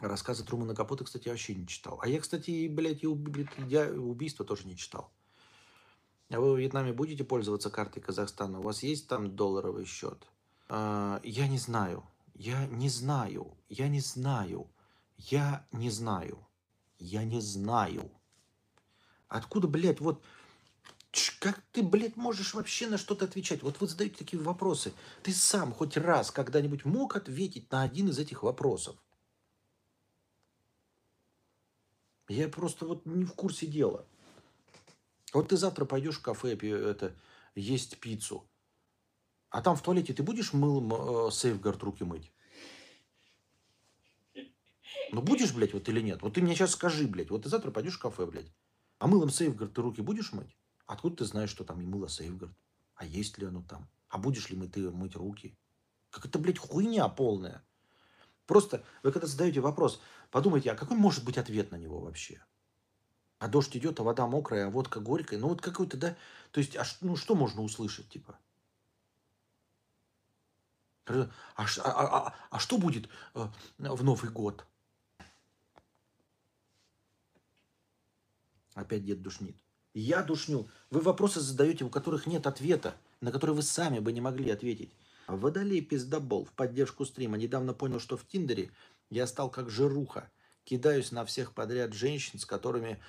Рассказы 0.01 0.43
Трумана 0.43 0.75
Капоты, 0.75 1.03
кстати, 1.03 1.27
я 1.27 1.31
вообще 1.31 1.55
не 1.55 1.67
читал. 1.67 1.99
А 2.01 2.07
я, 2.07 2.19
кстати, 2.19 2.51
и, 2.51 2.67
блядь, 2.67 3.03
и 3.03 3.07
убийство 3.07 4.45
тоже 4.45 4.67
не 4.67 4.75
читал. 4.75 5.11
А 6.29 6.39
вы 6.39 6.53
в 6.53 6.57
Вьетнаме 6.57 6.93
будете 6.93 7.23
пользоваться 7.23 7.69
картой 7.69 8.03
Казахстана? 8.03 8.59
У 8.59 8.63
вас 8.63 8.83
есть 8.83 9.07
там 9.07 9.35
долларовый 9.35 9.85
счет? 9.85 10.27
А, 10.67 11.19
я 11.23 11.47
не 11.47 11.57
знаю. 11.57 12.03
Я 12.35 12.67
не 12.67 12.89
знаю. 12.89 13.57
Я 13.67 13.87
не 13.87 13.99
знаю. 13.99 14.69
Я 15.17 15.65
не 15.71 15.89
знаю. 15.89 16.45
Я 16.99 17.23
не 17.23 17.41
знаю. 17.41 18.11
Откуда, 19.27 19.67
блядь, 19.67 19.99
вот... 19.99 20.23
Как 21.39 21.59
ты, 21.71 21.81
блядь, 21.81 22.17
можешь 22.17 22.53
вообще 22.53 22.87
на 22.87 22.99
что-то 22.99 23.25
отвечать? 23.25 23.63
Вот 23.63 23.81
вы 23.81 23.87
задаете 23.87 24.17
такие 24.17 24.41
вопросы. 24.41 24.93
Ты 25.23 25.33
сам 25.33 25.73
хоть 25.73 25.97
раз 25.97 26.29
когда-нибудь 26.29 26.85
мог 26.85 27.15
ответить 27.15 27.71
на 27.71 27.81
один 27.81 28.09
из 28.09 28.19
этих 28.19 28.43
вопросов? 28.43 28.95
Я 32.29 32.47
просто 32.47 32.85
вот 32.85 33.05
не 33.05 33.25
в 33.25 33.33
курсе 33.33 33.65
дела. 33.65 34.05
Вот 35.33 35.49
ты 35.49 35.57
завтра 35.57 35.85
пойдешь 35.85 36.17
в 36.17 36.21
кафе 36.21 36.55
это, 36.55 37.15
есть 37.55 37.99
пиццу, 37.99 38.47
а 39.49 39.61
там 39.61 39.75
в 39.75 39.81
туалете 39.81 40.13
ты 40.13 40.23
будешь 40.23 40.53
мылом 40.53 40.93
э, 40.93 41.73
руки 41.81 42.03
мыть? 42.03 42.31
Ну 45.11 45.21
будешь, 45.23 45.53
блядь, 45.53 45.73
вот 45.73 45.89
или 45.89 46.01
нет? 46.01 46.21
Вот 46.21 46.35
ты 46.35 46.41
мне 46.41 46.53
сейчас 46.53 46.71
скажи, 46.71 47.07
блядь, 47.07 47.31
вот 47.31 47.43
ты 47.43 47.49
завтра 47.49 47.71
пойдешь 47.71 47.95
в 47.95 47.99
кафе, 47.99 48.27
блядь, 48.27 48.51
а 48.99 49.07
мылом 49.07 49.31
сейфгард 49.31 49.73
ты 49.73 49.81
руки 49.81 50.01
будешь 50.01 50.31
мыть? 50.33 50.55
Откуда 50.85 51.17
ты 51.17 51.25
знаешь, 51.25 51.49
что 51.49 51.63
там 51.63 51.81
и 51.81 51.85
мыло 51.85 52.07
сейфгард? 52.07 52.53
А 52.93 53.05
есть 53.05 53.37
ли 53.39 53.47
оно 53.47 53.63
там? 53.63 53.89
А 54.07 54.19
будешь 54.19 54.49
ли 54.49 54.57
мы 54.57 54.67
ты 54.67 54.91
мыть 54.91 55.15
руки? 55.15 55.57
Как 56.11 56.25
это, 56.25 56.37
блядь, 56.37 56.59
хуйня 56.59 57.07
полная. 57.07 57.63
Просто 58.49 58.83
вы 59.03 59.11
когда 59.11 59.27
задаете 59.27 59.59
вопрос, 59.59 60.01
подумайте, 60.31 60.71
а 60.71 60.75
какой 60.75 60.97
может 60.97 61.23
быть 61.23 61.37
ответ 61.37 61.69
на 61.69 61.75
него 61.75 61.99
вообще? 61.99 62.43
А 63.37 63.47
дождь 63.47 63.77
идет, 63.77 63.99
а 63.99 64.03
вода 64.03 64.25
мокрая, 64.25 64.65
а 64.65 64.69
водка 64.71 64.99
горькая. 64.99 65.37
Ну 65.37 65.49
вот 65.49 65.61
какой-то, 65.61 65.97
да? 65.97 66.17
То 66.49 66.59
есть, 66.59 66.75
а 66.75 66.83
ну 67.01 67.15
что 67.15 67.35
можно 67.35 67.61
услышать, 67.61 68.09
типа? 68.09 68.39
А- 71.05 71.27
а- 71.55 71.67
а- 71.77 72.35
а 72.49 72.57
что 72.57 72.79
будет 72.79 73.07
э, 73.35 73.47
в 73.77 74.03
Новый 74.03 74.31
год? 74.31 74.65
Опять 78.73 79.05
дед 79.05 79.21
душнит. 79.21 79.57
Я 79.93 80.23
душню. 80.23 80.67
Вы 80.89 81.01
вопросы 81.01 81.39
задаете, 81.39 81.85
у 81.85 81.91
которых 81.91 82.25
нет 82.25 82.47
ответа, 82.47 82.95
на 83.21 83.31
которые 83.31 83.55
вы 83.55 83.61
сами 83.61 83.99
бы 83.99 84.11
не 84.11 84.21
могли 84.21 84.49
ответить. 84.49 84.91
Водолей 85.35 85.81
пиздобол 85.81 86.45
в 86.45 86.53
поддержку 86.53 87.05
стрима. 87.05 87.37
Недавно 87.37 87.73
понял, 87.73 87.99
что 87.99 88.17
в 88.17 88.25
Тиндере 88.25 88.71
я 89.09 89.27
стал 89.27 89.49
как 89.49 89.69
жируха. 89.69 90.29
Кидаюсь 90.63 91.11
на 91.11 91.23
всех 91.25 91.53
подряд 91.53 91.93
женщин, 91.93 92.39
с 92.39 92.45
которыми 92.45 92.99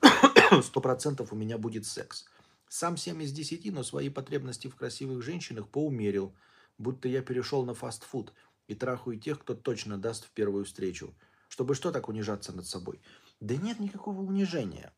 сто 0.62 0.80
процентов 0.80 1.32
у 1.32 1.36
меня 1.36 1.58
будет 1.58 1.84
секс. 1.86 2.26
Сам 2.68 2.96
7 2.96 3.22
из 3.22 3.32
10, 3.32 3.72
но 3.72 3.82
свои 3.82 4.08
потребности 4.08 4.68
в 4.68 4.76
красивых 4.76 5.22
женщинах 5.22 5.68
поумерил. 5.68 6.34
Будто 6.78 7.08
я 7.08 7.22
перешел 7.22 7.64
на 7.64 7.74
фастфуд 7.74 8.32
и 8.66 8.74
трахаю 8.74 9.18
тех, 9.18 9.40
кто 9.40 9.54
точно 9.54 9.98
даст 9.98 10.24
в 10.26 10.30
первую 10.30 10.64
встречу. 10.64 11.14
Чтобы 11.48 11.74
что 11.74 11.92
так 11.92 12.08
унижаться 12.08 12.52
над 12.52 12.66
собой? 12.66 13.00
Да 13.40 13.56
нет 13.56 13.78
никакого 13.78 14.20
унижения. 14.20 14.92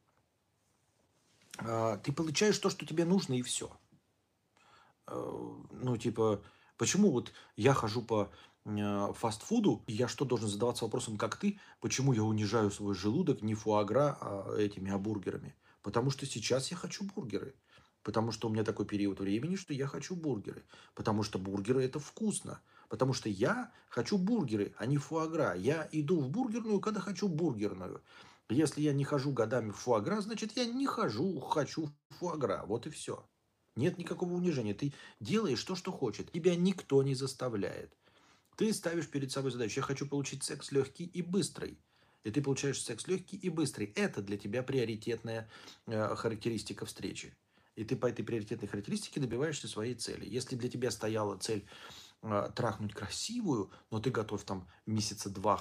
А, 1.59 1.99
Ты 1.99 2.13
получаешь 2.13 2.59
то, 2.59 2.71
что 2.71 2.87
тебе 2.87 3.05
нужно, 3.05 3.35
и 3.35 3.43
все. 3.43 3.71
Ну, 5.09 5.97
типа, 5.99 6.43
почему 6.77 7.11
вот 7.11 7.33
я 7.57 7.75
хожу 7.75 8.03
по 8.03 8.31
э, 8.65 9.13
фастфуду, 9.15 9.83
и 9.87 9.93
я 9.93 10.09
что, 10.09 10.25
должен 10.25 10.49
задаваться 10.49 10.85
вопросом, 10.85 11.17
как 11.17 11.37
ты, 11.37 11.59
почему 11.81 12.13
я 12.13 12.23
унижаю 12.23 12.71
свой 12.71 12.95
желудок 12.95 13.43
не 13.43 13.55
фуагра, 13.55 14.17
а 14.21 14.57
этими, 14.57 14.91
а 14.91 14.99
бургерами? 14.99 15.55
Потому 15.83 16.11
что 16.11 16.27
сейчас 16.27 16.71
я 16.71 16.77
хочу 16.77 17.05
бургеры. 17.05 17.55
Потому 18.03 18.31
что 18.31 18.49
у 18.49 18.53
меня 18.53 18.63
такой 18.63 18.87
период 18.87 19.19
времени, 19.19 19.57
что 19.57 19.75
я 19.75 19.89
хочу 19.89 20.15
бургеры. 20.15 20.65
Потому 20.95 21.25
что 21.25 21.41
бургеры 21.41 21.85
это 21.85 21.99
вкусно. 21.99 22.61
Потому 22.89 23.13
что 23.13 23.29
я 23.29 23.73
хочу 23.89 24.17
бургеры, 24.17 24.75
а 24.79 24.87
не 24.87 24.97
фуагра. 24.97 25.55
Я 25.55 25.89
иду 25.91 26.21
в 26.21 26.29
бургерную, 26.29 26.81
когда 26.81 27.01
хочу 27.01 27.29
бургерную. 27.29 28.03
Если 28.49 28.81
я 28.81 28.93
не 28.93 29.03
хожу 29.05 29.33
годами 29.33 29.71
в 29.71 29.77
фуагра, 29.77 30.21
значит, 30.21 30.57
я 30.57 30.67
не 30.67 30.87
хожу, 30.87 31.41
хочу 31.41 31.87
в 31.87 32.15
фуагра. 32.15 32.65
Вот 32.67 32.87
и 32.87 32.91
все. 32.91 33.27
Нет 33.77 33.99
никакого 33.99 34.33
унижения. 34.33 34.75
Ты 34.75 34.93
делаешь 35.21 35.63
то, 35.63 35.77
что 35.77 35.93
хочет. 35.93 36.33
Тебя 36.33 36.57
никто 36.57 37.03
не 37.03 37.15
заставляет. 37.15 37.95
Ты 38.57 38.73
ставишь 38.73 39.09
перед 39.09 39.31
собой 39.31 39.51
задачу. 39.51 39.81
Я 39.81 39.83
хочу 39.83 40.07
получить 40.07 40.43
секс 40.43 40.73
легкий 40.73 41.05
и 41.05 41.21
быстрый. 41.21 41.79
И 42.25 42.31
ты 42.31 42.43
получаешь 42.43 42.83
секс 42.83 43.07
легкий 43.07 43.37
и 43.37 43.51
быстрый. 43.51 43.93
Это 43.95 44.23
для 44.23 44.39
тебя 44.39 44.63
приоритетная 44.63 45.49
э, 45.87 46.17
характеристика 46.17 46.87
встречи. 46.87 47.37
И 47.77 47.85
ты 47.85 47.95
по 47.95 48.07
этой 48.07 48.25
приоритетной 48.25 48.67
характеристике 48.67 49.21
добиваешься 49.21 49.69
своей 49.69 49.95
цели. 49.95 50.27
Если 50.27 50.57
для 50.57 50.71
тебя 50.71 50.91
стояла 50.91 51.37
цель 51.37 51.67
трахнуть 52.55 52.95
красивую, 52.95 53.71
но 53.91 54.01
ты 54.01 54.11
готов 54.11 54.43
там 54.45 54.69
месяца 54.87 55.31
два 55.31 55.61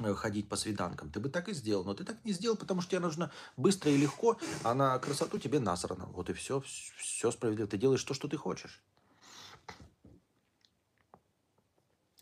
э, 0.00 0.14
ходить 0.14 0.48
по 0.48 0.56
свиданкам, 0.56 1.10
ты 1.10 1.20
бы 1.20 1.28
так 1.28 1.48
и 1.48 1.54
сделал. 1.54 1.84
Но 1.84 1.94
ты 1.94 2.04
так 2.04 2.24
не 2.24 2.32
сделал, 2.32 2.56
потому 2.56 2.80
что 2.80 2.92
тебе 2.92 3.00
нужно 3.00 3.30
быстро 3.56 3.90
и 3.90 3.96
легко, 3.96 4.38
а 4.62 4.74
на 4.74 4.98
красоту 4.98 5.38
тебе 5.38 5.60
насрано. 5.60 6.06
Вот 6.06 6.30
и 6.30 6.32
все, 6.32 6.60
все 6.60 7.30
справедливо. 7.30 7.68
Ты 7.68 7.78
делаешь 7.78 8.04
то, 8.04 8.14
что 8.14 8.28
ты 8.28 8.36
хочешь. 8.36 8.82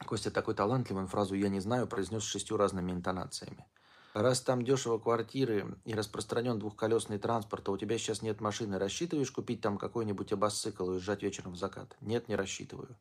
Костя 0.06 0.30
такой 0.30 0.54
талантливый, 0.54 1.02
он 1.02 1.08
фразу 1.08 1.34
«я 1.34 1.48
не 1.48 1.60
знаю» 1.60 1.86
произнес 1.86 2.22
шестью 2.22 2.56
разными 2.56 2.92
интонациями. 2.92 3.66
Раз 4.14 4.40
там 4.40 4.64
дешево 4.64 4.98
квартиры 4.98 5.78
и 5.84 5.92
распространен 5.92 6.58
двухколесный 6.58 7.18
транспорт, 7.18 7.68
а 7.68 7.72
у 7.72 7.76
тебя 7.76 7.98
сейчас 7.98 8.22
нет 8.22 8.40
машины, 8.40 8.78
рассчитываешь 8.78 9.30
купить 9.30 9.60
там 9.60 9.76
какой-нибудь 9.76 10.32
абасцикл 10.32 10.86
и 10.86 10.94
уезжать 10.94 11.22
вечером 11.22 11.52
в 11.52 11.56
закат? 11.56 11.94
Нет, 12.00 12.26
не 12.28 12.34
рассчитываю. 12.34 12.96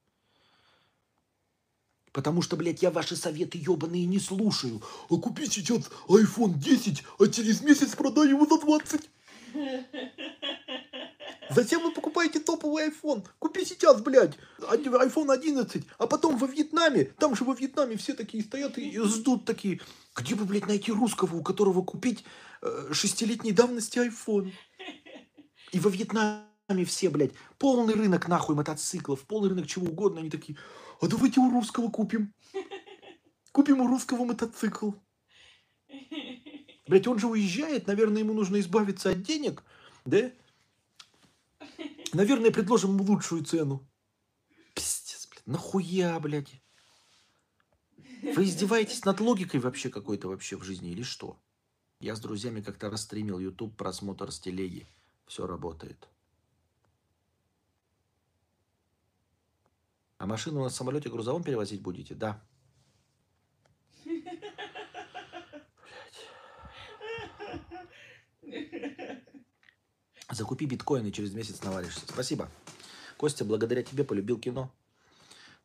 Потому 2.11 2.41
что, 2.41 2.55
блядь, 2.55 2.81
я 2.81 2.91
ваши 2.91 3.15
советы 3.15 3.57
ебаные 3.57 4.05
не 4.05 4.19
слушаю. 4.19 4.81
А 5.09 5.15
купи 5.17 5.45
сейчас 5.45 5.89
iPhone 6.07 6.55
10, 6.57 7.03
а 7.19 7.27
через 7.27 7.61
месяц 7.61 7.95
продай 7.95 8.29
его 8.29 8.45
за 8.45 8.59
20. 8.59 9.09
Зачем 11.49 11.81
вы 11.83 11.91
покупаете 11.91 12.39
топовый 12.39 12.89
iPhone? 12.89 13.25
Купи 13.39 13.65
сейчас, 13.65 14.01
блядь, 14.01 14.37
iPhone 14.59 15.31
11, 15.31 15.83
а 15.97 16.07
потом 16.07 16.37
во 16.37 16.47
Вьетнаме, 16.47 17.05
там 17.17 17.35
же 17.35 17.45
во 17.45 17.53
Вьетнаме 17.53 17.97
все 17.97 18.13
такие 18.13 18.43
стоят 18.43 18.77
и 18.77 18.99
ждут 18.99 19.45
такие, 19.45 19.79
где 20.15 20.35
бы, 20.35 20.45
блядь, 20.45 20.67
найти 20.67 20.91
русского, 20.91 21.37
у 21.37 21.43
которого 21.43 21.83
купить 21.83 22.25
э, 22.61 22.89
шестилетней 22.91 23.53
давности 23.53 23.99
iPhone? 23.99 24.51
И 25.71 25.79
во 25.79 25.89
Вьетнаме 25.89 26.43
все, 26.85 27.09
блядь, 27.09 27.31
полный 27.57 27.93
рынок 27.93 28.27
нахуй 28.27 28.55
мотоциклов, 28.55 29.25
полный 29.25 29.49
рынок 29.49 29.67
чего 29.67 29.87
угодно, 29.87 30.19
они 30.19 30.29
такие, 30.29 30.57
а 31.01 31.07
давайте 31.07 31.39
у 31.39 31.49
русского 31.49 31.89
купим. 31.89 32.33
Купим 33.51 33.81
у 33.81 33.87
русского 33.87 34.25
мотоцикл. 34.25 34.91
Блядь, 36.87 37.07
он 37.07 37.17
же 37.17 37.27
уезжает, 37.27 37.87
наверное, 37.87 38.21
ему 38.21 38.33
нужно 38.33 38.59
избавиться 38.59 39.09
от 39.09 39.23
денег, 39.23 39.63
да? 40.05 40.31
Наверное, 42.13 42.51
предложим 42.51 42.91
ему 42.91 43.03
лучшую 43.03 43.43
цену. 43.43 43.87
Пиздец, 44.75 45.27
блядь. 45.31 45.47
Нахуя, 45.47 46.19
блядь? 46.19 46.61
Вы 48.21 48.43
издеваетесь 48.43 49.05
над 49.05 49.19
логикой 49.21 49.59
вообще 49.59 49.89
какой-то 49.89 50.27
вообще 50.27 50.55
в 50.55 50.63
жизни 50.63 50.91
или 50.91 51.03
что? 51.03 51.39
Я 51.99 52.15
с 52.15 52.19
друзьями 52.19 52.61
как-то 52.61 52.89
расстримил 52.89 53.39
YouTube 53.39 53.75
просмотр 53.75 54.31
с 54.31 54.39
телеги. 54.39 54.87
Все 55.25 55.47
работает. 55.47 56.07
А 60.17 60.25
машину 60.25 60.63
на 60.63 60.69
самолете 60.69 61.09
грузовом 61.09 61.43
перевозить 61.43 61.81
будете? 61.81 62.15
Да. 62.15 62.41
Закупи 70.31 70.65
биткоин 70.65 71.05
и 71.05 71.11
через 71.11 71.33
месяц 71.33 71.63
наваришься. 71.63 72.01
Спасибо. 72.07 72.49
Костя, 73.17 73.45
благодаря 73.45 73.81
тебе 73.81 74.03
полюбил 74.03 74.39
кино. 74.39 74.71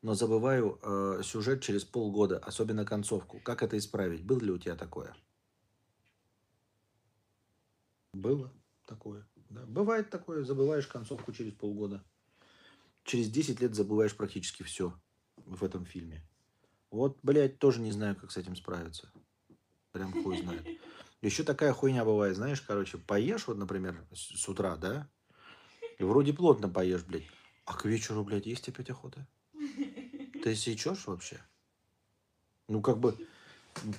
Но 0.03 0.15
забываю 0.15 0.79
э, 0.83 1.23
сюжет 1.23 1.63
через 1.63 1.85
полгода, 1.85 2.39
особенно 2.39 2.85
концовку. 2.85 3.39
Как 3.41 3.63
это 3.63 3.79
исправить? 3.79 4.25
Было 4.25 4.41
ли 4.41 4.51
у 4.51 4.59
тебя 4.59 4.75
такое? 4.75 5.15
Было 8.13 8.53
такое. 8.87 9.27
Да. 9.51 9.65
Бывает 9.67 10.11
такое, 10.11 10.45
забываешь 10.45 10.87
концовку 10.87 11.33
через 11.33 11.53
полгода. 11.53 12.03
Через 13.05 13.31
10 13.31 13.61
лет 13.61 13.75
забываешь 13.75 14.17
практически 14.17 14.63
все 14.63 14.99
в 15.37 15.65
этом 15.65 15.85
фильме. 15.85 16.25
Вот, 16.91 17.19
блядь, 17.23 17.59
тоже 17.59 17.81
не 17.81 17.91
знаю, 17.91 18.17
как 18.17 18.31
с 18.31 18.37
этим 18.37 18.55
справиться. 18.55 19.11
Прям 19.93 20.13
хуй 20.23 20.39
знает. 20.39 20.67
Еще 21.23 21.45
такая 21.45 21.73
хуйня 21.73 22.05
бывает, 22.05 22.37
знаешь, 22.37 22.61
короче, 22.61 22.99
поешь, 22.99 23.47
вот, 23.47 23.57
например, 23.57 24.05
с, 24.13 24.41
с 24.41 24.49
утра, 24.49 24.77
да? 24.77 25.09
И 25.99 26.05
вроде 26.05 26.33
плотно 26.33 26.69
поешь, 26.69 27.05
блядь. 27.05 27.27
А 27.65 27.75
к 27.75 27.85
вечеру, 27.85 28.25
блядь, 28.25 28.47
есть 28.47 28.69
опять 28.69 28.91
охота? 28.91 29.27
Ты 30.43 30.55
сечешь 30.57 31.07
вообще? 31.07 31.41
Ну, 32.69 32.83
как 32.83 32.99
бы, 32.99 33.17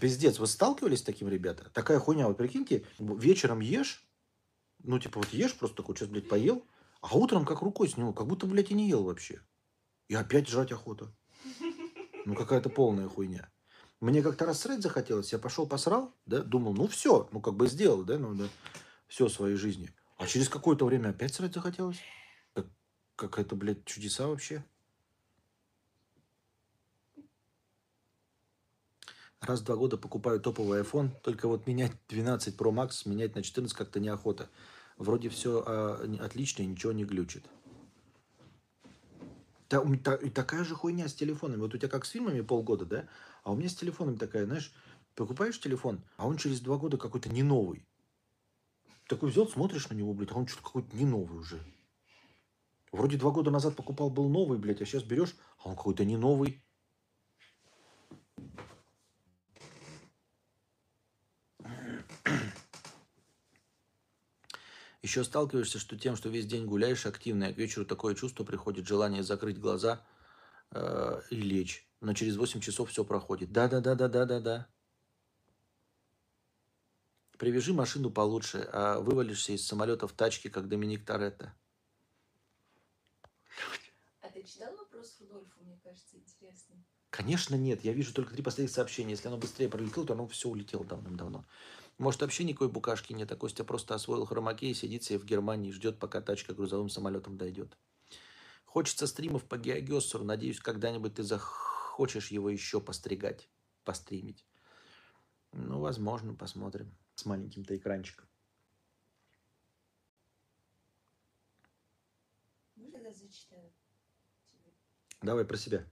пиздец, 0.01 0.37
вы 0.37 0.47
сталкивались 0.47 0.99
с 0.99 1.03
таким, 1.03 1.29
ребята? 1.29 1.69
Такая 1.73 1.99
хуйня, 1.99 2.27
вот 2.27 2.37
прикиньте, 2.37 2.85
вечером 2.99 3.61
ешь, 3.61 4.05
ну, 4.83 4.99
типа, 4.99 5.19
вот 5.19 5.31
ешь 5.31 5.55
просто 5.55 5.77
такой, 5.77 5.95
сейчас, 5.95 6.09
блядь, 6.09 6.27
поел, 6.27 6.65
а 7.03 7.17
утром 7.17 7.45
как 7.45 7.61
рукой 7.61 7.89
сняло, 7.89 8.13
как 8.13 8.27
будто, 8.27 8.47
блядь, 8.47 8.71
и 8.71 8.73
не 8.73 8.87
ел 8.87 9.03
вообще. 9.03 9.41
И 10.07 10.15
опять 10.15 10.47
жрать 10.47 10.71
охота. 10.71 11.13
Ну, 12.25 12.33
какая-то 12.33 12.69
полная 12.69 13.09
хуйня. 13.09 13.51
Мне 13.99 14.23
как-то 14.23 14.45
раз 14.45 14.61
срать 14.61 14.81
захотелось, 14.81 15.33
я 15.33 15.37
пошел 15.37 15.67
посрал, 15.67 16.15
да, 16.25 16.39
думал, 16.39 16.73
ну 16.73 16.87
все, 16.87 17.27
ну 17.33 17.41
как 17.41 17.55
бы 17.55 17.67
сделал, 17.67 18.03
да, 18.03 18.17
ну 18.17 18.33
да, 18.33 18.45
все 19.07 19.27
своей 19.27 19.57
жизни. 19.57 19.89
А 20.17 20.25
через 20.27 20.47
какое-то 20.47 20.85
время 20.85 21.09
опять 21.09 21.33
срать 21.33 21.53
захотелось. 21.53 21.99
Как, 22.53 22.67
как 23.17 23.37
это, 23.37 23.55
блядь, 23.57 23.83
чудеса 23.83 24.27
вообще. 24.27 24.63
Раз 29.41 29.59
в 29.59 29.65
два 29.65 29.75
года 29.75 29.97
покупаю 29.97 30.39
топовый 30.39 30.81
iPhone, 30.81 31.09
только 31.21 31.49
вот 31.49 31.67
менять 31.67 31.91
12 32.07 32.55
Pro 32.55 32.71
Max, 32.71 33.07
менять 33.09 33.35
на 33.35 33.43
14 33.43 33.75
как-то 33.75 33.99
неохота. 33.99 34.49
Вроде 34.97 35.29
все 35.29 35.63
а, 35.65 36.07
отлично 36.19 36.63
ничего 36.63 36.91
не 36.91 37.05
глючит. 37.05 37.45
Та- 39.67 39.83
та- 40.03 40.17
такая 40.17 40.63
же 40.63 40.75
хуйня 40.75 41.07
с 41.07 41.13
телефонами. 41.13 41.61
Вот 41.61 41.73
у 41.73 41.77
тебя 41.77 41.89
как 41.89 42.05
с 42.05 42.09
фильмами 42.09 42.41
полгода, 42.41 42.85
да? 42.85 43.07
А 43.43 43.51
у 43.51 43.55
меня 43.55 43.69
с 43.69 43.75
телефонами 43.75 44.17
такая, 44.17 44.45
знаешь, 44.45 44.73
покупаешь 45.15 45.59
телефон, 45.59 46.01
а 46.17 46.27
он 46.27 46.37
через 46.37 46.59
два 46.61 46.77
года 46.77 46.97
какой-то 46.97 47.29
не 47.29 47.43
новый. 47.43 47.85
Такой 49.07 49.31
взял, 49.31 49.47
смотришь 49.47 49.89
на 49.89 49.95
него, 49.95 50.13
блядь, 50.13 50.31
а 50.31 50.35
он 50.35 50.47
что-то 50.47 50.63
какой-то 50.63 50.95
не 50.95 51.05
новый 51.05 51.39
уже. 51.39 51.59
Вроде 52.91 53.17
два 53.17 53.31
года 53.31 53.49
назад 53.49 53.75
покупал, 53.75 54.09
был 54.11 54.29
новый, 54.29 54.59
блядь, 54.59 54.81
а 54.81 54.85
сейчас 54.85 55.03
берешь, 55.03 55.35
а 55.63 55.69
он 55.69 55.75
какой-то 55.75 56.05
не 56.05 56.15
новый. 56.15 56.63
Еще 65.03 65.25
сталкиваешься, 65.25 65.79
что 65.79 65.99
тем, 65.99 66.15
что 66.15 66.29
весь 66.29 66.47
день 66.47 66.65
гуляешь 66.65 67.05
активно, 67.05 67.49
и 67.49 67.53
к 67.53 67.57
вечеру 67.57 67.85
такое 67.85 68.15
чувство 68.15 68.45
приходит, 68.45 68.87
желание 68.87 69.21
закрыть 69.21 69.59
глаза 69.59 70.01
э, 70.71 71.21
и 71.29 71.35
лечь. 71.35 71.85
Но 71.99 72.13
через 72.13 72.37
8 72.37 72.61
часов 72.61 72.89
все 72.89 73.03
проходит. 73.03 73.51
Да-да-да-да-да-да-да. 73.51 74.69
Привяжи 77.37 77.73
машину 77.73 78.11
получше, 78.11 78.69
а 78.71 79.01
вывалишься 79.01 79.51
из 79.51 79.67
самолета 79.67 80.07
в 80.07 80.13
тачке, 80.13 80.49
как 80.49 80.69
Доминик 80.69 81.05
Торетто. 81.05 81.53
А 84.21 84.29
ты 84.29 84.41
читал 84.43 84.73
вопрос 84.77 85.17
Рудольфа, 85.19 85.59
мне 85.59 85.77
кажется, 85.83 86.15
интересный? 86.15 86.81
Конечно, 87.09 87.55
нет. 87.55 87.83
Я 87.83 87.91
вижу 87.91 88.13
только 88.13 88.33
три 88.33 88.41
последних 88.41 88.73
сообщения. 88.73 89.11
Если 89.11 89.27
оно 89.27 89.37
быстрее 89.37 89.67
пролетело, 89.67 90.05
то 90.05 90.13
оно 90.13 90.27
все 90.27 90.47
улетело 90.47 90.85
давным-давно. 90.85 91.45
Может, 91.97 92.21
вообще 92.21 92.43
никакой 92.43 92.69
букашки 92.69 93.13
нет, 93.13 93.31
а 93.31 93.35
Костя 93.35 93.63
просто 93.63 93.93
освоил 93.95 94.25
хромакей, 94.25 94.73
сидит 94.73 95.03
себе 95.03 95.19
в 95.19 95.25
Германии 95.25 95.69
и 95.69 95.73
ждет, 95.73 95.99
пока 95.99 96.21
тачка 96.21 96.53
грузовым 96.53 96.89
самолетом 96.89 97.37
дойдет. 97.37 97.77
Хочется 98.65 99.05
стримов 99.05 99.43
по 99.45 99.57
Геогессеру. 99.57 100.23
Надеюсь, 100.23 100.59
когда-нибудь 100.59 101.13
ты 101.13 101.23
захочешь 101.23 102.31
его 102.31 102.49
еще 102.49 102.81
постригать, 102.81 103.47
постримить. 103.83 104.43
Ну, 105.51 105.79
возможно, 105.79 106.33
посмотрим. 106.33 106.91
С 107.13 107.25
маленьким-то 107.25 107.77
экранчиком. 107.77 108.27
Можно 112.75 112.97
я 112.97 113.13
зачитаю 113.13 113.69
тебе? 113.69 113.93
Давай 115.21 115.45
про 115.45 115.57
себя. 115.57 115.85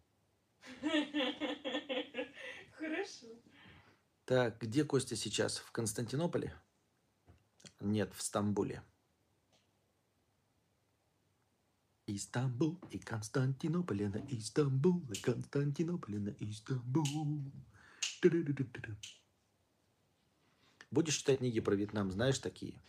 Хорошо. 2.72 3.28
Так, 4.32 4.62
где 4.62 4.86
Костя 4.86 5.18
сейчас? 5.18 5.58
В 5.58 5.74
Константинополе? 5.74 6.56
Нет, 7.82 8.14
в 8.14 8.22
Стамбуле. 8.22 8.82
Истамбул 12.08 12.80
и 12.92 12.98
Константинополь, 12.98 14.08
на 14.08 14.26
Истамбул, 14.30 15.04
и 15.12 15.20
Константинополь, 15.20 16.20
на 16.20 16.30
Истамбул. 16.40 17.52
Будешь 20.92 21.18
читать 21.18 21.40
книги 21.40 21.60
про 21.60 21.76
Вьетнам, 21.76 22.10
знаешь 22.10 22.40
такие? 22.40 22.82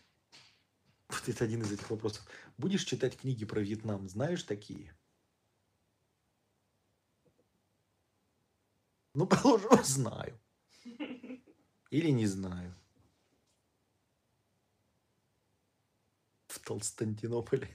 Вот 1.08 1.28
это 1.28 1.42
один 1.42 1.62
из 1.62 1.72
этих 1.72 1.90
вопросов. 1.90 2.24
Будешь 2.56 2.84
читать 2.84 3.16
книги 3.16 3.44
про 3.44 3.60
Вьетнам, 3.60 4.08
знаешь 4.08 4.44
такие? 4.44 4.96
Ну, 9.14 9.26
положим, 9.42 9.82
знаю. 9.82 10.38
Или 11.92 12.08
не 12.08 12.26
знаю. 12.26 12.74
В 16.46 16.58
Толстантинополе. 16.60 17.68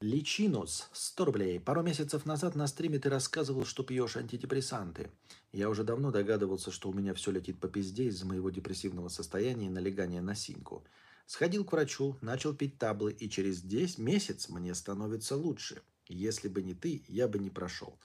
Личинус, 0.00 0.88
100 0.92 1.24
рублей. 1.26 1.60
Пару 1.60 1.82
месяцев 1.82 2.24
назад 2.24 2.54
на 2.54 2.66
стриме 2.66 2.98
ты 2.98 3.10
рассказывал, 3.10 3.66
что 3.66 3.82
пьешь 3.82 4.16
антидепрессанты. 4.16 5.10
Я 5.52 5.68
уже 5.68 5.84
давно 5.84 6.10
догадывался, 6.10 6.70
что 6.70 6.88
у 6.88 6.94
меня 6.94 7.12
все 7.12 7.32
летит 7.32 7.60
по 7.60 7.68
пизде 7.68 8.04
из-за 8.04 8.24
моего 8.24 8.48
депрессивного 8.48 9.08
состояния 9.08 9.66
и 9.66 9.70
налегания 9.70 10.22
на 10.22 10.34
синьку. 10.34 10.82
Сходил 11.26 11.66
к 11.66 11.72
врачу, 11.72 12.16
начал 12.22 12.54
пить 12.54 12.78
таблы, 12.78 13.12
и 13.12 13.28
через 13.28 13.60
10 13.60 13.98
месяц 13.98 14.48
мне 14.48 14.74
становится 14.74 15.36
лучше. 15.36 15.82
Если 16.08 16.48
бы 16.48 16.62
не 16.62 16.72
ты, 16.72 17.04
я 17.08 17.28
бы 17.28 17.38
не 17.38 17.50
прошел. 17.50 17.98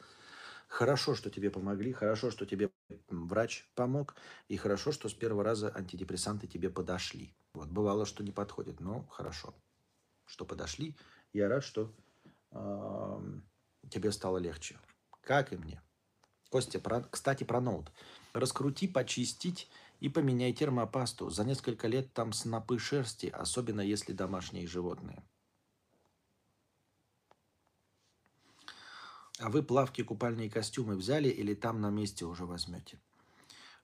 Хорошо, 0.71 1.15
что 1.15 1.29
тебе 1.29 1.49
помогли, 1.51 1.91
хорошо, 1.91 2.31
что 2.31 2.45
тебе 2.45 2.71
врач 3.09 3.69
помог, 3.75 4.15
и 4.47 4.55
хорошо, 4.55 4.93
что 4.93 5.09
с 5.09 5.13
первого 5.13 5.43
раза 5.43 5.69
антидепрессанты 5.75 6.47
тебе 6.47 6.69
подошли. 6.69 7.35
Вот, 7.53 7.67
бывало, 7.67 8.05
что 8.05 8.23
не 8.23 8.31
подходит, 8.31 8.79
но 8.79 9.05
хорошо, 9.07 9.53
что 10.25 10.45
подошли. 10.45 10.95
Я 11.33 11.49
рад, 11.49 11.65
что 11.65 11.93
эм, 12.51 13.43
тебе 13.89 14.13
стало 14.13 14.37
легче. 14.37 14.79
Как 15.19 15.51
и 15.51 15.57
мне. 15.57 15.81
Костя, 16.49 16.79
про- 16.79 17.03
кстати, 17.03 17.43
про 17.43 17.59
ноут. 17.59 17.91
Раскрути, 18.31 18.87
почистить 18.87 19.69
и 19.99 20.07
поменяй 20.07 20.53
термопасту. 20.53 21.29
За 21.29 21.43
несколько 21.43 21.89
лет 21.89 22.13
там 22.13 22.31
снопы 22.31 22.79
шерсти, 22.79 23.27
особенно 23.27 23.81
если 23.81 24.13
домашние 24.13 24.67
животные. 24.67 25.21
А 29.41 29.49
вы 29.49 29.63
плавки, 29.63 30.03
купальные 30.03 30.51
костюмы 30.51 30.95
взяли 30.95 31.27
или 31.27 31.55
там 31.55 31.81
на 31.81 31.89
месте 31.89 32.25
уже 32.25 32.45
возьмете? 32.45 32.99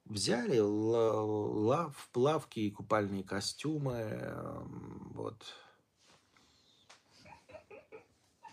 Взяли 0.06 0.60
лав, 0.60 2.10
плавки 2.14 2.60
и 2.60 2.70
купальные 2.70 3.24
костюмы. 3.24 3.94
эм, 3.94 5.12
Вот. 5.16 5.44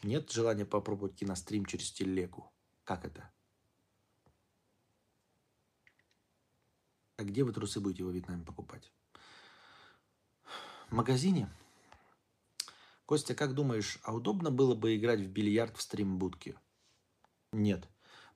Нет 0.03 0.31
желания 0.31 0.65
попробовать 0.65 1.15
кинострим 1.15 1.67
через 1.67 1.93
телегу? 1.93 2.51
Как 2.85 3.05
это? 3.05 3.31
А 7.19 7.23
где 7.23 7.45
вы 7.45 7.53
трусы 7.53 7.81
будете 7.81 8.05
во 8.05 8.13
Вьетнаме 8.13 8.45
покупать? 8.45 8.91
В 10.89 10.93
магазине? 10.93 11.51
Костя, 13.05 13.35
как 13.35 13.53
думаешь, 13.55 13.99
а 14.05 14.15
удобно 14.15 14.51
было 14.51 14.75
бы 14.75 14.97
играть 14.97 15.21
в 15.21 15.29
бильярд 15.29 15.77
в 15.77 15.83
стримбудке? 15.83 16.57
Нет, 17.55 17.89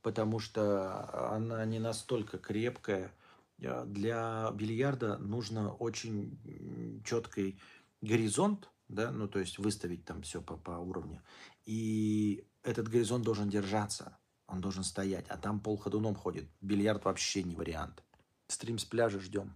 потому 0.03 0.39
что 0.39 1.33
она 1.35 1.65
не 1.65 1.79
настолько 1.79 2.39
крепкая. 2.39 3.13
Э, 3.61 3.85
Для 3.85 4.51
бильярда 4.55 5.19
нужно 5.19 5.73
очень 5.73 7.03
четкий 7.05 7.59
горизонт, 8.01 8.71
да, 8.89 9.11
ну 9.11 9.29
то 9.29 9.39
есть 9.41 9.59
выставить 9.59 10.05
там 10.05 10.23
все 10.23 10.41
по, 10.41 10.57
по 10.57 10.73
уровню. 10.73 11.23
И 11.67 12.47
этот 12.63 12.89
горизонт 12.89 13.25
должен 13.25 13.49
держаться, 13.49 14.17
он 14.47 14.61
должен 14.61 14.85
стоять, 14.85 15.27
а 15.29 15.37
там 15.37 15.61
пол 15.61 15.77
ходуном 15.77 16.15
ходит. 16.15 16.49
Бильярд 16.61 17.05
вообще 17.05 17.43
не 17.43 17.57
вариант. 17.57 18.03
Стрим 18.47 18.79
с 18.79 18.85
пляжа 18.85 19.21
ждем. 19.21 19.55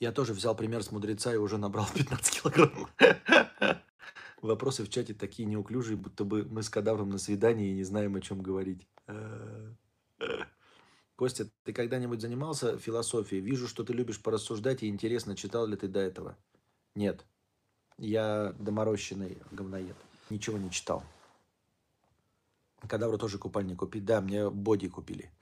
Я 0.00 0.12
тоже 0.12 0.32
взял 0.32 0.54
пример 0.54 0.84
с 0.84 0.92
мудреца 0.92 1.34
и 1.34 1.36
уже 1.36 1.58
набрал 1.58 1.88
15 1.94 2.40
килограмм. 2.40 2.88
Вопросы 4.40 4.84
в 4.84 4.88
чате 4.88 5.14
такие 5.14 5.46
неуклюжие, 5.46 5.96
будто 5.96 6.24
бы 6.24 6.44
мы 6.44 6.62
с 6.62 6.68
кадавром 6.68 7.10
на 7.10 7.18
свидании 7.18 7.70
и 7.70 7.74
не 7.74 7.84
знаем, 7.84 8.14
о 8.14 8.20
чем 8.20 8.40
говорить. 8.40 8.86
Э, 9.06 9.72
Костя, 11.16 11.48
ты 11.64 11.72
когда-нибудь 11.72 12.20
занимался 12.20 12.78
философией? 12.78 13.42
Вижу, 13.42 13.66
что 13.66 13.82
ты 13.82 13.92
любишь 13.92 14.22
порассуждать, 14.22 14.84
и 14.84 14.88
интересно, 14.88 15.34
читал 15.34 15.66
ли 15.66 15.76
ты 15.76 15.88
до 15.88 15.98
этого? 15.98 16.36
Нет. 16.94 17.26
Я 17.96 18.54
доморощенный 18.60 19.38
говноед. 19.50 19.96
Ничего 20.30 20.56
не 20.58 20.70
читал. 20.70 21.02
Кадавру 22.86 23.18
тоже 23.18 23.38
купальник 23.38 23.80
купить. 23.80 24.04
Да, 24.04 24.20
мне 24.20 24.48
боди 24.48 24.88
купили. 24.88 25.32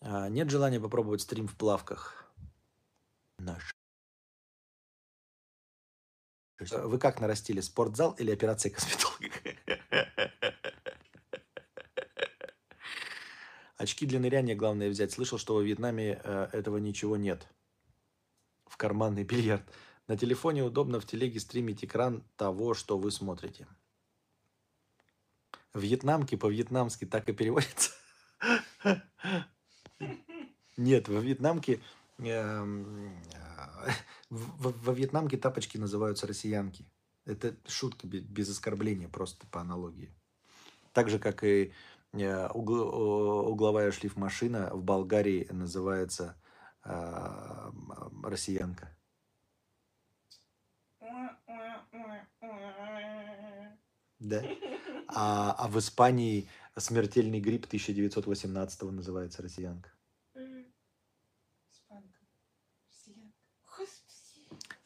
А, 0.00 0.28
нет 0.28 0.50
желания 0.50 0.80
попробовать 0.80 1.20
стрим 1.20 1.46
в 1.46 1.54
плавках. 1.54 2.28
Наш. 3.38 3.77
Вы 6.58 6.98
как 6.98 7.20
нарастили? 7.20 7.60
Спортзал 7.60 8.12
или 8.12 8.32
операция 8.32 8.70
косметолога? 8.70 9.36
Очки 13.76 14.06
для 14.06 14.18
ныряния 14.18 14.56
главное 14.56 14.88
взять. 14.88 15.12
Слышал, 15.12 15.38
что 15.38 15.54
во 15.54 15.62
Вьетнаме 15.62 16.20
э, 16.22 16.48
этого 16.52 16.78
ничего 16.78 17.16
нет. 17.16 17.46
В 18.66 18.76
карманный 18.76 19.22
бильярд. 19.22 19.62
На 20.08 20.16
телефоне 20.16 20.64
удобно 20.64 20.98
в 20.98 21.06
телеге 21.06 21.38
стримить 21.38 21.84
экран 21.84 22.24
того, 22.36 22.74
что 22.74 22.98
вы 22.98 23.12
смотрите. 23.12 23.68
Вьетнамки 25.74 26.34
по-вьетнамски 26.34 27.04
так 27.04 27.28
и 27.28 27.32
переводится. 27.32 27.92
Нет, 30.76 31.08
во 31.08 31.20
Вьетнамке 31.20 31.80
эм, 32.18 33.16
э, 33.32 33.90
в- 34.30 34.84
во 34.84 34.92
Вьетнамке 34.92 35.36
тапочки 35.36 35.78
называются 35.78 36.26
россиянки. 36.26 36.86
Это 37.24 37.54
шутка 37.66 38.06
бе- 38.06 38.20
без 38.20 38.50
оскорбления, 38.50 39.08
просто 39.08 39.46
по 39.48 39.60
аналогии. 39.60 40.14
Так 40.92 41.10
же, 41.10 41.18
как 41.18 41.44
и 41.44 41.72
э, 42.12 42.48
угловая 42.48 43.92
шлифмашина 43.92 44.70
в 44.74 44.82
Болгарии 44.82 45.46
называется 45.50 46.40
э, 46.84 47.70
россиянка. 48.22 48.96
Да. 54.18 54.42
А, 55.08 55.52
а 55.52 55.68
в 55.68 55.78
Испании 55.78 56.48
смертельный 56.76 57.40
грипп 57.40 57.66
1918 57.66 58.82
называется 58.82 59.42
россиянка. 59.42 59.90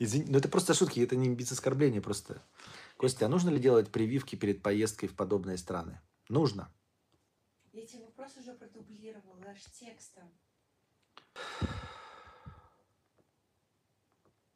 Извини, 0.03 0.27
ну 0.31 0.39
это 0.39 0.49
просто 0.49 0.75
шутки, 0.75 0.99
это 0.99 1.15
не 1.15 1.33
без 1.33 1.53
оскорбления 1.53 2.01
просто. 2.01 2.43
Костя, 2.97 3.27
а 3.27 3.29
нужно 3.29 3.51
ли 3.51 3.61
делать 3.61 3.93
прививки 3.93 4.35
перед 4.35 4.61
поездкой 4.61 5.09
в 5.09 5.15
подобные 5.15 5.57
страны? 5.57 6.01
Нужно. 6.29 6.75
Я 7.73 7.87
тебе 7.87 8.07
вопрос 8.07 8.37
уже 8.37 8.53
продублировал, 8.55 9.37
даже 9.37 9.61
текстом. 9.71 10.29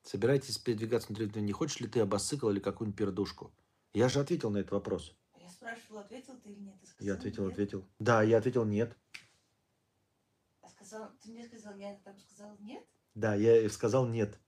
Собираетесь 0.02 0.58
передвигаться 0.58 1.14
территории, 1.14 1.44
не 1.44 1.52
хочешь 1.52 1.78
ли 1.78 1.86
ты 1.86 2.00
обоссыкал 2.00 2.50
или 2.50 2.58
какую-нибудь 2.58 2.98
пердушку? 2.98 3.54
Я 3.92 4.08
же 4.08 4.18
ответил 4.18 4.50
на 4.50 4.58
этот 4.58 4.72
вопрос. 4.72 5.16
Я 5.38 5.48
спрашивала, 5.48 6.00
ответил 6.00 6.40
ты 6.40 6.50
или 6.50 6.58
нет? 6.58 6.74
Ты 6.98 7.04
Я 7.04 7.14
сказал 7.14 7.18
ответил, 7.18 7.44
нет. 7.44 7.52
ответил. 7.52 7.88
Да, 8.00 8.22
я 8.24 8.38
ответил 8.38 8.64
нет. 8.64 8.96
А 10.62 10.68
сказал, 10.70 11.12
ты 11.22 11.30
мне 11.30 11.46
сказал 11.46 11.72
а 11.72 11.94
там 12.02 12.18
сказал 12.18 12.56
нет? 12.58 12.84
Да, 13.14 13.36
я 13.36 13.70
сказал 13.70 14.08
нет. 14.08 14.40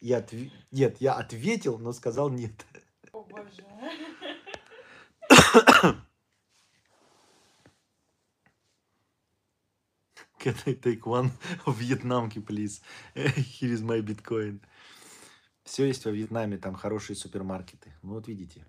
Я 0.00 0.20
отв- 0.20 0.50
Нет, 0.70 1.00
я 1.00 1.14
ответил, 1.14 1.78
но 1.78 1.92
сказал 1.92 2.30
нет. 2.30 2.64
О 3.12 3.22
боже. 3.24 3.64
Can 10.38 10.54
I 10.66 10.74
take 10.74 11.02
one 11.02 11.30
в 11.66 11.78
Вьетнамке, 11.80 12.40
please? 12.40 12.80
Here 13.14 13.72
is 13.72 13.82
my 13.82 14.00
bitcoin. 14.00 14.60
Все 15.64 15.84
есть 15.86 16.04
во 16.04 16.12
Вьетнаме, 16.12 16.58
там 16.58 16.74
хорошие 16.74 17.16
супермаркеты. 17.16 17.92
Ну 18.02 18.14
вот 18.14 18.28
видите. 18.28 18.64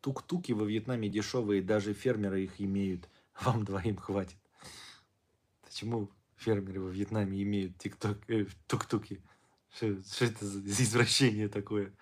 Тук-туки 0.00 0.52
во 0.52 0.64
Вьетнаме 0.64 1.08
дешевые, 1.08 1.62
даже 1.62 1.94
фермеры 1.94 2.42
их 2.42 2.60
имеют. 2.60 3.08
Вам 3.40 3.64
двоим 3.64 3.96
хватит. 3.96 4.36
Почему 5.62 6.10
фермеры 6.42 6.80
во 6.80 6.90
Вьетнаме 6.90 7.42
имеют 7.42 7.78
тик-ток, 7.78 8.18
э, 8.28 8.46
тук-туки? 8.66 9.22
Что, 9.74 10.02
что 10.02 10.24
это 10.26 10.44
за 10.44 10.60
извращение 10.82 11.48
такое? 11.48 11.92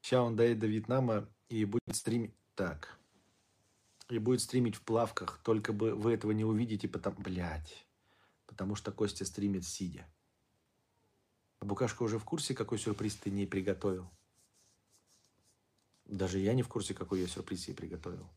Сейчас 0.00 0.20
он 0.20 0.36
доедет 0.36 0.60
до 0.60 0.66
Вьетнама 0.66 1.28
и 1.48 1.64
будет 1.64 1.96
стримить... 1.96 2.32
Так. 2.54 2.98
И 4.08 4.18
будет 4.18 4.40
стримить 4.40 4.76
в 4.76 4.82
плавках. 4.82 5.40
Только 5.42 5.72
бы 5.72 5.94
вы 5.94 6.12
этого 6.12 6.30
не 6.30 6.44
увидите, 6.44 6.86
потому... 6.86 7.16
Блядь. 7.18 7.86
Потому 8.46 8.76
что 8.76 8.92
Костя 8.92 9.24
стримит 9.24 9.64
сидя. 9.64 10.06
А 11.58 11.64
Букашка 11.64 12.02
уже 12.02 12.18
в 12.18 12.24
курсе, 12.24 12.54
какой 12.54 12.78
сюрприз 12.78 13.16
ты 13.16 13.30
не 13.30 13.46
приготовил? 13.46 14.08
Даже 16.04 16.38
я 16.38 16.54
не 16.54 16.62
в 16.62 16.68
курсе, 16.68 16.94
какой 16.94 17.20
я 17.20 17.26
сюрприз 17.26 17.66
ей 17.66 17.74
приготовил. 17.74 18.28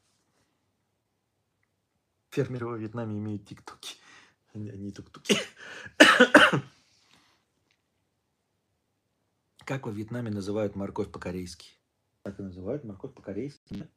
Фермеры 2.30 2.68
во 2.68 2.78
Вьетнаме 2.78 3.18
имеют 3.18 3.48
тиктоки, 3.48 3.96
а 4.54 4.60
не 4.60 4.92
тук-туки. 4.92 5.36
Как 9.66 9.86
во 9.86 9.92
Вьетнаме 9.92 10.30
называют 10.32 10.76
морковь 10.76 11.12
по-корейски? 11.12 11.72
Как 12.24 12.40
и 12.40 12.44
называют 12.44 12.84
морковь 12.84 13.14
по-корейски? 13.14 13.90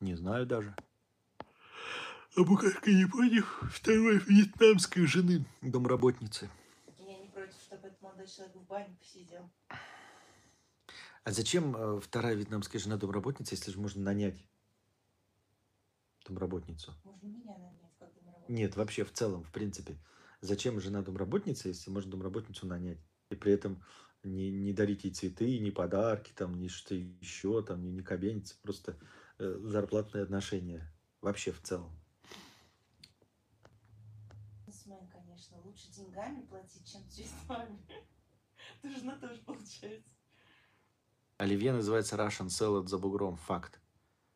Не 0.00 0.14
знаю 0.14 0.46
даже. 0.46 0.74
А 2.36 2.44
Букашка 2.44 2.90
не 2.90 3.06
понял 3.06 3.44
второй 3.70 4.18
вьетнамской 4.18 5.04
жены. 5.06 5.44
Домработницы. 5.62 6.48
Я 6.98 7.18
не 7.18 7.28
против, 7.28 7.60
чтобы 7.60 7.88
этот 7.88 8.00
молодой 8.00 8.26
человек 8.28 8.54
в 8.54 8.66
бане 8.66 8.96
посидел. 9.00 9.50
А 11.24 11.32
зачем 11.32 11.76
э, 11.76 12.00
вторая 12.00 12.34
вьетнамская 12.34 12.80
жена 12.80 12.96
домработница, 12.96 13.54
если 13.54 13.70
же 13.70 13.78
можно 13.78 14.02
нанять 14.02 14.42
домработницу? 16.24 16.94
Можно 17.04 17.26
меня 17.26 17.58
нанять, 17.58 17.92
как 17.98 18.14
домработницу. 18.14 18.52
Нет, 18.52 18.76
вообще 18.76 19.04
в 19.04 19.12
целом, 19.12 19.44
в 19.44 19.52
принципе. 19.52 19.98
Зачем 20.40 20.80
жена 20.80 21.02
домработница, 21.02 21.68
если 21.68 21.90
можно 21.90 22.10
домработницу 22.10 22.66
нанять? 22.66 22.98
И 23.28 23.36
при 23.36 23.52
этом 23.52 23.84
не, 24.22 24.50
не 24.50 24.72
дарить 24.72 25.04
ей 25.04 25.12
цветы, 25.12 25.58
ни 25.58 25.70
подарки, 25.70 26.32
там, 26.32 26.58
ни 26.58 26.68
что 26.68 26.94
еще, 26.94 27.62
там, 27.62 27.82
ни, 27.82 27.90
не 27.90 28.02
кабениться. 28.02 28.56
Просто 28.62 28.98
э, 29.38 29.58
зарплатные 29.64 30.24
отношения. 30.24 30.90
Вообще 31.20 31.52
в 31.52 31.60
целом. 31.60 31.94
Бизнесмен, 34.66 35.06
конечно, 35.08 35.60
лучше 35.60 35.90
деньгами 35.92 36.40
платить, 36.46 36.90
чем 36.90 37.06
цветами. 37.10 37.78
Ты 38.80 38.90
жена 38.96 39.18
тоже 39.18 39.42
получается. 39.42 40.19
Оливье 41.40 41.72
называется 41.72 42.16
Russian 42.16 42.48
Salad 42.48 42.88
за 42.88 42.98
бугром. 42.98 43.38
Факт. 43.46 43.80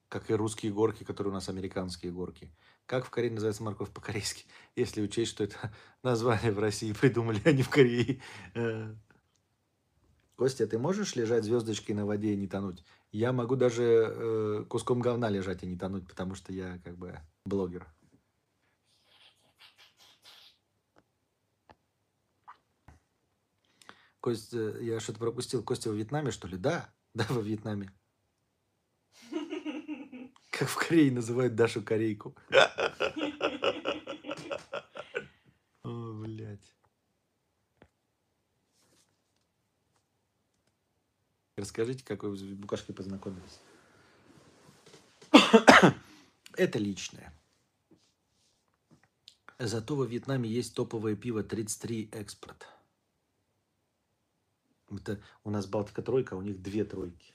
Как 0.09 0.30
и 0.30 0.34
русские 0.34 0.72
горки, 0.72 1.05
которые 1.05 1.32
у 1.32 1.34
нас 1.34 1.50
американские 1.50 2.11
горки. 2.11 2.50
Как 2.86 3.05
в 3.05 3.11
Корее 3.11 3.30
называется 3.30 3.62
морковь 3.62 3.90
по-корейски? 3.90 4.46
Если 4.74 5.02
учесть, 5.02 5.32
что 5.32 5.44
это 5.44 5.70
название 6.02 6.50
в 6.50 6.59
России 6.59 6.94
придумали, 6.94 7.42
а 7.44 7.52
не 7.52 7.62
в 7.62 7.68
Корее. 7.68 8.22
Э. 8.55 8.94
Костя, 10.36 10.66
ты 10.66 10.78
можешь 10.78 11.14
лежать 11.14 11.44
звездочкой 11.44 11.94
на 11.94 12.07
воде 12.07 12.32
и 12.32 12.36
не 12.36 12.48
тонуть? 12.48 12.82
Я 13.12 13.34
могу 13.34 13.55
даже 13.55 13.84
э, 13.84 14.64
куском 14.66 15.00
говна 15.00 15.28
лежать 15.28 15.62
и 15.62 15.66
не 15.66 15.76
тонуть, 15.76 16.09
потому 16.09 16.34
что 16.34 16.55
я 16.55 16.80
как 16.84 16.96
бы 16.96 17.20
блогер. 17.44 17.86
Костя, 24.25 24.79
я 24.81 25.01
что-то 25.01 25.18
пропустил. 25.18 25.62
Костя 25.62 25.91
во 25.91 25.97
Вьетнаме, 25.97 26.31
что 26.31 26.49
ли? 26.49 26.57
Да, 26.57 26.91
да, 27.14 27.27
во 27.29 27.43
Вьетнаме. 27.43 27.93
Как 30.49 30.66
в 30.66 30.77
Корее 30.77 31.12
называют 31.12 31.55
Дашу 31.55 31.83
Корейку. 31.83 32.35
О, 35.83 36.12
блядь. 36.22 36.75
Расскажите, 41.59 42.03
как 42.03 42.22
вы 42.22 42.35
с 42.35 42.43
Букашкой 42.45 42.95
познакомились. 42.95 43.61
Это 46.57 46.79
личное. 46.79 47.31
Зато 49.59 49.95
во 49.95 50.07
Вьетнаме 50.07 50.49
есть 50.49 50.75
топовое 50.75 51.14
пиво 51.14 51.43
33 51.43 52.09
экспорт. 52.12 52.74
Это 54.91 55.20
у 55.45 55.51
нас 55.51 55.66
Балтика 55.66 56.03
тройка, 56.03 56.35
а 56.35 56.39
у 56.39 56.43
них 56.43 56.62
две 56.62 56.85
тройки. 56.85 57.35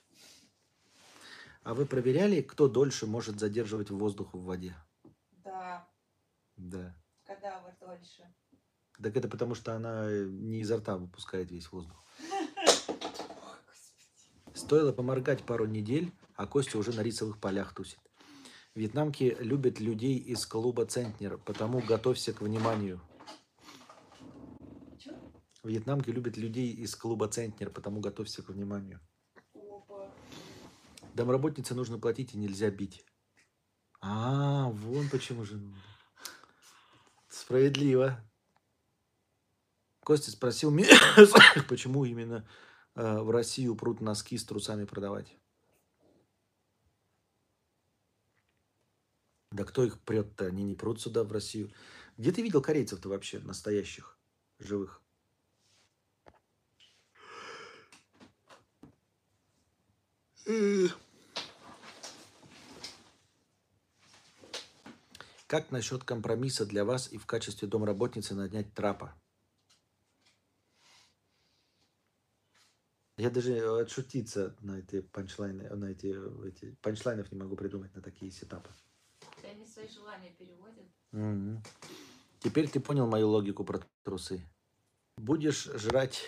А 1.62 1.74
вы 1.74 1.84
проверяли, 1.84 2.40
кто 2.40 2.68
дольше 2.68 3.06
может 3.06 3.38
задерживать 3.38 3.90
воздух 3.90 4.34
в 4.34 4.42
воде? 4.42 4.74
Да, 5.44 5.88
Да. 6.56 6.94
кадавр 7.26 7.74
дольше. 7.80 8.32
Так 9.02 9.16
это 9.16 9.28
потому, 9.28 9.54
что 9.54 9.74
она 9.74 10.10
э, 10.10 10.26
не 10.26 10.60
изо 10.60 10.76
рта 10.76 10.96
выпускает 10.96 11.50
весь 11.50 11.70
воздух. 11.72 12.04
Стоило 14.54 14.92
поморгать 14.92 15.42
пару 15.44 15.66
недель, 15.66 16.12
а 16.34 16.46
Костя 16.46 16.78
уже 16.78 16.92
на 16.92 17.02
рисовых 17.02 17.38
полях 17.38 17.74
тусит. 17.74 17.98
Вьетнамки 18.74 19.36
любят 19.40 19.80
людей 19.80 20.16
из 20.16 20.46
клуба 20.46 20.86
«Центнер», 20.86 21.38
потому 21.38 21.80
готовься 21.80 22.32
к 22.32 22.40
вниманию. 22.40 23.00
Вьетнамки 25.62 26.10
любят 26.10 26.36
людей 26.36 26.72
из 26.72 26.96
клуба 26.96 27.28
«Центнер», 27.28 27.70
потому 27.70 28.00
готовься 28.00 28.42
к 28.42 28.48
вниманию. 28.48 28.98
Опа. 29.54 30.10
Домработнице 31.14 31.74
нужно 31.74 31.98
платить 31.98 32.34
и 32.34 32.38
нельзя 32.38 32.70
бить. 32.70 33.04
А, 34.00 34.70
вон 34.70 35.10
почему 35.10 35.44
же. 35.44 35.60
Справедливо. 37.28 38.18
Костя 40.02 40.30
спросил 40.30 40.70
меня, 40.70 40.96
почему 41.68 42.06
именно 42.06 42.48
э, 42.94 43.18
в 43.18 43.30
Россию 43.30 43.76
прут 43.76 44.00
носки 44.00 44.38
с 44.38 44.44
трусами 44.44 44.84
продавать. 44.84 45.36
Да 49.50 49.64
кто 49.64 49.84
их 49.84 50.00
прет-то? 50.00 50.46
Они 50.46 50.64
не 50.64 50.74
прут 50.74 51.02
сюда, 51.02 51.22
в 51.22 51.32
Россию. 51.32 51.70
Где 52.16 52.32
ты 52.32 52.40
видел 52.40 52.62
корейцев-то 52.62 53.08
вообще, 53.08 53.40
настоящих, 53.40 54.18
живых? 54.58 54.99
Как 65.46 65.72
насчет 65.72 66.04
компромисса 66.04 66.64
для 66.64 66.84
вас 66.84 67.12
и 67.12 67.18
в 67.18 67.26
качестве 67.26 67.66
домработницы 67.66 68.34
нанять 68.36 68.72
трапа? 68.72 69.12
Я 73.16 73.30
даже 73.30 73.54
э, 73.54 73.82
отшутиться 73.82 74.56
на 74.60 74.78
эти 74.78 75.00
панчлайны, 75.00 75.68
на 75.74 75.86
эти, 75.86 76.14
эти 76.46 76.74
панчлайнов 76.80 77.30
не 77.32 77.38
могу 77.38 77.56
придумать 77.56 77.94
на 77.94 78.00
такие 78.00 78.30
сетапы. 78.30 78.70
Они 79.42 79.66
свои 79.66 79.88
желания 79.88 80.30
переводят. 80.38 80.86
Мгм. 81.10 81.62
Теперь 82.38 82.70
ты 82.70 82.80
понял 82.80 83.06
мою 83.06 83.28
логику 83.28 83.64
про 83.64 83.82
трусы. 84.04 84.40
Будешь 85.16 85.64
жрать 85.64 86.22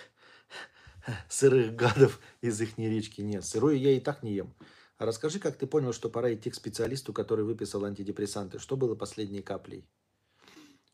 сырых 1.29 1.75
гадов 1.75 2.21
из 2.41 2.61
их 2.61 2.79
речки? 2.79 3.21
Нет, 3.21 3.45
сырое 3.45 3.77
я 3.77 3.93
и 3.93 4.01
так 4.01 4.23
не 4.23 4.35
ем. 4.35 4.55
А 4.99 5.07
расскажи, 5.07 5.41
как 5.41 5.57
ты 5.57 5.67
понял, 5.67 5.93
что 5.93 6.09
пора 6.09 6.33
идти 6.33 6.51
к 6.51 6.55
специалисту, 6.55 7.13
который 7.13 7.45
выписал 7.45 7.85
антидепрессанты? 7.85 8.59
Что 8.59 8.77
было 8.77 8.95
последней 8.95 9.43
каплей? 9.43 9.85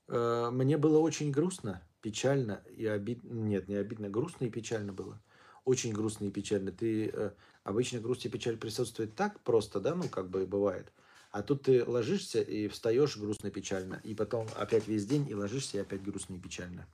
Э, 0.09 0.49
Мне 0.51 0.79
было 0.79 0.99
очень 0.99 1.31
грустно, 1.31 1.83
печально 2.01 2.63
и 2.75 2.87
обидно. 2.87 3.33
Нет, 3.33 3.69
не 3.69 3.77
обидно, 3.77 4.09
грустно 4.09 4.47
и 4.47 4.51
печально 4.51 4.93
было. 4.93 5.21
Очень 5.65 5.93
грустно 5.93 6.25
и 6.25 6.31
печально. 6.31 6.73
Ты 6.73 7.11
э, 7.13 7.33
обычно 7.65 8.01
грусть 8.01 8.25
и 8.25 8.31
печаль 8.31 8.57
присутствует 8.57 9.15
так 9.15 9.41
просто, 9.41 9.81
да, 9.81 9.95
ну 9.95 10.09
как 10.09 10.31
бы 10.31 10.47
бывает. 10.47 10.91
А 11.31 11.43
тут 11.43 11.65
ты 11.65 11.85
ложишься 11.85 12.41
и 12.41 12.69
встаешь 12.69 13.19
грустно 13.19 13.49
и 13.49 13.51
печально, 13.51 14.01
и 14.03 14.15
потом 14.15 14.47
опять 14.57 14.89
весь 14.89 15.05
день 15.05 15.29
и 15.29 15.35
ложишься 15.35 15.77
и 15.77 15.81
опять 15.81 16.03
грустно 16.03 16.37
и 16.37 16.39
печально. 16.39 16.87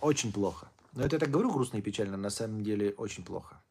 Очень 0.00 0.32
плохо. 0.32 0.68
Но 0.92 1.04
это 1.04 1.16
я 1.16 1.20
так 1.20 1.30
говорю 1.30 1.52
грустно 1.52 1.78
и 1.78 1.82
печально, 1.82 2.16
на 2.16 2.30
самом 2.30 2.62
деле 2.62 2.92
очень 2.92 3.24
плохо. 3.24 3.62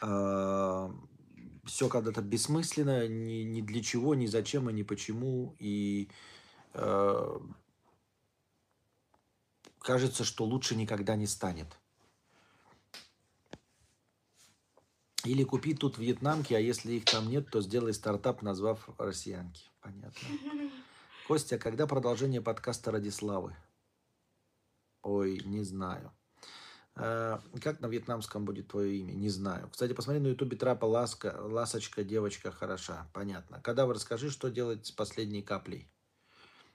Все 0.00 1.88
когда-то 1.88 2.22
бессмысленно, 2.22 3.08
ни, 3.08 3.42
ни 3.42 3.60
для 3.60 3.82
чего, 3.82 4.14
ни 4.14 4.26
зачем 4.26 4.70
и 4.70 4.72
ни 4.72 4.82
почему. 4.84 5.56
И 5.58 6.08
э, 6.74 7.38
кажется, 9.80 10.24
что 10.24 10.44
лучше 10.44 10.76
никогда 10.76 11.16
не 11.16 11.26
станет. 11.26 11.66
Или 15.24 15.42
купи 15.42 15.74
тут 15.74 15.98
вьетнамки, 15.98 16.54
а 16.54 16.60
если 16.60 16.92
их 16.92 17.04
там 17.04 17.28
нет, 17.28 17.50
то 17.50 17.60
сделай 17.60 17.92
стартап, 17.92 18.42
назвав 18.42 18.88
россиянки. 18.96 19.64
Понятно. 19.80 20.28
Костя, 21.26 21.58
когда 21.58 21.88
продолжение 21.88 22.40
подкаста 22.40 22.92
Радиславы? 22.92 23.56
Ой, 25.06 25.40
не 25.44 25.62
знаю. 25.62 26.10
Э, 26.96 27.38
Как 27.62 27.78
на 27.80 27.86
вьетнамском 27.86 28.44
будет 28.44 28.66
твое 28.66 28.96
имя? 28.96 29.12
Не 29.12 29.28
знаю. 29.28 29.68
Кстати, 29.70 29.92
посмотри 29.92 30.20
на 30.20 30.26
ютубе 30.26 30.56
трапа 30.56 30.84
Ласка, 30.84 31.38
Ласочка, 31.42 32.02
девочка 32.02 32.50
хороша. 32.50 33.08
Понятно. 33.12 33.60
Когда 33.62 33.86
вы 33.86 33.94
расскажи, 33.94 34.30
что 34.30 34.50
делать 34.50 34.84
с 34.86 34.90
последней 34.90 35.42
каплей? 35.42 35.88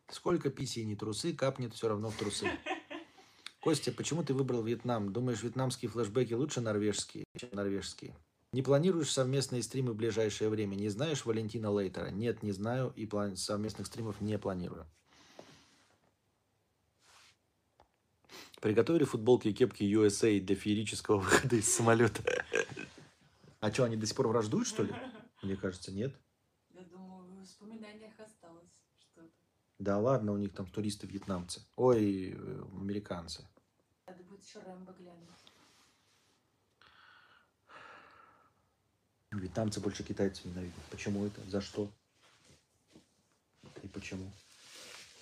Сколько 0.10 0.50
писей 0.50 0.86
не 0.86 0.96
трусы, 0.96 1.34
капнет 1.34 1.74
все 1.74 1.90
равно 1.90 2.10
в 2.10 2.16
трусы. 2.16 2.48
Костя, 3.60 3.92
почему 3.92 4.24
ты 4.24 4.34
выбрал 4.34 4.64
Вьетнам? 4.64 5.12
Думаешь, 5.12 5.44
вьетнамские 5.44 5.92
флешбеки 5.92 6.34
лучше 6.34 6.62
норвежские, 6.62 7.26
чем 7.38 7.50
норвежские? 7.52 8.16
Не 8.54 8.62
планируешь 8.62 9.12
совместные 9.12 9.62
стримы 9.62 9.92
в 9.92 9.98
ближайшее 9.98 10.50
время? 10.50 10.76
Не 10.76 10.88
знаешь 10.88 11.26
Валентина 11.26 11.70
Лейтера? 11.70 12.12
Нет, 12.12 12.44
не 12.44 12.54
знаю 12.54 12.94
и 12.96 13.06
план- 13.06 13.36
совместных 13.36 13.88
стримов 13.88 14.22
не 14.22 14.40
планирую. 14.40 14.88
Приготовили 18.62 19.06
футболки 19.06 19.48
и 19.48 19.54
кепки 19.54 19.82
USA 19.82 20.40
для 20.40 20.56
феерического 20.56 21.18
выхода 21.20 21.56
из 21.56 21.74
самолета. 21.74 22.24
А 23.60 23.72
что, 23.74 23.86
они 23.86 23.98
до 23.98 24.06
сих 24.06 24.16
пор 24.16 24.28
враждуют, 24.28 24.68
что 24.68 24.84
ли? 24.84 24.94
Мне 25.42 25.56
кажется, 25.56 25.92
нет. 25.92 26.16
Я 26.70 26.84
думаю, 26.84 27.24
в 27.24 27.40
воспоминаниях 27.40 28.14
осталось 28.20 28.70
что-то. 29.00 29.32
Да 29.80 29.98
ладно, 29.98 30.32
у 30.32 30.38
них 30.38 30.54
там 30.54 30.68
туристы 30.68 31.08
вьетнамцы. 31.08 31.66
Ой, 31.76 32.38
американцы. 32.80 33.48
Надо 34.06 34.24
будет 34.24 34.44
еще 34.44 34.60
Рэмбо 34.60 34.94
глянуть. 34.94 35.30
Вьетнамцы 39.32 39.80
больше 39.80 40.04
китайцев 40.04 40.46
ненавидят. 40.46 40.84
Почему 40.92 41.26
это? 41.26 41.42
За 41.50 41.62
что? 41.62 41.90
И 43.82 43.88
почему? 43.88 44.32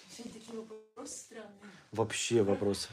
Сегодня 0.09 0.33
такие 0.33 0.59
вопросы 0.59 1.17
странные. 1.17 1.71
Вообще 1.93 2.43
вопросы. 2.43 2.89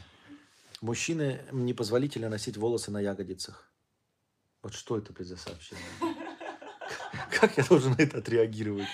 Мужчины 0.81 1.41
непозволительно 1.51 2.29
носить 2.29 2.57
волосы 2.57 2.91
на 2.91 2.99
ягодицах. 2.99 3.71
Вот 4.61 4.73
что 4.73 4.97
это, 4.97 5.13
блядь, 5.13 5.27
за 5.27 5.37
сообщение? 5.37 5.83
Как 7.31 7.57
я 7.57 7.63
должен 7.63 7.93
на 7.93 8.01
это 8.01 8.17
отреагировать? 8.19 8.87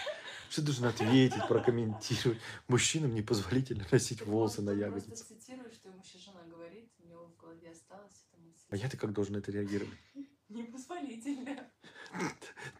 Что 0.50 0.62
я 0.62 0.66
должен 0.66 0.86
ответить, 0.86 1.48
прокомментировать? 1.48 2.40
Мужчинам 2.68 3.14
непозволительно 3.16 3.86
носить 3.92 4.22
волосы 4.26 4.62
на 4.62 4.72
Просто 4.72 4.86
ягодицах. 4.86 5.28
цитирую, 5.28 5.72
что 5.72 5.90
ему 5.90 6.02
сейчас 6.04 6.22
жена 6.22 6.42
говорит, 6.44 6.92
у 7.00 7.08
него 7.08 7.26
в 7.28 7.36
голове 7.38 7.70
эта 7.72 8.10
мысль. 8.38 8.68
А 8.70 8.76
я-то 8.76 8.98
как 8.98 9.14
должен 9.14 9.36
это 9.36 9.52
реагировать? 9.52 9.98
Непозволительно. 10.50 11.70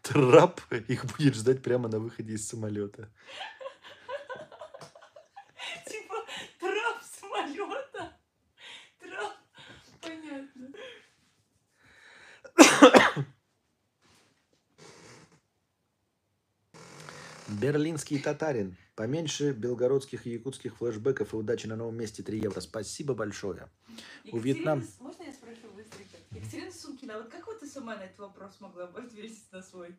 Трап 0.02 0.60
их 0.72 1.04
будет 1.06 1.34
ждать 1.34 1.62
прямо 1.62 1.88
на 1.88 1.98
выходе 1.98 2.34
из 2.34 2.46
самолета. 2.48 3.10
Типа 5.86 6.14
трап 6.60 7.02
самолета. 7.02 8.16
Трап. 9.00 9.36
Понятно. 10.00 10.68
Берлинский 17.60 18.18
татарин. 18.20 18.76
Поменьше 18.96 19.52
белгородских 19.52 20.26
и 20.26 20.30
якутских 20.30 20.76
флешбеков 20.76 21.34
и 21.34 21.36
удачи 21.36 21.66
на 21.66 21.76
новом 21.76 21.96
месте 21.96 22.22
3 22.22 22.38
евро. 22.38 22.60
Спасибо 22.60 23.14
большое. 23.14 23.68
У 24.32 24.38
Вьетнам- 24.38 24.80
Екатерина, 24.80 24.86
Можно 25.00 25.22
я 25.24 25.32
спрошу 25.32 25.70
быстренько? 25.74 26.16
Екатерина 26.30 26.72
Сумкина, 26.72 27.18
вот 27.18 27.28
как 27.28 27.46
вот 27.46 27.60
ты 27.60 27.66
сама 27.66 27.96
на 27.96 28.02
этот 28.04 28.18
вопрос 28.18 28.60
могла 28.60 28.86
бы 28.86 29.00
ответить 29.00 29.50
на 29.52 29.62
свой? 29.62 29.98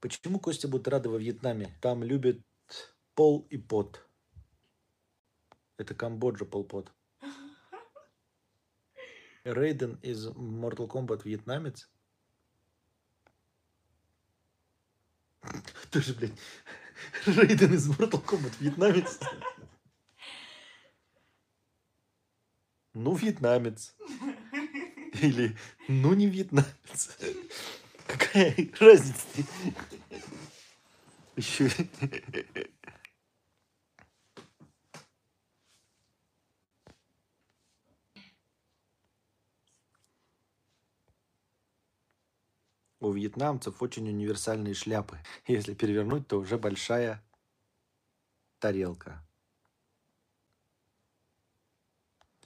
Почему 0.00 0.40
Костя 0.40 0.68
будут 0.68 0.88
рады 0.88 1.08
во 1.08 1.18
Вьетнаме? 1.18 1.72
Там 1.80 2.02
любят 2.02 2.40
пол 3.14 3.46
и 3.50 3.56
пот. 3.56 4.06
Это 5.78 5.94
Камбоджа, 5.94 6.44
полпот. 6.44 6.92
Рейден 9.44 9.98
из 10.02 10.26
Mortal 10.28 10.88
Kombat 10.88 11.22
вьетнамец? 11.24 11.88
Тоже, 15.90 16.14
блядь, 16.14 16.32
Рейден 17.26 17.74
из 17.74 17.88
Mortal 17.88 18.24
Kombat 18.24 18.54
вьетнамец? 18.60 19.18
Ну, 22.94 23.14
вьетнамец. 23.14 23.94
Или, 25.20 25.56
ну, 25.88 26.14
не 26.14 26.26
вьетнамец. 26.26 27.16
Какая 28.06 28.54
разница? 28.80 29.26
Еще... 31.36 31.70
у 43.06 43.12
вьетнамцев 43.12 43.80
очень 43.82 44.08
универсальные 44.08 44.74
шляпы. 44.74 45.18
Если 45.46 45.74
перевернуть, 45.74 46.26
то 46.26 46.38
уже 46.38 46.58
большая 46.58 47.22
тарелка. 48.58 49.22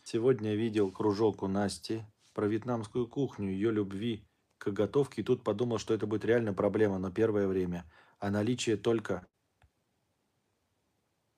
Сегодня 0.05 0.55
видел 0.55 0.91
кружок 0.91 1.43
у 1.43 1.47
Насти 1.47 2.05
про 2.35 2.47
вьетнамскую 2.47 3.07
кухню, 3.07 3.51
ее 3.51 3.71
любви 3.71 4.25
к 4.59 4.69
готовке, 4.71 5.23
и 5.23 5.25
тут 5.25 5.45
подумал, 5.45 5.79
что 5.79 5.95
это 5.95 6.07
будет 6.07 6.25
реально 6.25 6.53
проблема 6.53 6.99
но 6.99 7.11
первое 7.11 7.47
время. 7.47 7.85
А 8.19 8.31
наличие 8.31 8.77
только... 8.77 9.27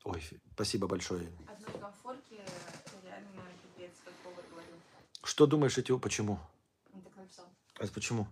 Ой, 0.05 0.21
спасибо 0.53 0.89
большое. 0.89 1.29
Одной 1.47 1.81
конфорки 1.81 2.41
ну, 2.93 3.09
реально 3.09 3.43
пипец, 3.63 3.93
как 4.05 4.15
повар 4.15 4.45
говорил. 4.51 4.75
Что 5.23 5.47
думаешь, 5.47 5.79
о 5.79 5.83
тебе? 5.83 5.99
Почему? 5.99 6.41
Он 6.93 7.03
так 7.03 7.15
написал. 7.15 7.47
А 7.79 7.87
почему? 7.87 8.27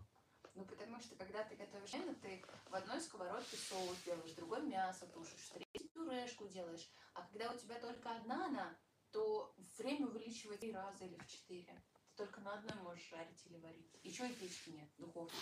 Когда 1.91 2.15
ты 2.15 2.45
в 2.71 2.75
одной 2.75 3.01
сковородке 3.01 3.57
соус 3.57 3.97
делаешь, 4.05 4.31
в 4.31 4.37
другой 4.37 4.63
мясо 4.63 5.07
тушишь, 5.07 5.41
в 5.41 5.53
третьей 5.55 5.89
пюрешку 5.89 6.47
делаешь. 6.49 6.89
А 7.15 7.23
когда 7.23 7.51
у 7.51 7.59
тебя 7.59 7.81
только 7.81 8.17
одна 8.17 8.47
она, 8.47 8.79
то 9.11 9.55
время 9.79 10.07
увеличивает 10.07 10.59
в 10.59 10.61
три 10.61 10.73
раза 10.73 11.05
или 11.05 11.17
в 11.17 11.27
четыре. 11.27 11.83
Ты 11.93 12.25
только 12.25 12.41
на 12.41 12.55
одной 12.55 12.75
можешь 12.83 13.09
жарить 13.11 13.45
или 13.47 13.59
варить. 13.59 13.91
Еще 14.03 14.29
и 14.29 14.33
печки 14.35 14.71
нет, 14.71 14.89
духовки. 14.99 15.35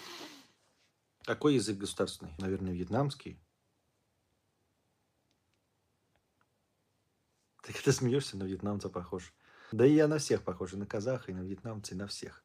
Какой 1.25 1.55
язык 1.55 1.77
государственный? 1.77 2.35
Наверное, 2.39 2.73
вьетнамский. 2.73 3.39
Ты 7.63 7.75
когда 7.75 7.93
смеешься, 7.93 8.39
на 8.39 8.45
вьетнамца 8.45 8.89
похож. 8.89 9.35
Да 9.73 9.85
и 9.85 9.93
я 9.93 10.09
на 10.09 10.17
всех 10.17 10.43
похож, 10.43 10.73
и 10.73 10.77
на 10.77 10.87
казаха, 10.87 11.31
и 11.31 11.35
на 11.35 11.41
вьетнамца, 11.41 11.95
и 11.95 11.99
на 11.99 12.07
всех. 12.07 12.43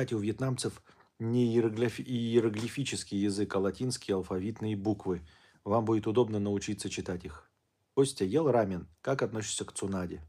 Кстати, 0.00 0.14
у 0.14 0.18
вьетнамцев 0.18 0.82
не 1.18 1.54
иероглиф- 1.54 2.00
иероглифический 2.00 3.18
язык, 3.18 3.54
а 3.54 3.58
латинские 3.58 4.14
алфавитные 4.14 4.74
буквы. 4.74 5.20
Вам 5.62 5.84
будет 5.84 6.06
удобно 6.06 6.38
научиться 6.38 6.88
читать 6.88 7.26
их. 7.26 7.50
Костя 7.92 8.24
ел 8.24 8.50
рамен. 8.50 8.88
Как 9.02 9.20
относишься 9.20 9.66
к 9.66 9.72
цунаде? 9.74 10.22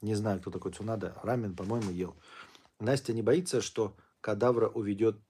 Не 0.00 0.14
знаю, 0.14 0.40
кто 0.40 0.50
такой 0.50 0.72
цунада. 0.72 1.20
Рамен, 1.22 1.54
по-моему, 1.54 1.90
ел. 1.90 2.16
Настя 2.78 3.12
не 3.12 3.20
боится, 3.20 3.60
что 3.60 3.94
кадавра 4.22 4.70
уведет 4.70 5.20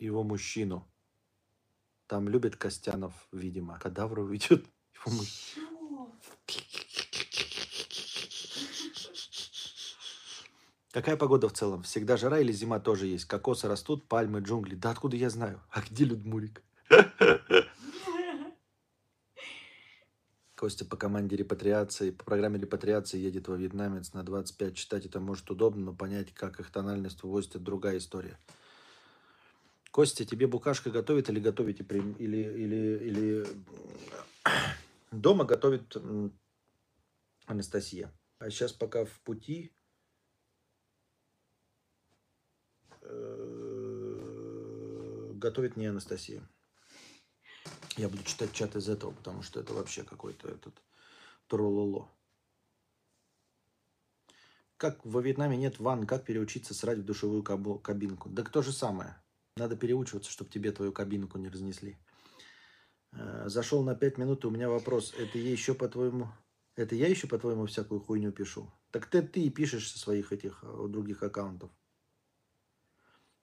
его 0.00 0.24
мужчину. 0.24 0.84
Там 2.08 2.28
любит 2.28 2.56
Костянов, 2.56 3.28
видимо. 3.30 3.78
Кадавра 3.78 4.20
уведет 4.20 4.66
его 4.94 5.16
мужчину. 5.16 6.12
Какая 10.90 11.16
погода 11.16 11.48
в 11.48 11.52
целом? 11.52 11.82
Всегда 11.82 12.16
жара 12.16 12.40
или 12.40 12.50
зима 12.52 12.80
тоже 12.80 13.06
есть? 13.06 13.26
Кокосы 13.26 13.68
растут, 13.68 14.08
пальмы, 14.08 14.40
джунгли. 14.40 14.74
Да 14.74 14.90
откуда 14.90 15.16
я 15.16 15.28
знаю? 15.30 15.62
А 15.70 15.82
где 15.82 16.04
Людмурик? 16.04 16.62
Костя 20.58 20.84
по 20.84 20.96
команде 20.96 21.36
репатриации, 21.36 22.10
по 22.10 22.24
программе 22.24 22.58
репатриации 22.58 23.16
едет 23.18 23.46
во 23.46 23.56
вьетнамец 23.56 24.12
на 24.12 24.24
25. 24.24 24.74
Читать 24.74 25.06
это 25.06 25.20
может 25.20 25.48
удобно, 25.50 25.84
но 25.84 25.94
понять, 25.94 26.34
как 26.34 26.58
их 26.58 26.72
тональность 26.72 27.22
вывозит, 27.22 27.50
это 27.50 27.60
другая 27.60 27.98
история. 27.98 28.36
Костя, 29.92 30.24
тебе 30.24 30.48
букашка 30.48 30.90
готовит 30.90 31.30
или 31.30 31.38
готовите 31.38 31.84
прям- 31.84 32.14
или, 32.14 32.38
или, 32.38 32.98
или 33.04 33.46
дома 35.12 35.44
готовит 35.44 35.96
Анастасия. 37.46 38.12
А 38.40 38.50
сейчас 38.50 38.72
пока 38.72 39.04
в 39.04 39.20
пути 39.20 39.72
э, 42.97 42.97
готовит 45.38 45.76
не 45.76 45.86
Анастасия. 45.86 46.42
Я 47.96 48.08
буду 48.08 48.22
читать 48.22 48.52
чат 48.52 48.76
из 48.76 48.88
этого, 48.88 49.12
потому 49.12 49.42
что 49.42 49.60
это 49.60 49.72
вообще 49.74 50.04
какой-то 50.04 50.48
этот 50.48 50.74
трололо. 51.46 52.08
Как 54.76 55.04
во 55.04 55.20
Вьетнаме 55.20 55.56
нет 55.56 55.80
ванн, 55.80 56.06
как 56.06 56.24
переучиться 56.24 56.72
срать 56.72 56.98
в 56.98 57.04
душевую 57.04 57.42
кабинку? 57.42 58.28
Да 58.28 58.44
то 58.44 58.62
же 58.62 58.70
самое. 58.70 59.20
Надо 59.56 59.76
переучиваться, 59.76 60.30
чтобы 60.30 60.50
тебе 60.50 60.70
твою 60.70 60.92
кабинку 60.92 61.38
не 61.38 61.48
разнесли. 61.48 61.98
Э, 63.12 63.48
Зашел 63.48 63.82
на 63.82 63.96
5 63.96 64.18
минут, 64.18 64.44
и 64.44 64.46
у 64.46 64.50
меня 64.50 64.68
вопрос. 64.68 65.14
Это 65.18 65.38
я 65.38 65.50
еще 65.50 65.74
по-твоему... 65.74 66.28
Это 66.76 66.94
я 66.94 67.08
еще, 67.08 67.26
по-твоему, 67.26 67.66
всякую 67.66 68.00
хуйню 68.00 68.30
пишу? 68.30 68.72
Так 68.92 69.06
ты, 69.06 69.20
ты 69.22 69.40
и 69.40 69.50
пишешь 69.50 69.90
со 69.90 69.98
своих 69.98 70.32
этих 70.32 70.62
э, 70.62 70.86
других 70.88 71.24
аккаунтов. 71.24 71.72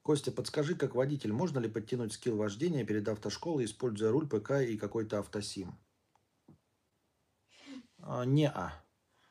Костя, 0.05 0.31
подскажи, 0.31 0.75
как 0.75 0.93
водитель, 0.93 1.33
можно 1.33 1.57
ли 1.57 1.67
подтянуть 1.67 2.13
скилл 2.13 2.37
вождения 2.37 2.85
перед 2.85 3.07
автошколой, 3.07 3.65
используя 3.65 4.11
руль 4.11 4.27
ПК 4.27 4.51
и 4.61 4.77
какой-то 4.77 5.17
автосим? 5.17 5.79
а. 8.45 8.71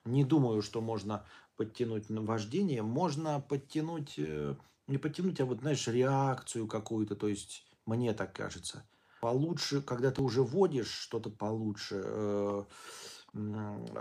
Не 0.04 0.24
думаю, 0.24 0.62
что 0.62 0.80
можно 0.80 1.24
подтянуть 1.54 2.06
вождение. 2.08 2.82
Можно 2.82 3.40
подтянуть, 3.40 4.14
э, 4.18 4.56
не 4.88 4.98
подтянуть, 4.98 5.40
а 5.40 5.44
вот, 5.44 5.60
знаешь, 5.60 5.86
реакцию 5.86 6.66
какую-то. 6.66 7.14
То 7.14 7.28
есть, 7.28 7.64
мне 7.86 8.12
так 8.12 8.34
кажется. 8.34 8.84
Получше, 9.20 9.80
когда 9.80 10.10
ты 10.10 10.22
уже 10.22 10.42
водишь 10.42 10.90
что-то 10.90 11.30
получше, 11.30 12.02
э, 12.04 12.64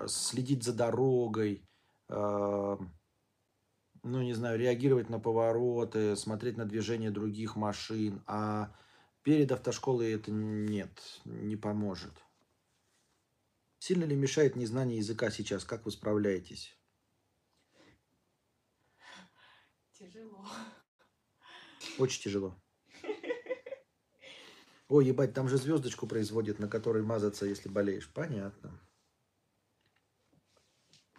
следить 0.08 0.64
за 0.64 0.74
дорогой, 0.74 1.70
э, 2.10 2.78
ну, 4.04 4.22
не 4.22 4.34
знаю, 4.34 4.60
реагировать 4.60 5.10
на 5.10 5.20
повороты, 5.20 6.16
смотреть 6.16 6.58
на 6.58 6.66
движение 6.66 7.10
других 7.10 7.56
машин. 7.56 8.22
А 8.28 8.76
перед 9.24 9.52
автошколой 9.52 10.12
это 10.12 10.30
нет, 10.32 11.22
не 11.24 11.56
поможет. 11.56 12.14
Сильно 13.80 14.04
ли 14.04 14.16
мешает 14.16 14.56
незнание 14.56 14.98
языка 14.98 15.32
сейчас? 15.32 15.64
Как 15.64 15.86
вы 15.86 15.92
справляетесь? 15.92 16.78
Тяжело. 19.94 20.46
Очень 21.98 22.22
тяжело. 22.24 22.62
Ой, 24.90 25.06
ебать, 25.06 25.34
там 25.34 25.48
же 25.48 25.58
звездочку 25.58 26.08
производят, 26.08 26.60
на 26.60 26.68
которой 26.68 27.04
мазаться, 27.04 27.46
если 27.46 27.70
болеешь. 27.70 28.12
Понятно. 28.14 28.80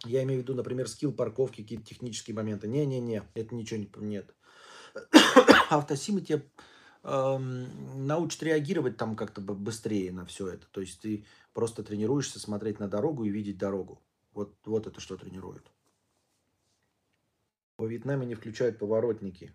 Я 0.04 0.22
имею 0.22 0.40
в 0.40 0.42
виду, 0.42 0.54
например, 0.54 0.88
скилл 0.88 1.12
парковки, 1.12 1.62
какие-то 1.62 1.84
технические 1.84 2.34
моменты. 2.34 2.68
Не-не-не, 2.68 3.22
это 3.34 3.54
ничего 3.54 3.80
не... 3.80 3.90
Нет. 3.96 4.34
Автосимы 5.70 6.20
тебе 6.20 6.48
эм, 7.02 8.06
научат 8.06 8.42
реагировать 8.42 8.96
там 8.96 9.16
как-то 9.16 9.40
бы 9.40 9.54
быстрее 9.54 10.12
на 10.12 10.24
все 10.26 10.48
это. 10.48 10.66
То 10.70 10.80
есть 10.80 11.00
ты 11.00 11.24
просто 11.52 11.82
тренируешься 11.82 12.38
смотреть 12.38 12.80
на 12.80 12.88
дорогу 12.88 13.24
и 13.24 13.30
видеть 13.30 13.58
дорогу. 13.58 14.02
Вот, 14.32 14.56
вот 14.64 14.86
это 14.86 15.00
что 15.00 15.16
тренирует. 15.16 15.70
Во 17.78 17.86
Вьетнаме 17.86 18.26
не 18.26 18.34
включают 18.34 18.78
поворотники. 18.78 19.52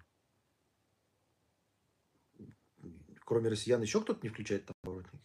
Кроме 3.23 3.49
россиян 3.49 3.81
еще 3.81 4.01
кто-то 4.01 4.19
не 4.23 4.29
включает 4.29 4.65
там 4.65 4.75
поворотники? 4.81 5.23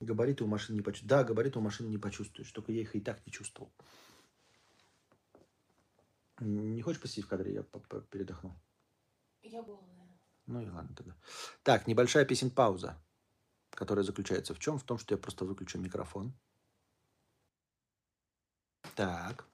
Габариты 0.00 0.44
у 0.44 0.46
машины 0.46 0.76
не 0.76 0.82
почувствуешь. 0.82 1.08
Да, 1.08 1.24
габариты 1.24 1.58
у 1.58 1.62
машины 1.62 1.88
не 1.88 1.98
почувствуешь. 1.98 2.50
Только 2.52 2.72
я 2.72 2.80
их 2.80 2.96
и 2.96 3.00
так 3.00 3.24
не 3.26 3.32
чувствовал. 3.32 3.70
Не 6.40 6.80
хочешь 6.80 7.02
посидеть 7.02 7.26
в 7.26 7.28
кадре? 7.28 7.52
Я 7.52 7.62
передохну. 7.62 8.58
Я 9.42 9.62
голая. 9.62 10.00
Ну 10.46 10.62
и 10.62 10.68
ладно 10.68 10.96
тогда. 10.96 11.14
Так, 11.62 11.86
небольшая 11.86 12.24
песен 12.24 12.50
пауза, 12.50 13.00
которая 13.70 14.04
заключается 14.04 14.54
в 14.54 14.58
чем? 14.58 14.78
В 14.78 14.84
том, 14.84 14.98
что 14.98 15.14
я 15.14 15.18
просто 15.18 15.44
выключу 15.44 15.78
микрофон. 15.78 16.34
Так. 18.96 19.49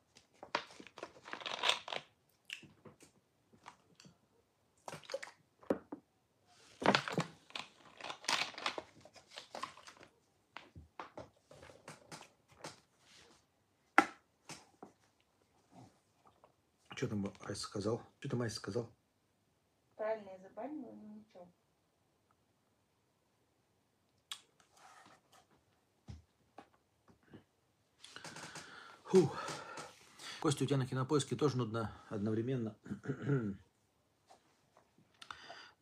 Что 16.97 17.09
там 17.09 17.31
Айс 17.41 17.61
сказал? 17.61 18.03
Что 18.21 18.31
там 18.31 18.41
Айс 18.41 18.55
сказал? 18.55 18.91
Правильно 19.97 20.31
я 20.31 20.39
забанила, 20.39 20.93
но 20.93 21.15
ничего. 21.15 21.47
Фу. 29.05 29.31
Костя, 30.41 30.65
у 30.65 30.67
тебя 30.67 30.79
на 30.79 30.87
кинопоиске 30.87 31.37
тоже 31.37 31.59
нужно 31.59 31.93
одновременно 32.09 32.75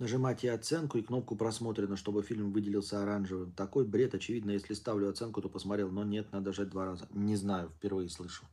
нажимать 0.01 0.43
и 0.43 0.49
оценку, 0.49 0.99
и 0.99 1.03
кнопку 1.03 1.37
просмотрено, 1.37 1.97
чтобы 1.97 2.25
фильм 2.25 2.53
выделился 2.53 3.05
оранжевым. 3.05 3.53
Такой 3.53 3.87
бред, 3.87 4.15
очевидно, 4.15 4.51
если 4.51 4.75
ставлю 4.75 5.11
оценку, 5.11 5.41
то 5.41 5.49
посмотрел, 5.49 5.93
но 5.93 6.03
нет, 6.03 6.33
надо 6.33 6.53
жать 6.53 6.71
два 6.71 6.87
раза. 6.87 7.07
Не 7.13 7.37
знаю, 7.37 7.71
впервые 7.71 8.09
слышу 8.09 8.45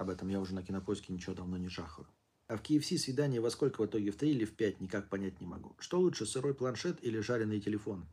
об 0.00 0.10
этом. 0.10 0.28
Я 0.28 0.40
уже 0.40 0.54
на 0.54 0.62
кинопоиске 0.62 1.12
ничего 1.12 1.34
давно 1.34 1.56
не 1.56 1.68
жахаю. 1.68 2.08
А 2.48 2.56
в 2.56 2.62
KFC 2.62 2.98
свидание 2.98 3.40
во 3.40 3.50
сколько 3.50 3.82
в 3.82 3.86
итоге? 3.86 4.10
В 4.10 4.16
3 4.16 4.30
или 4.30 4.44
в 4.44 4.56
5? 4.56 4.80
Никак 4.80 5.08
понять 5.08 5.40
не 5.40 5.46
могу. 5.46 5.76
Что 5.78 6.00
лучше, 6.00 6.26
сырой 6.26 6.54
планшет 6.54 7.02
или 7.02 7.20
жареный 7.20 7.60
телефон? 7.60 8.08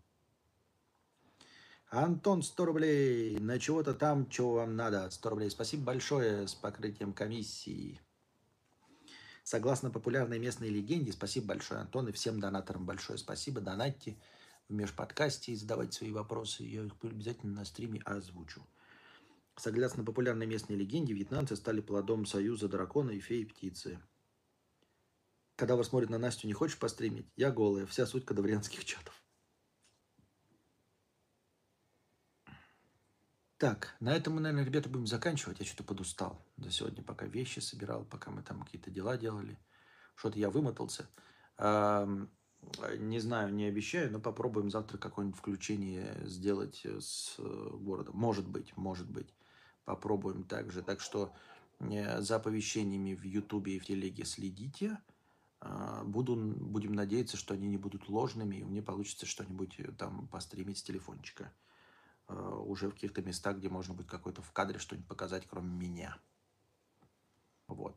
Антон, 1.90 2.44
100 2.44 2.66
рублей. 2.66 3.40
На 3.40 3.60
чего-то 3.60 3.94
там, 3.94 4.30
чего 4.30 4.54
вам 4.54 4.76
надо. 4.76 5.10
100 5.10 5.30
рублей. 5.30 5.50
Спасибо 5.50 5.86
большое 5.86 6.48
с 6.48 6.54
покрытием 6.54 7.14
комиссии. 7.14 8.00
Согласно 9.44 9.90
популярной 9.90 10.40
местной 10.40 10.68
легенде, 10.68 11.14
спасибо 11.14 11.48
большое, 11.48 11.80
Антон, 11.80 12.10
и 12.10 12.12
всем 12.12 12.42
донаторам 12.42 12.86
большое 12.86 13.18
спасибо. 13.18 13.62
Донатьте, 13.62 14.18
в 14.68 14.74
межподкасте 14.74 15.54
и 15.54 15.56
задавать 15.56 15.94
свои 15.94 16.12
вопросы. 16.12 16.64
Я 16.64 16.84
их 16.84 16.92
обязательно 17.02 17.54
на 17.54 17.64
стриме 17.64 18.02
озвучу. 18.04 18.62
Согласно 19.58 20.04
популярной 20.04 20.46
местной 20.46 20.76
легенде, 20.76 21.14
вьетнамцы 21.14 21.56
стали 21.56 21.82
плодом 21.82 22.28
союза 22.28 22.70
дракона 22.70 23.10
и 23.10 23.20
феи 23.20 23.44
птицы. 23.44 24.00
Когда 25.56 25.76
вас 25.76 25.88
смотрят 25.88 26.12
на 26.12 26.20
Настю, 26.20 26.46
не 26.46 26.54
хочешь 26.54 26.78
постримить? 26.78 27.28
Я 27.36 27.52
голая. 27.52 27.88
Вся 27.88 28.06
суть 28.06 28.24
кадаврианских 28.24 28.86
чатов. 28.86 29.20
Так, 33.58 33.96
на 34.00 34.16
этом 34.16 34.36
мы, 34.36 34.42
наверное, 34.42 34.66
ребята, 34.66 34.90
будем 34.90 35.08
заканчивать. 35.08 35.60
Я 35.60 35.66
что-то 35.66 35.84
подустал 35.84 36.46
за 36.58 36.70
сегодня, 36.70 37.04
пока 37.04 37.26
вещи 37.26 37.58
собирал, 37.58 38.06
пока 38.06 38.30
мы 38.30 38.44
там 38.44 38.62
какие-то 38.62 38.92
дела 38.92 39.18
делали. 39.18 39.58
Что-то 40.14 40.38
я 40.38 40.52
вымотался. 40.52 41.10
Не 41.58 43.20
знаю, 43.20 43.56
не 43.56 43.66
обещаю, 43.66 44.12
но 44.12 44.20
попробуем 44.20 44.70
завтра 44.70 45.00
какое-нибудь 45.00 45.40
включение 45.40 46.16
сделать 46.26 46.86
с 46.86 47.36
э, 47.40 47.70
городом. 47.74 48.16
Может 48.18 48.48
быть, 48.48 48.76
может 48.76 49.10
быть. 49.10 49.34
Попробуем 49.88 50.44
также. 50.44 50.82
Так 50.82 51.00
что 51.00 51.34
э, 51.80 52.20
за 52.20 52.36
оповещениями 52.36 53.14
в 53.14 53.24
Ютубе 53.24 53.78
и 53.78 53.80
в 53.80 53.86
Телеге 53.86 54.26
следите. 54.26 55.00
А, 55.62 56.04
Буду, 56.04 56.36
будем 56.36 56.92
надеяться, 56.92 57.38
что 57.38 57.54
они 57.54 57.70
не 57.70 57.78
будут 57.78 58.10
ложными, 58.10 58.58
и 58.58 58.66
мне 58.66 58.82
получится 58.82 59.26
что-нибудь 59.26 59.80
э, 59.80 59.94
там 59.94 60.28
постримить 60.28 60.80
с 60.80 60.84
телефончика. 60.84 61.54
Э, 62.28 62.34
Уже 62.66 62.90
в 62.90 62.96
каких-то 62.96 63.22
местах, 63.22 63.60
где 63.60 63.70
можно 63.70 63.94
будет 63.94 64.10
какой-то 64.10 64.42
в 64.42 64.52
кадре 64.52 64.78
что-нибудь 64.78 65.08
показать, 65.08 65.48
кроме 65.48 65.70
меня. 65.70 66.18
Вот. 67.68 67.96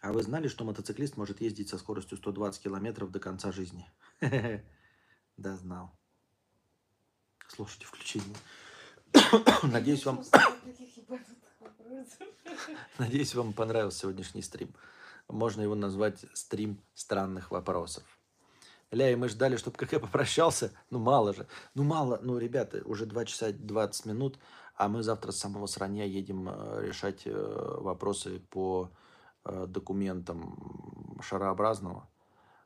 А 0.00 0.12
вы 0.12 0.24
знали, 0.24 0.48
что 0.48 0.64
мотоциклист 0.64 1.16
может 1.16 1.40
ездить 1.40 1.68
со 1.68 1.78
скоростью 1.78 2.18
120 2.18 2.60
километров 2.60 3.12
до 3.12 3.20
конца 3.20 3.52
жизни? 3.52 3.88
Да, 5.36 5.56
знал. 5.56 5.96
Слушайте 7.48 7.86
включение. 7.86 8.36
Надеюсь, 9.62 10.04
вам, 10.04 10.22
надеюсь, 12.98 13.34
вам 13.34 13.52
понравился 13.52 14.00
сегодняшний 14.00 14.42
стрим. 14.42 14.74
Можно 15.28 15.62
его 15.62 15.74
назвать 15.74 16.24
стрим 16.32 16.80
странных 16.94 17.50
вопросов. 17.50 18.04
Ля, 18.90 19.10
и 19.10 19.14
мы 19.14 19.28
ждали, 19.28 19.56
чтобы 19.56 19.76
КК 19.76 20.00
попрощался. 20.00 20.72
Ну, 20.90 20.98
мало 20.98 21.32
же. 21.32 21.46
Ну, 21.74 21.84
мало. 21.84 22.18
Ну, 22.22 22.38
ребята, 22.38 22.82
уже 22.84 23.06
2 23.06 23.24
часа 23.24 23.52
20 23.52 24.06
минут, 24.06 24.38
а 24.74 24.88
мы 24.88 25.02
завтра 25.02 25.30
с 25.30 25.38
самого 25.38 25.66
сранья 25.66 26.04
едем 26.04 26.48
э, 26.48 26.86
решать 26.86 27.22
э, 27.24 27.76
вопросы 27.80 28.40
по 28.50 28.90
э, 29.44 29.66
документам 29.68 31.20
шарообразного. 31.22 32.08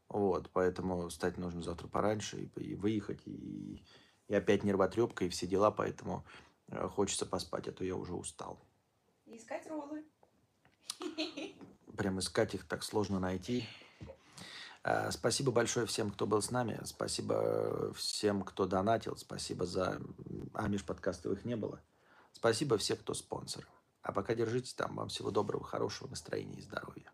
Вот, 0.09 0.49
поэтому 0.53 1.09
встать 1.09 1.39
нужно 1.39 1.62
завтра 1.62 1.89
пораньше 1.89 2.39
и, 2.39 2.61
и 2.61 2.75
выехать, 2.75 3.21
и, 3.27 3.83
и 4.28 4.34
опять 4.34 4.64
нервотрепка, 4.64 5.24
и 5.24 5.28
все 5.28 5.46
дела, 5.46 5.70
поэтому 5.70 6.24
э, 6.68 6.88
хочется 6.88 7.26
поспать, 7.26 7.68
а 7.68 7.72
то 7.72 7.84
я 7.84 7.96
уже 7.96 8.14
устал. 8.14 8.59
И 9.26 9.36
искать 9.36 9.66
роллы. 9.68 10.05
Прям 11.96 12.18
искать 12.18 12.55
их 12.55 12.66
так 12.66 12.82
сложно 12.82 13.20
найти. 13.20 13.66
А, 14.82 15.10
Спасибо 15.10 15.51
большое 15.51 15.86
всем, 15.86 16.10
кто 16.10 16.26
был 16.26 16.42
с 16.42 16.51
нами. 16.51 16.80
Спасибо 16.84 17.92
всем, 17.94 18.42
кто 18.42 18.66
донатил. 18.66 19.16
Спасибо 19.16 19.64
за... 19.66 20.01
А, 20.52 20.68
меж 20.68 20.84
подкастов 20.84 21.32
их 21.32 21.44
не 21.44 21.56
было. 21.56 21.80
Спасибо 22.32 22.76
всем, 22.76 22.98
кто 22.98 23.14
спонсор. 23.14 23.66
А 24.02 24.12
пока 24.12 24.34
держитесь 24.34 24.74
там. 24.74 24.96
Вам 24.96 25.09
всего 25.09 25.30
доброго, 25.30 25.64
хорошего 25.64 26.09
настроения 26.09 26.59
и 26.59 26.62
здоровья. 26.62 27.12